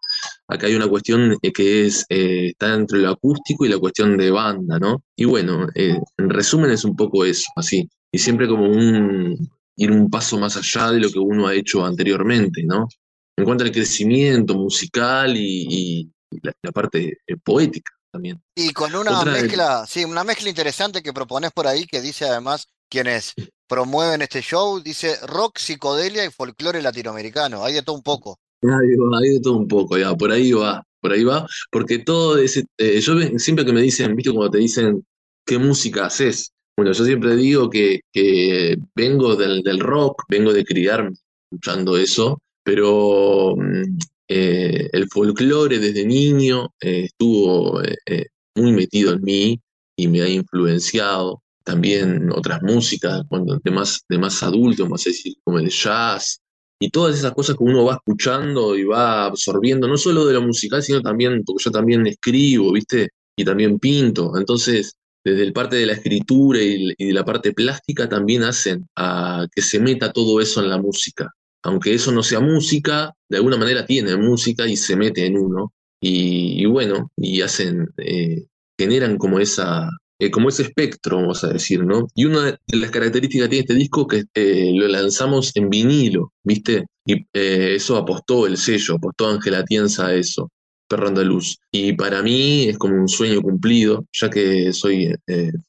Acá 0.48 0.68
hay 0.68 0.74
una 0.74 0.88
cuestión 0.88 1.36
eh, 1.42 1.52
que 1.52 1.84
es, 1.86 2.06
eh, 2.08 2.48
está 2.48 2.74
entre 2.74 3.00
lo 3.00 3.10
acústico 3.10 3.66
y 3.66 3.68
la 3.68 3.78
cuestión 3.78 4.16
de 4.16 4.30
banda, 4.30 4.78
¿no? 4.78 5.02
Y 5.16 5.26
bueno, 5.26 5.66
en 5.74 6.30
resumen 6.30 6.70
es 6.70 6.84
un 6.84 6.96
poco 6.96 7.26
eso, 7.26 7.46
así. 7.56 7.88
Y 8.10 8.18
siempre 8.18 8.48
como 8.48 8.66
un, 8.70 9.36
ir 9.76 9.90
un 9.90 10.08
paso 10.08 10.38
más 10.38 10.56
allá 10.56 10.92
de 10.92 11.00
lo 11.00 11.10
que 11.10 11.18
uno 11.18 11.46
ha 11.46 11.54
hecho 11.54 11.84
anteriormente, 11.84 12.62
¿no? 12.64 12.88
En 13.36 13.44
cuanto 13.44 13.64
al 13.64 13.72
crecimiento 13.72 14.54
musical 14.54 15.34
y, 15.36 16.10
la, 16.42 16.72
parte 16.72 17.18
eh, 17.26 17.36
poética 17.42 17.92
también. 18.10 18.42
Y 18.54 18.72
con 18.72 18.94
una 18.94 19.24
mezcla, 19.24 19.86
sí, 19.86 20.04
una 20.04 20.24
mezcla 20.24 20.48
interesante 20.48 21.02
que 21.02 21.12
propones 21.12 21.52
por 21.52 21.66
ahí, 21.66 21.86
que 21.86 22.00
dice 22.00 22.24
además 22.24 22.66
quienes 22.88 23.34
promueven 23.68 24.22
este 24.22 24.40
show, 24.40 24.80
dice 24.80 25.16
rock, 25.26 25.58
psicodelia 25.58 26.24
y 26.24 26.30
folclore 26.30 26.82
latinoamericano. 26.82 27.64
Hay 27.64 27.74
de 27.74 27.82
todo 27.82 27.96
un 27.96 28.02
poco. 28.02 28.38
Hay, 28.62 29.28
de 29.28 29.40
todo 29.40 29.56
un 29.56 29.68
poco, 29.68 29.98
ya, 29.98 30.14
por 30.14 30.32
ahí 30.32 30.52
va, 30.52 30.82
por 31.00 31.12
ahí 31.12 31.22
va, 31.22 31.46
porque 31.70 31.98
todo 31.98 32.38
ese, 32.38 32.64
eh, 32.78 33.00
yo 33.00 33.14
siempre 33.38 33.64
que 33.64 33.72
me 33.72 33.82
dicen, 33.82 34.16
viste, 34.16 34.32
cuando 34.32 34.50
te 34.50 34.58
dicen 34.58 35.04
qué 35.44 35.58
música 35.58 36.06
haces, 36.06 36.52
bueno, 36.76 36.92
yo 36.92 37.04
siempre 37.04 37.36
digo 37.36 37.70
que, 37.70 38.00
que 38.12 38.76
vengo 38.94 39.36
del, 39.36 39.62
del 39.62 39.78
rock, 39.78 40.24
vengo 40.28 40.52
de 40.52 40.64
criarme 40.64 41.12
escuchando 41.50 41.96
eso, 41.96 42.40
pero 42.66 43.54
mm, 43.56 43.98
eh, 44.28 44.88
el 44.92 45.06
folclore 45.08 45.78
desde 45.78 46.04
niño 46.04 46.74
eh, 46.80 47.04
estuvo 47.04 47.80
eh, 47.80 48.26
muy 48.56 48.72
metido 48.72 49.12
en 49.12 49.22
mí 49.22 49.60
y 49.96 50.08
me 50.08 50.22
ha 50.22 50.28
influenciado. 50.28 51.42
También 51.64 52.30
otras 52.32 52.62
músicas, 52.62 53.22
cuando 53.28 53.60
de 53.62 53.70
más, 53.70 54.02
de 54.08 54.18
más 54.18 54.42
adulto, 54.42 54.88
más 54.88 55.04
decir, 55.04 55.34
como 55.44 55.60
el 55.60 55.70
jazz, 55.70 56.40
y 56.80 56.90
todas 56.90 57.16
esas 57.16 57.32
cosas 57.34 57.56
que 57.56 57.64
uno 57.64 57.84
va 57.84 57.94
escuchando 57.94 58.76
y 58.76 58.84
va 58.84 59.26
absorbiendo, 59.26 59.86
no 59.86 59.96
solo 59.96 60.26
de 60.26 60.34
lo 60.34 60.42
musical, 60.42 60.82
sino 60.82 61.00
también, 61.00 61.42
porque 61.44 61.64
yo 61.64 61.70
también 61.70 62.06
escribo, 62.06 62.72
¿viste? 62.72 63.10
Y 63.36 63.44
también 63.44 63.78
pinto. 63.78 64.36
Entonces, 64.36 64.94
desde 65.24 65.42
el 65.44 65.52
parte 65.52 65.76
de 65.76 65.86
la 65.86 65.92
escritura 65.94 66.60
y, 66.60 66.92
y 66.98 67.06
de 67.06 67.12
la 67.12 67.24
parte 67.24 67.52
plástica 67.52 68.08
también 68.08 68.42
hacen 68.42 68.86
a 68.96 69.46
que 69.54 69.62
se 69.62 69.78
meta 69.80 70.12
todo 70.12 70.40
eso 70.40 70.62
en 70.62 70.68
la 70.68 70.78
música 70.78 71.32
aunque 71.66 71.94
eso 71.94 72.12
no 72.12 72.22
sea 72.22 72.40
música, 72.40 73.12
de 73.28 73.38
alguna 73.38 73.56
manera 73.56 73.84
tiene 73.84 74.16
música 74.16 74.66
y 74.66 74.76
se 74.76 74.96
mete 74.96 75.26
en 75.26 75.36
uno. 75.36 75.72
Y, 76.00 76.64
bueno, 76.66 77.10
y 77.16 77.40
hacen, 77.40 77.88
eh, 77.98 78.46
generan 78.78 79.18
como 79.18 79.40
esa, 79.40 79.88
eh, 80.20 80.30
como 80.30 80.48
ese 80.48 80.62
espectro, 80.62 81.16
vamos 81.16 81.42
a 81.42 81.48
decir, 81.48 81.84
¿no? 81.84 82.06
Y 82.14 82.26
una 82.26 82.44
de 82.66 82.76
las 82.76 82.90
características 82.90 83.46
que 83.46 83.50
tiene 83.50 83.62
este 83.62 83.74
disco 83.74 84.06
que 84.06 84.24
eh, 84.34 84.72
lo 84.74 84.86
lanzamos 84.86 85.50
en 85.56 85.68
vinilo, 85.68 86.32
¿viste? 86.44 86.86
Y 87.04 87.26
eso 87.32 87.96
apostó 87.96 88.46
el 88.46 88.56
sello, 88.56 88.96
apostó 88.96 89.28
Ángela 89.28 89.64
Tienza 89.64 90.06
a 90.08 90.14
eso, 90.14 90.50
Perro 90.88 91.08
Andaluz. 91.08 91.58
Y 91.72 91.94
para 91.94 92.22
mí 92.22 92.68
es 92.68 92.78
como 92.78 92.94
un 93.00 93.08
sueño 93.08 93.42
cumplido, 93.42 94.06
ya 94.12 94.30
que 94.30 94.72
soy 94.72 95.12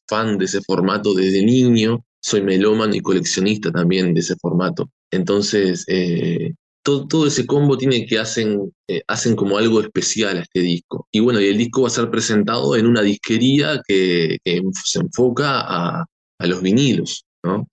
fan 0.08 0.38
de 0.38 0.46
ese 0.46 0.62
formato 0.62 1.14
desde 1.14 1.44
niño, 1.44 2.04
soy 2.20 2.42
melómano 2.42 2.94
y 2.96 3.02
coleccionista 3.02 3.72
también 3.72 4.14
de 4.14 4.20
ese 4.20 4.36
formato. 4.36 4.90
Entonces, 5.12 5.86
eh, 5.88 6.54
todo, 6.84 7.28
ese 7.28 7.46
combo 7.46 7.78
tiene 7.78 8.06
que 8.06 8.18
hacen, 8.18 8.72
eh, 8.88 9.02
hacen 9.08 9.36
como 9.36 9.58
algo 9.58 9.82
especial 9.82 10.38
a 10.38 10.42
este 10.42 10.62
disco. 10.62 11.08
Y 11.12 11.20
bueno, 11.20 11.42
y 11.42 11.48
el 11.48 11.58
disco 11.58 11.82
va 11.82 11.88
a 11.88 11.92
ser 11.92 12.10
presentado 12.10 12.76
en 12.76 12.88
una 12.88 13.02
disquería 13.02 13.82
que, 13.86 14.38
se 14.44 15.00
enfoca 15.00 15.60
a, 15.60 16.06
los 16.40 16.62
vinilos, 16.62 17.26
¿no? 17.44 17.68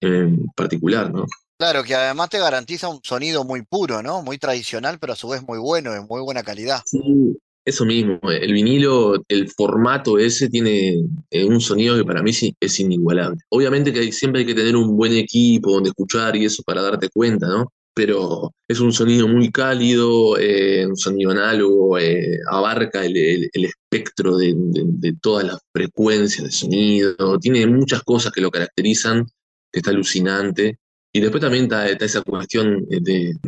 En, 0.00 0.46
particular, 0.56 1.12
¿no? 1.12 1.26
Claro, 1.58 1.84
que 1.84 1.94
además 1.94 2.30
te 2.30 2.38
garantiza 2.38 2.88
un 2.88 3.00
sonido 3.02 3.44
muy 3.44 3.62
puro, 3.62 4.02
¿no? 4.02 4.22
Muy 4.22 4.38
tradicional, 4.38 4.98
pero 4.98 5.12
a 5.12 5.16
su 5.16 5.28
vez 5.28 5.42
muy 5.42 5.58
bueno, 5.58 5.92
de 5.92 6.00
muy 6.00 6.20
buena 6.20 6.42
calidad. 6.42 6.80
Sí, 6.86 7.36
eso 7.64 7.84
mismo, 7.86 8.20
el 8.30 8.52
vinilo, 8.52 9.22
el 9.28 9.48
formato 9.50 10.18
ese 10.18 10.48
tiene 10.50 11.02
eh, 11.30 11.44
un 11.44 11.60
sonido 11.60 11.96
que 11.96 12.04
para 12.04 12.22
mí 12.22 12.30
es 12.60 12.80
inigualable. 12.80 13.38
Obviamente 13.48 13.92
que 13.92 14.12
siempre 14.12 14.40
hay 14.40 14.46
que 14.46 14.54
tener 14.54 14.76
un 14.76 14.96
buen 14.96 15.14
equipo 15.14 15.72
donde 15.72 15.88
escuchar 15.90 16.36
y 16.36 16.44
eso 16.44 16.62
para 16.62 16.82
darte 16.82 17.08
cuenta, 17.08 17.46
¿no? 17.48 17.72
Pero 17.94 18.52
es 18.68 18.80
un 18.80 18.92
sonido 18.92 19.28
muy 19.28 19.50
cálido, 19.50 20.36
eh, 20.38 20.86
un 20.86 20.96
sonido 20.96 21.30
análogo, 21.30 21.98
eh, 21.98 22.38
abarca 22.50 23.04
el, 23.04 23.48
espectro 23.54 24.36
de, 24.36 24.54
todas 25.22 25.46
las 25.46 25.58
frecuencias 25.72 26.44
de 26.44 26.50
sonido, 26.50 27.38
tiene 27.38 27.66
muchas 27.66 28.02
cosas 28.02 28.32
que 28.32 28.40
lo 28.40 28.50
caracterizan, 28.50 29.24
que 29.72 29.78
está 29.80 29.90
alucinante. 29.90 30.78
Y 31.12 31.20
después 31.20 31.40
también 31.40 31.64
está, 31.64 31.88
esa 31.88 32.22
cuestión 32.22 32.84
del, 32.88 33.38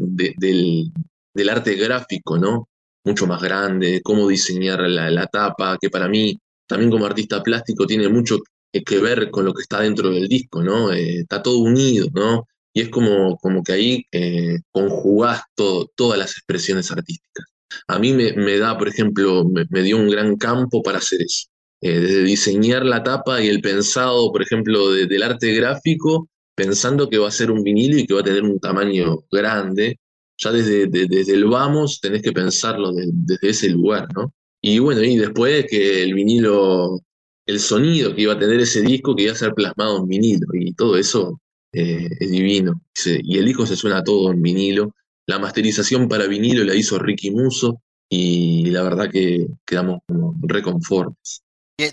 del 1.35 1.49
arte 1.49 1.75
gráfico, 1.75 2.39
¿no? 2.39 2.69
Mucho 3.07 3.27
más 3.27 3.41
grande, 3.41 4.01
cómo 4.03 4.29
diseñar 4.29 4.81
la, 4.81 5.27
tapa, 5.29 5.79
que 5.81 5.89
para 5.91 6.09
mí, 6.09 6.39
también 6.67 6.91
como 6.91 7.07
artista 7.07 7.43
plástico, 7.43 7.87
tiene 7.87 8.09
mucho 8.09 8.41
que 8.85 8.99
ver 8.99 9.31
con 9.31 9.45
lo 9.47 9.55
que 9.55 9.63
está 9.63 9.81
dentro 9.81 10.11
del 10.11 10.29
disco, 10.29 10.63
¿no? 10.63 10.93
Eh, 10.93 11.21
está 11.21 11.43
todo 11.43 11.59
unido, 11.59 12.09
¿no? 12.13 12.47
Y 12.75 12.83
es 12.83 12.89
como, 12.91 13.39
como 13.39 13.63
que 13.63 13.73
ahí 13.73 14.07
eh, 14.13 14.59
conjugás 14.71 15.43
todo, 15.55 15.91
todas 15.95 16.19
las 16.19 16.33
expresiones 16.33 16.91
artísticas. 16.91 17.47
A 17.89 17.99
mí 17.99 18.13
me, 18.13 18.59
da, 18.59 18.77
por 18.77 18.89
ejemplo, 18.89 19.45
me, 19.71 19.83
dio 19.83 19.97
un 19.97 20.11
gran 20.11 20.37
campo 20.37 20.83
para 20.83 20.99
hacer 20.99 21.23
eso. 21.23 21.47
Eh, 21.81 22.01
desde 22.01 22.23
diseñar 22.25 22.85
la 22.85 23.03
tapa 23.03 23.41
y 23.43 23.49
el 23.49 23.61
pensado, 23.61 24.33
por 24.33 24.43
ejemplo, 24.43 24.91
del 24.91 25.23
arte 25.23 25.55
gráfico, 25.55 26.29
pensando 26.55 27.09
que 27.09 27.19
va 27.19 27.29
a 27.29 27.31
ser 27.31 27.51
un 27.51 27.63
vinilo 27.63 27.99
y 27.99 28.07
que 28.07 28.15
va 28.15 28.21
a 28.21 28.25
tener 28.25 28.43
un 28.43 28.59
tamaño 28.59 29.25
grande, 29.31 29.99
ya 30.39 30.53
desde, 30.53 30.87
desde 30.87 31.32
el 31.32 31.47
vamos 31.47 32.01
tenés 32.01 32.22
que 32.22 32.32
pensarlo 32.32 32.93
desde 32.93 33.49
ese 33.49 33.68
lugar, 33.70 34.09
¿no? 34.14 34.32
Y 34.61 34.78
bueno, 34.78 35.03
y 35.03 35.16
después 35.16 35.66
que 35.68 36.03
el 36.03 36.14
vinilo, 36.14 37.01
el 37.47 37.61
sonido 37.61 38.14
que 38.14 38.22
iba 38.22 38.32
a 38.32 38.39
tener 38.39 38.61
ese 38.61 38.82
disco, 38.82 39.14
que 39.14 39.24
iba 39.24 39.32
a 39.32 39.37
ser 39.37 39.55
plasmado 39.55 39.99
en 39.99 40.09
vinilo, 40.09 40.47
y 40.55 40.72
todo 40.74 40.97
eso 40.97 41.41
eh, 41.72 42.09
es 42.18 42.30
divino. 42.30 42.82
y 43.05 43.39
el 43.39 43.45
disco 43.45 43.66
se 43.66 43.76
suena 43.76 44.03
todo 44.03 44.32
en 44.32 44.43
vinilo. 44.43 44.95
La 45.26 45.39
masterización 45.39 46.09
para 46.09 46.26
vinilo 46.26 46.64
la 46.64 46.74
hizo 46.74 46.99
Ricky 46.99 47.30
Muso, 47.30 47.80
y 48.09 48.66
la 48.70 48.82
verdad 48.82 49.11
que 49.11 49.47
quedamos 49.64 50.01
como 50.07 50.34
reconformes. 50.43 51.43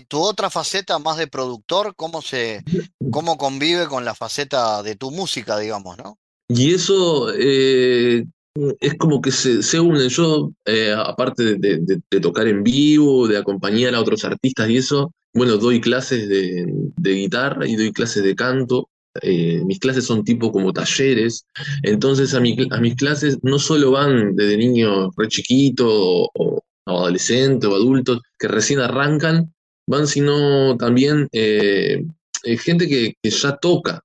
Tu 0.08 0.18
otra 0.18 0.48
faceta 0.48 0.98
más 0.98 1.18
de 1.18 1.26
productor, 1.26 1.94
¿cómo, 1.94 2.22
se, 2.22 2.64
¿cómo 3.10 3.36
convive 3.36 3.86
con 3.86 4.04
la 4.04 4.14
faceta 4.14 4.82
de 4.82 4.96
tu 4.96 5.10
música, 5.10 5.58
digamos, 5.58 5.98
no? 5.98 6.18
Y 6.56 6.72
eso 6.72 7.32
eh, 7.36 8.24
es 8.80 8.94
como 8.94 9.20
que 9.20 9.32
se, 9.32 9.62
se 9.62 9.80
unen. 9.80 10.08
Yo, 10.08 10.52
eh, 10.66 10.94
aparte 10.96 11.56
de, 11.56 12.20
tocar 12.20 12.46
en 12.46 12.62
vivo, 12.62 13.26
de 13.26 13.38
acompañar 13.38 13.94
a 13.94 14.00
otros 14.00 14.24
artistas 14.24 14.70
y 14.70 14.76
eso, 14.76 15.12
bueno, 15.32 15.56
doy 15.56 15.80
clases 15.80 16.28
de, 16.28 16.92
guitarra 16.96 17.66
y 17.66 17.74
doy 17.74 17.92
clases 17.92 18.22
de 18.22 18.36
canto. 18.36 18.88
Eh, 19.22 19.62
mis 19.64 19.80
clases 19.80 20.04
son 20.06 20.24
tipo 20.24 20.52
como 20.52 20.72
talleres. 20.72 21.44
Entonces 21.82 22.34
a, 22.34 22.38
a 22.38 22.80
mis 22.80 22.94
clases 22.94 23.38
no 23.42 23.58
solo 23.58 23.90
van 23.90 24.36
desde 24.36 24.56
niños 24.56 25.12
re 25.16 25.26
chiquitos 25.26 25.88
o, 25.88 26.62
adolescentes 26.86 27.68
o 27.68 27.74
adultos 27.74 28.20
que 28.38 28.46
recién 28.46 28.78
arrancan, 28.78 29.52
van 29.88 30.06
sino 30.06 30.76
también 30.76 31.28
gente 31.32 32.86
que, 32.88 33.14
que, 33.20 33.30
ya 33.30 33.56
toca, 33.56 34.04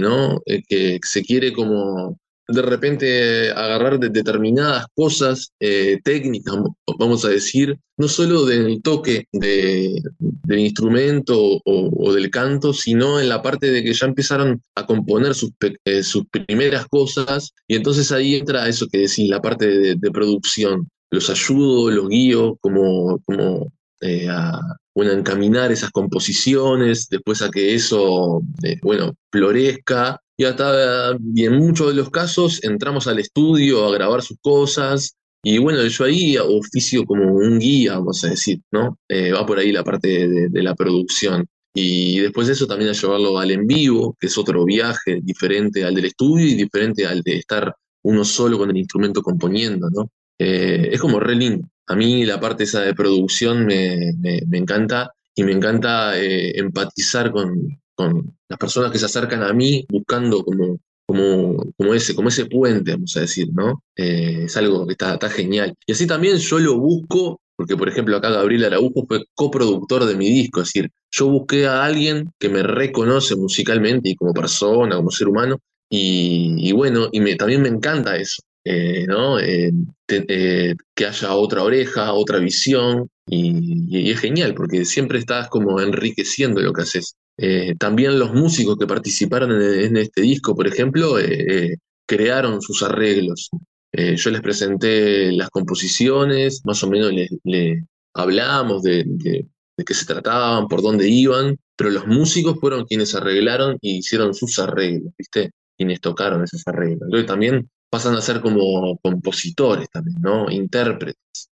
¿no? 0.00 0.40
que 0.68 0.98
se 1.02 1.22
quiere 1.22 1.52
como 1.52 2.18
de 2.46 2.62
repente 2.62 3.50
agarrar 3.50 3.98
de 3.98 4.10
determinadas 4.10 4.86
cosas 4.94 5.52
eh, 5.60 5.98
técnicas, 6.04 6.54
vamos 6.98 7.24
a 7.24 7.28
decir, 7.28 7.78
no 7.96 8.08
solo 8.08 8.44
del 8.44 8.82
toque 8.82 9.26
de, 9.32 10.02
del 10.18 10.58
instrumento 10.58 11.60
o, 11.64 12.12
del 12.12 12.30
canto, 12.30 12.72
sino 12.72 13.20
en 13.20 13.28
la 13.28 13.40
parte 13.40 13.70
de 13.70 13.82
que 13.82 13.94
ya 13.94 14.06
empezaron 14.06 14.60
a 14.74 14.84
componer 14.84 15.34
sus, 15.34 15.52
eh, 15.84 16.02
sus 16.02 16.24
primeras 16.26 16.86
cosas, 16.86 17.52
y 17.66 17.76
entonces 17.76 18.12
ahí 18.12 18.34
entra 18.34 18.68
eso 18.68 18.86
que 18.88 18.98
decís, 18.98 19.28
la 19.28 19.40
parte 19.40 19.96
de, 19.96 20.10
producción. 20.10 20.88
Los 21.10 21.30
ayudo, 21.30 21.90
los 21.90 22.08
guío, 22.08 22.56
como, 22.60 23.20
como 23.24 23.72
eh, 24.04 24.28
a 24.28 24.60
bueno, 24.94 25.12
encaminar 25.12 25.72
esas 25.72 25.90
composiciones, 25.90 27.08
después 27.08 27.42
a 27.42 27.50
que 27.50 27.74
eso, 27.74 28.42
bueno, 28.82 29.14
florezca 29.32 30.20
y 30.36 30.44
hasta, 30.44 31.16
y 31.34 31.44
en 31.44 31.56
muchos 31.58 31.88
de 31.88 31.94
los 31.94 32.10
casos 32.10 32.62
entramos 32.64 33.06
al 33.06 33.18
estudio 33.18 33.84
a 33.86 33.92
grabar 33.92 34.22
sus 34.22 34.38
cosas. 34.40 35.16
Y 35.42 35.58
bueno, 35.58 35.82
yo 35.84 36.04
ahí 36.04 36.36
oficio 36.38 37.04
como 37.04 37.32
un 37.34 37.58
guía, 37.58 37.98
vamos 37.98 38.24
a 38.24 38.30
decir, 38.30 38.60
¿no? 38.72 38.98
Eh, 39.08 39.32
va 39.32 39.44
por 39.44 39.58
ahí 39.58 39.72
la 39.72 39.84
parte 39.84 40.28
de, 40.28 40.62
la 40.62 40.74
producción. 40.74 41.46
Y 41.74 42.20
después 42.20 42.46
de 42.46 42.54
eso 42.54 42.66
también 42.66 42.90
a 42.90 42.94
llevarlo 42.94 43.38
al 43.38 43.50
en 43.50 43.66
vivo, 43.66 44.16
que 44.18 44.28
es 44.28 44.38
otro 44.38 44.64
viaje 44.64 45.20
diferente 45.22 45.84
al 45.84 45.94
del 45.94 46.06
estudio 46.06 46.46
y 46.46 46.54
diferente 46.54 47.04
al 47.06 47.22
de 47.22 47.36
estar 47.36 47.74
uno 48.04 48.24
solo 48.24 48.58
con 48.58 48.70
el 48.70 48.76
instrumento 48.76 49.22
componiendo, 49.22 49.88
¿no? 49.90 50.08
Eh, 50.38 50.90
es 50.92 51.00
como 51.00 51.20
re 51.20 51.34
lindo. 51.34 51.68
A 51.86 51.94
mí 51.94 52.24
la 52.24 52.40
parte 52.40 52.64
esa 52.64 52.80
de 52.80 52.94
producción 52.94 53.66
me, 53.66 54.12
me, 54.18 54.58
encanta 54.58 55.12
y 55.34 55.44
me 55.44 55.52
encanta 55.52 56.18
eh, 56.18 56.58
empatizar 56.58 57.30
con, 57.30 57.78
con 57.94 58.36
las 58.48 58.58
personas 58.58 58.90
que 58.90 58.98
se 58.98 59.06
acercan 59.06 59.42
a 59.42 59.52
mí 59.52 59.84
buscando 59.88 60.44
como, 60.44 61.94
ese, 61.94 62.14
como 62.14 62.28
ese 62.28 62.46
puente, 62.46 62.92
vamos 62.92 63.16
a 63.16 63.20
decir, 63.20 63.48
¿no? 63.52 63.82
Eh, 63.96 64.44
es 64.46 64.56
algo 64.56 64.86
que 64.86 64.92
está, 64.92 65.18
genial. 65.28 65.74
Y 65.86 65.92
así 65.92 66.06
también 66.06 66.38
yo 66.38 66.58
lo 66.58 66.78
busco, 66.78 67.40
porque 67.56 67.76
por 67.76 67.88
ejemplo 67.88 68.16
acá 68.16 68.30
Gabriel 68.30 68.64
Araujo 68.64 69.06
fue 69.06 69.24
coproductor 69.34 70.04
de 70.06 70.16
mi 70.16 70.28
disco, 70.28 70.62
es 70.62 70.68
decir, 70.68 70.90
yo 71.10 71.28
busqué 71.28 71.66
a 71.66 71.84
alguien 71.84 72.30
que 72.38 72.48
me 72.48 72.62
reconoce 72.62 73.36
musicalmente 73.36 74.10
y 74.10 74.16
como 74.16 74.32
persona, 74.32 74.96
como 74.96 75.10
ser 75.10 75.28
humano, 75.28 75.58
y, 75.90 76.72
bueno, 76.72 77.08
y 77.12 77.20
me, 77.20 77.36
también 77.36 77.62
me 77.62 77.68
encanta 77.68 78.16
eso. 78.16 78.42
Eh, 78.64 79.04
¿no? 79.06 79.38
Eh, 79.38 79.72
que 80.06 81.06
haya 81.06 81.34
otra 81.34 81.62
oreja, 81.62 82.12
otra 82.14 82.38
visión, 82.38 83.08
y, 83.26 84.10
es 84.10 84.20
genial 84.20 84.54
porque 84.54 84.84
siempre 84.84 85.18
estás 85.18 85.48
como 85.48 85.80
enriqueciendo 85.80 86.60
lo 86.60 86.72
que 86.72 86.82
haces. 86.82 87.16
Eh, 87.36 87.74
también 87.78 88.18
los 88.18 88.32
músicos 88.32 88.76
que 88.78 88.86
participaron 88.86 89.50
en, 89.60 89.96
este 89.96 90.22
disco, 90.22 90.54
por 90.54 90.66
ejemplo, 90.66 91.18
eh, 91.18 91.72
eh, 91.72 91.76
crearon 92.06 92.60
sus 92.62 92.82
arreglos. 92.82 93.50
yo 93.92 94.30
les 94.30 94.40
presenté 94.40 95.32
las 95.32 95.50
composiciones, 95.50 96.62
más 96.64 96.82
o 96.82 96.90
menos 96.90 97.12
le 97.44 97.84
hablábamos 98.14 98.82
de, 98.82 99.04
de, 99.06 99.46
qué 99.84 99.94
se 99.94 100.06
trataban, 100.06 100.66
por 100.68 100.82
dónde 100.82 101.08
iban, 101.08 101.56
pero 101.76 101.90
los 101.90 102.06
músicos 102.06 102.58
fueron 102.60 102.86
quienes 102.86 103.14
arreglaron 103.14 103.76
y 103.80 103.98
hicieron 103.98 104.34
sus 104.34 104.58
arreglos, 104.58 105.12
¿viste? 105.18 105.52
Quienes 105.76 106.00
tocaron 106.00 106.42
esos 106.42 106.62
arreglos. 106.66 107.02
Entonces 107.02 107.26
también 107.26 107.68
pasan 107.94 108.16
a 108.16 108.20
ser 108.20 108.40
como 108.40 108.98
compositores 108.98 109.88
también, 109.88 110.20
¿no? 110.20 110.50
Intérpretes. 110.50 111.48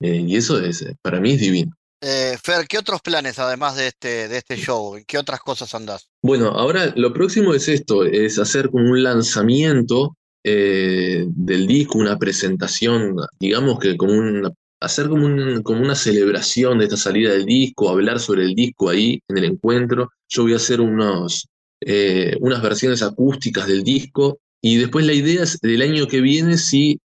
y 0.00 0.34
eso 0.34 0.58
es, 0.58 0.86
para 1.02 1.20
mí 1.20 1.32
es 1.32 1.40
divino. 1.40 1.76
Eh, 2.00 2.34
Fer, 2.42 2.66
¿qué 2.66 2.78
otros 2.78 3.02
planes 3.02 3.38
además 3.38 3.76
de 3.76 3.88
este, 3.88 4.26
de 4.26 4.38
este 4.38 4.56
show? 4.56 4.96
¿En 4.96 5.04
qué 5.04 5.18
otras 5.18 5.40
cosas 5.40 5.74
andás? 5.74 6.08
Bueno, 6.22 6.48
ahora 6.48 6.94
lo 6.96 7.12
próximo 7.12 7.52
es 7.52 7.68
esto, 7.68 8.06
es 8.06 8.38
hacer 8.38 8.70
como 8.70 8.90
un 8.90 9.02
lanzamiento 9.02 10.16
eh, 10.42 11.26
del 11.28 11.66
disco, 11.66 11.98
una 11.98 12.18
presentación, 12.18 13.14
digamos 13.38 13.78
que 13.78 13.94
como 13.98 14.14
una, 14.14 14.50
hacer 14.80 15.10
como, 15.10 15.28
como 15.62 15.82
una 15.82 15.94
celebración 15.94 16.78
de 16.78 16.84
esta 16.84 16.96
salida 16.96 17.32
del 17.32 17.44
disco, 17.44 17.90
hablar 17.90 18.18
sobre 18.18 18.44
el 18.44 18.54
disco 18.54 18.88
ahí 18.88 19.20
en 19.28 19.36
el 19.36 19.44
encuentro. 19.44 20.10
Yo 20.26 20.44
voy 20.44 20.54
a 20.54 20.56
hacer 20.56 20.80
unos, 20.80 21.46
eh, 21.82 22.34
unas 22.40 22.62
versiones 22.62 23.02
acústicas 23.02 23.66
del 23.66 23.84
disco 23.84 24.38
y 24.62 24.76
después 24.76 25.04
la 25.04 25.12
idea 25.12 25.42
es 25.42 25.58
del 25.60 25.82
año 25.82 26.06
que 26.06 26.20
viene, 26.20 26.56
sí, 26.56 27.00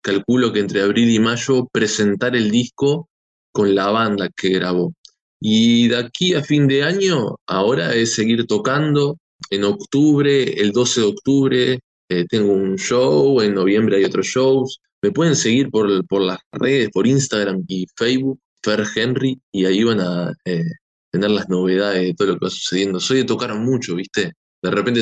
calculo 0.00 0.52
que 0.52 0.60
entre 0.60 0.82
abril 0.82 1.10
y 1.10 1.18
mayo, 1.18 1.68
presentar 1.72 2.36
el 2.36 2.50
disco 2.50 3.08
con 3.52 3.74
la 3.74 3.90
banda 3.90 4.28
que 4.34 4.50
grabó. 4.50 4.92
Y 5.40 5.88
de 5.88 5.96
aquí 5.96 6.34
a 6.34 6.42
fin 6.42 6.66
de 6.68 6.82
año, 6.82 7.36
ahora 7.46 7.94
es 7.94 8.14
seguir 8.14 8.46
tocando. 8.46 9.18
En 9.48 9.64
octubre, 9.64 10.60
el 10.60 10.72
12 10.72 11.00
de 11.00 11.06
octubre, 11.06 11.80
eh, 12.10 12.26
tengo 12.28 12.52
un 12.52 12.76
show, 12.76 13.40
en 13.40 13.54
noviembre 13.54 13.96
hay 13.96 14.04
otros 14.04 14.26
shows. 14.26 14.80
Me 15.02 15.12
pueden 15.12 15.34
seguir 15.34 15.70
por, 15.70 16.06
por 16.06 16.22
las 16.22 16.38
redes, 16.52 16.90
por 16.90 17.06
Instagram 17.06 17.64
y 17.66 17.86
Facebook, 17.96 18.38
Fer 18.62 18.84
Henry, 18.94 19.40
y 19.50 19.64
ahí 19.64 19.82
van 19.82 20.00
a 20.00 20.32
eh, 20.44 20.62
tener 21.10 21.30
las 21.30 21.48
novedades 21.48 22.02
de 22.02 22.14
todo 22.14 22.28
lo 22.28 22.38
que 22.38 22.46
va 22.46 22.50
sucediendo. 22.50 23.00
Soy 23.00 23.18
de 23.18 23.24
tocar 23.24 23.54
mucho, 23.54 23.94
¿viste? 23.94 24.32
De 24.62 24.70
repente 24.70 25.00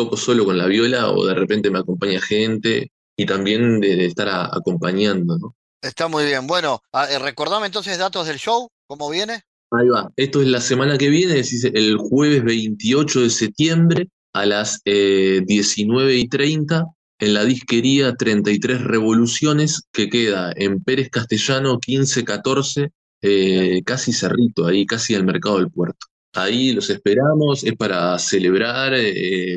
toco 0.00 0.16
solo 0.16 0.46
con 0.46 0.56
la 0.56 0.66
viola 0.66 1.10
o 1.10 1.26
de 1.26 1.34
repente 1.34 1.70
me 1.70 1.78
acompaña 1.78 2.20
gente 2.22 2.90
y 3.16 3.26
también 3.26 3.80
de, 3.80 4.06
estar 4.06 4.28
acompañando, 4.50 5.36
¿no? 5.36 5.54
Está 5.82 6.08
muy 6.08 6.24
bien. 6.24 6.46
Bueno, 6.46 6.80
eh, 7.10 7.18
recordame 7.18 7.66
entonces 7.66 7.98
datos 7.98 8.26
del 8.26 8.38
show, 8.38 8.70
¿cómo 8.86 9.10
viene? 9.10 9.42
Ahí 9.70 9.88
va. 9.88 10.10
Esto 10.16 10.40
es 10.40 10.48
la 10.48 10.62
semana 10.62 10.96
que 10.96 11.10
viene, 11.10 11.38
es 11.38 11.64
el 11.64 11.98
jueves 11.98 12.42
28 12.44 13.20
de 13.20 13.30
septiembre 13.30 14.08
a 14.32 14.46
las 14.46 14.80
19 14.84 16.12
eh, 16.12 16.16
y 16.16 16.28
30 16.28 16.86
en 17.18 17.34
la 17.34 17.44
disquería 17.44 18.14
33 18.14 18.82
Revoluciones 18.82 19.82
que 19.92 20.08
queda 20.08 20.52
en 20.56 20.82
Pérez 20.82 21.10
Castellano 21.10 21.78
1514, 21.86 22.90
eh, 23.20 23.82
casi 23.84 24.14
Cerrito, 24.14 24.66
ahí 24.66 24.86
casi 24.86 25.14
al 25.14 25.24
mercado 25.24 25.58
del 25.58 25.70
puerto. 25.70 26.06
Ahí 26.34 26.72
los 26.72 26.88
esperamos, 26.90 27.64
es 27.64 27.74
para 27.76 28.18
celebrar, 28.18 28.92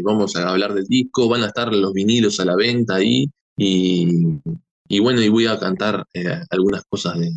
vamos 0.03 0.35
a 0.35 0.49
hablar 0.49 0.73
del 0.73 0.85
disco, 0.85 1.29
van 1.29 1.43
a 1.43 1.47
estar 1.47 1.73
los 1.73 1.93
vinilos 1.93 2.39
a 2.39 2.45
la 2.45 2.55
venta 2.55 2.95
ahí 2.95 3.29
y 3.57 4.39
y 4.87 4.99
bueno, 4.99 5.21
y 5.21 5.29
voy 5.29 5.47
a 5.47 5.57
cantar 5.57 6.05
eh, 6.13 6.39
algunas 6.51 6.83
cosas 6.83 7.17
de, 7.17 7.31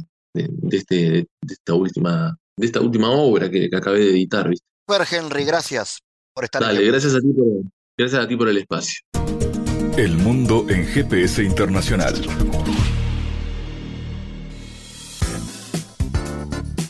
este, 0.71 0.95
de, 0.95 1.27
esta 1.49 1.73
última, 1.73 2.37
de 2.57 2.67
esta 2.67 2.81
última 2.81 3.11
obra 3.11 3.51
que, 3.51 3.71
acabé 3.75 4.01
de 4.01 4.11
editar. 4.11 4.49
¿viste? 4.49 4.67
Henry, 5.11 5.45
gracias 5.45 6.01
por 6.35 6.45
estar 6.45 6.61
Dale, 6.61 6.85
gracias 6.85 7.15
a 7.15 7.21
ti 7.21 7.33
por, 7.33 7.47
gracias 7.97 8.23
a 8.23 8.29
ti 8.29 8.37
por 8.37 8.49
el 8.49 8.59
espacio. 8.59 9.01
El 9.97 10.19
mundo 10.19 10.67
en 10.69 10.85
GPS 10.85 11.43
internacional. 11.43 12.15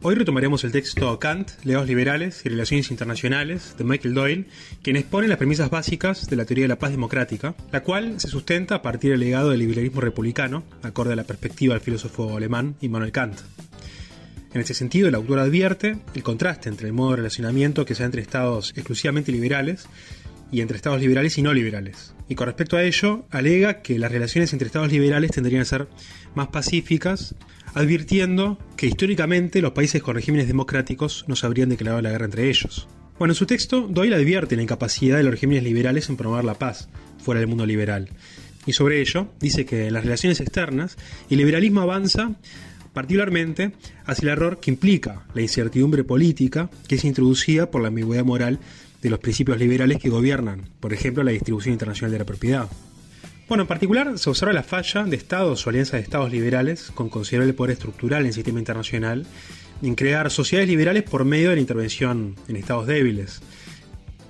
Hoy 0.00 0.14
retomaremos 0.14 0.62
el 0.62 0.70
texto 0.70 1.18
Kant, 1.18 1.50
Leos 1.64 1.88
Liberales 1.88 2.42
y 2.44 2.48
Relaciones 2.48 2.92
Internacionales 2.92 3.74
de 3.76 3.82
Michael 3.82 4.14
Doyle, 4.14 4.46
quien 4.80 4.94
expone 4.94 5.26
las 5.26 5.38
premisas 5.38 5.70
básicas 5.70 6.28
de 6.28 6.36
la 6.36 6.44
teoría 6.44 6.64
de 6.64 6.68
la 6.68 6.78
paz 6.78 6.92
democrática, 6.92 7.56
la 7.72 7.82
cual 7.82 8.20
se 8.20 8.28
sustenta 8.28 8.76
a 8.76 8.82
partir 8.82 9.10
del 9.10 9.18
legado 9.18 9.50
del 9.50 9.58
liberalismo 9.58 10.00
republicano, 10.00 10.62
acorde 10.84 11.14
a 11.14 11.16
la 11.16 11.24
perspectiva 11.24 11.74
del 11.74 11.82
filósofo 11.82 12.36
alemán 12.36 12.76
Immanuel 12.80 13.10
Kant. 13.10 13.40
En 14.54 14.60
este 14.60 14.72
sentido, 14.72 15.08
el 15.08 15.16
autor 15.16 15.40
advierte 15.40 15.98
el 16.14 16.22
contraste 16.22 16.68
entre 16.68 16.86
el 16.86 16.92
modo 16.92 17.10
de 17.10 17.16
relacionamiento 17.16 17.84
que 17.84 17.96
se 17.96 18.04
da 18.04 18.06
entre 18.06 18.22
estados 18.22 18.70
exclusivamente 18.76 19.32
liberales 19.32 19.88
y 20.52 20.60
entre 20.60 20.76
estados 20.76 21.00
liberales 21.00 21.36
y 21.38 21.42
no 21.42 21.52
liberales. 21.52 22.14
Y 22.28 22.36
con 22.36 22.46
respecto 22.46 22.76
a 22.76 22.84
ello, 22.84 23.26
alega 23.30 23.82
que 23.82 23.98
las 23.98 24.12
relaciones 24.12 24.52
entre 24.52 24.66
estados 24.66 24.92
liberales 24.92 25.32
tendrían 25.32 25.62
a 25.62 25.64
ser 25.64 25.88
más 26.36 26.48
pacíficas, 26.48 27.34
advirtiendo 27.74 28.58
que 28.76 28.86
históricamente 28.86 29.62
los 29.62 29.72
países 29.72 30.02
con 30.02 30.14
regímenes 30.14 30.48
democráticos 30.48 31.24
no 31.28 31.36
se 31.36 31.46
habrían 31.46 31.68
declarado 31.68 32.02
la 32.02 32.10
guerra 32.10 32.26
entre 32.26 32.48
ellos. 32.48 32.88
Bueno, 33.18 33.32
en 33.32 33.36
su 33.36 33.46
texto, 33.46 33.88
Doyle 33.88 34.14
advierte 34.14 34.56
la 34.56 34.62
incapacidad 34.62 35.16
de 35.16 35.24
los 35.24 35.32
regímenes 35.32 35.64
liberales 35.64 36.08
en 36.08 36.16
promover 36.16 36.44
la 36.44 36.54
paz 36.54 36.88
fuera 37.18 37.40
del 37.40 37.48
mundo 37.48 37.66
liberal. 37.66 38.08
Y 38.66 38.74
sobre 38.74 39.00
ello, 39.00 39.28
dice 39.40 39.66
que 39.66 39.86
en 39.88 39.94
las 39.94 40.04
relaciones 40.04 40.40
externas, 40.40 40.96
el 41.30 41.38
liberalismo 41.38 41.80
avanza 41.80 42.32
particularmente 42.92 43.72
hacia 44.06 44.24
el 44.24 44.28
error 44.28 44.60
que 44.60 44.70
implica 44.70 45.26
la 45.34 45.42
incertidumbre 45.42 46.04
política 46.04 46.70
que 46.86 46.96
es 46.96 47.04
introducida 47.04 47.70
por 47.70 47.82
la 47.82 47.88
ambigüedad 47.88 48.24
moral 48.24 48.58
de 49.02 49.10
los 49.10 49.20
principios 49.20 49.58
liberales 49.58 49.98
que 49.98 50.08
gobiernan, 50.08 50.68
por 50.80 50.92
ejemplo, 50.92 51.22
la 51.22 51.30
distribución 51.30 51.72
internacional 51.72 52.12
de 52.12 52.18
la 52.18 52.24
propiedad. 52.24 52.68
Bueno, 53.48 53.62
en 53.62 53.66
particular 53.66 54.18
se 54.18 54.28
observa 54.28 54.52
la 54.52 54.62
falla 54.62 55.04
de 55.04 55.16
estados 55.16 55.66
o 55.66 55.70
alianzas 55.70 55.94
de 55.94 56.00
estados 56.00 56.30
liberales 56.30 56.90
con 56.94 57.08
considerable 57.08 57.54
poder 57.54 57.72
estructural 57.72 58.20
en 58.20 58.26
el 58.26 58.34
sistema 58.34 58.58
internacional 58.58 59.26
en 59.80 59.94
crear 59.94 60.30
sociedades 60.30 60.68
liberales 60.68 61.04
por 61.04 61.24
medio 61.24 61.48
de 61.48 61.54
la 61.54 61.60
intervención 61.62 62.34
en 62.46 62.56
estados 62.56 62.86
débiles, 62.86 63.40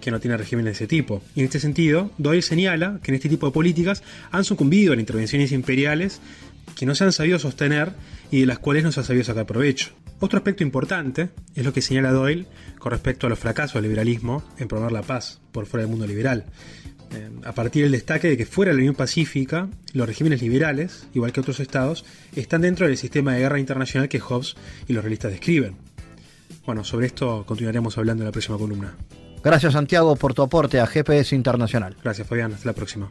que 0.00 0.12
no 0.12 0.20
tienen 0.20 0.38
regímenes 0.38 0.66
de 0.66 0.84
ese 0.84 0.86
tipo. 0.86 1.20
Y 1.34 1.40
en 1.40 1.46
este 1.46 1.58
sentido, 1.58 2.12
Doyle 2.16 2.42
señala 2.42 3.00
que 3.02 3.10
en 3.10 3.16
este 3.16 3.28
tipo 3.28 3.46
de 3.46 3.52
políticas 3.52 4.04
han 4.30 4.44
sucumbido 4.44 4.92
a 4.92 4.96
intervenciones 4.96 5.50
imperiales 5.50 6.20
que 6.76 6.86
no 6.86 6.94
se 6.94 7.02
han 7.02 7.12
sabido 7.12 7.40
sostener 7.40 7.94
y 8.30 8.40
de 8.40 8.46
las 8.46 8.60
cuales 8.60 8.84
no 8.84 8.92
se 8.92 9.00
ha 9.00 9.04
sabido 9.04 9.24
sacar 9.24 9.46
provecho. 9.46 9.90
Otro 10.20 10.36
aspecto 10.36 10.62
importante 10.62 11.30
es 11.56 11.64
lo 11.64 11.72
que 11.72 11.82
señala 11.82 12.12
Doyle 12.12 12.46
con 12.78 12.92
respecto 12.92 13.26
a 13.26 13.30
los 13.30 13.38
fracasos 13.40 13.74
del 13.74 13.84
liberalismo 13.84 14.44
en 14.58 14.68
promover 14.68 14.92
la 14.92 15.02
paz 15.02 15.40
por 15.50 15.66
fuera 15.66 15.82
del 15.82 15.90
mundo 15.90 16.06
liberal. 16.06 16.44
Eh, 17.12 17.30
a 17.44 17.52
partir 17.52 17.84
del 17.84 17.92
destaque 17.92 18.28
de 18.28 18.36
que 18.36 18.46
fuera 18.46 18.70
de 18.70 18.76
la 18.76 18.80
Unión 18.80 18.94
Pacífica, 18.94 19.68
los 19.94 20.06
regímenes 20.06 20.42
liberales, 20.42 21.06
igual 21.14 21.32
que 21.32 21.40
otros 21.40 21.60
estados, 21.60 22.04
están 22.36 22.60
dentro 22.60 22.86
del 22.86 22.96
sistema 22.96 23.34
de 23.34 23.40
guerra 23.40 23.58
internacional 23.58 24.08
que 24.08 24.20
Hobbes 24.20 24.56
y 24.86 24.92
los 24.92 25.02
realistas 25.02 25.32
describen. 25.32 25.76
Bueno, 26.66 26.84
sobre 26.84 27.06
esto 27.06 27.44
continuaremos 27.46 27.96
hablando 27.96 28.24
en 28.24 28.26
la 28.26 28.32
próxima 28.32 28.58
columna. 28.58 28.94
Gracias 29.42 29.72
Santiago 29.72 30.16
por 30.16 30.34
tu 30.34 30.42
aporte 30.42 30.80
a 30.80 30.86
GPS 30.86 31.34
Internacional. 31.34 31.96
Gracias 32.02 32.26
Fabián, 32.26 32.52
hasta 32.52 32.66
la 32.66 32.74
próxima. 32.74 33.10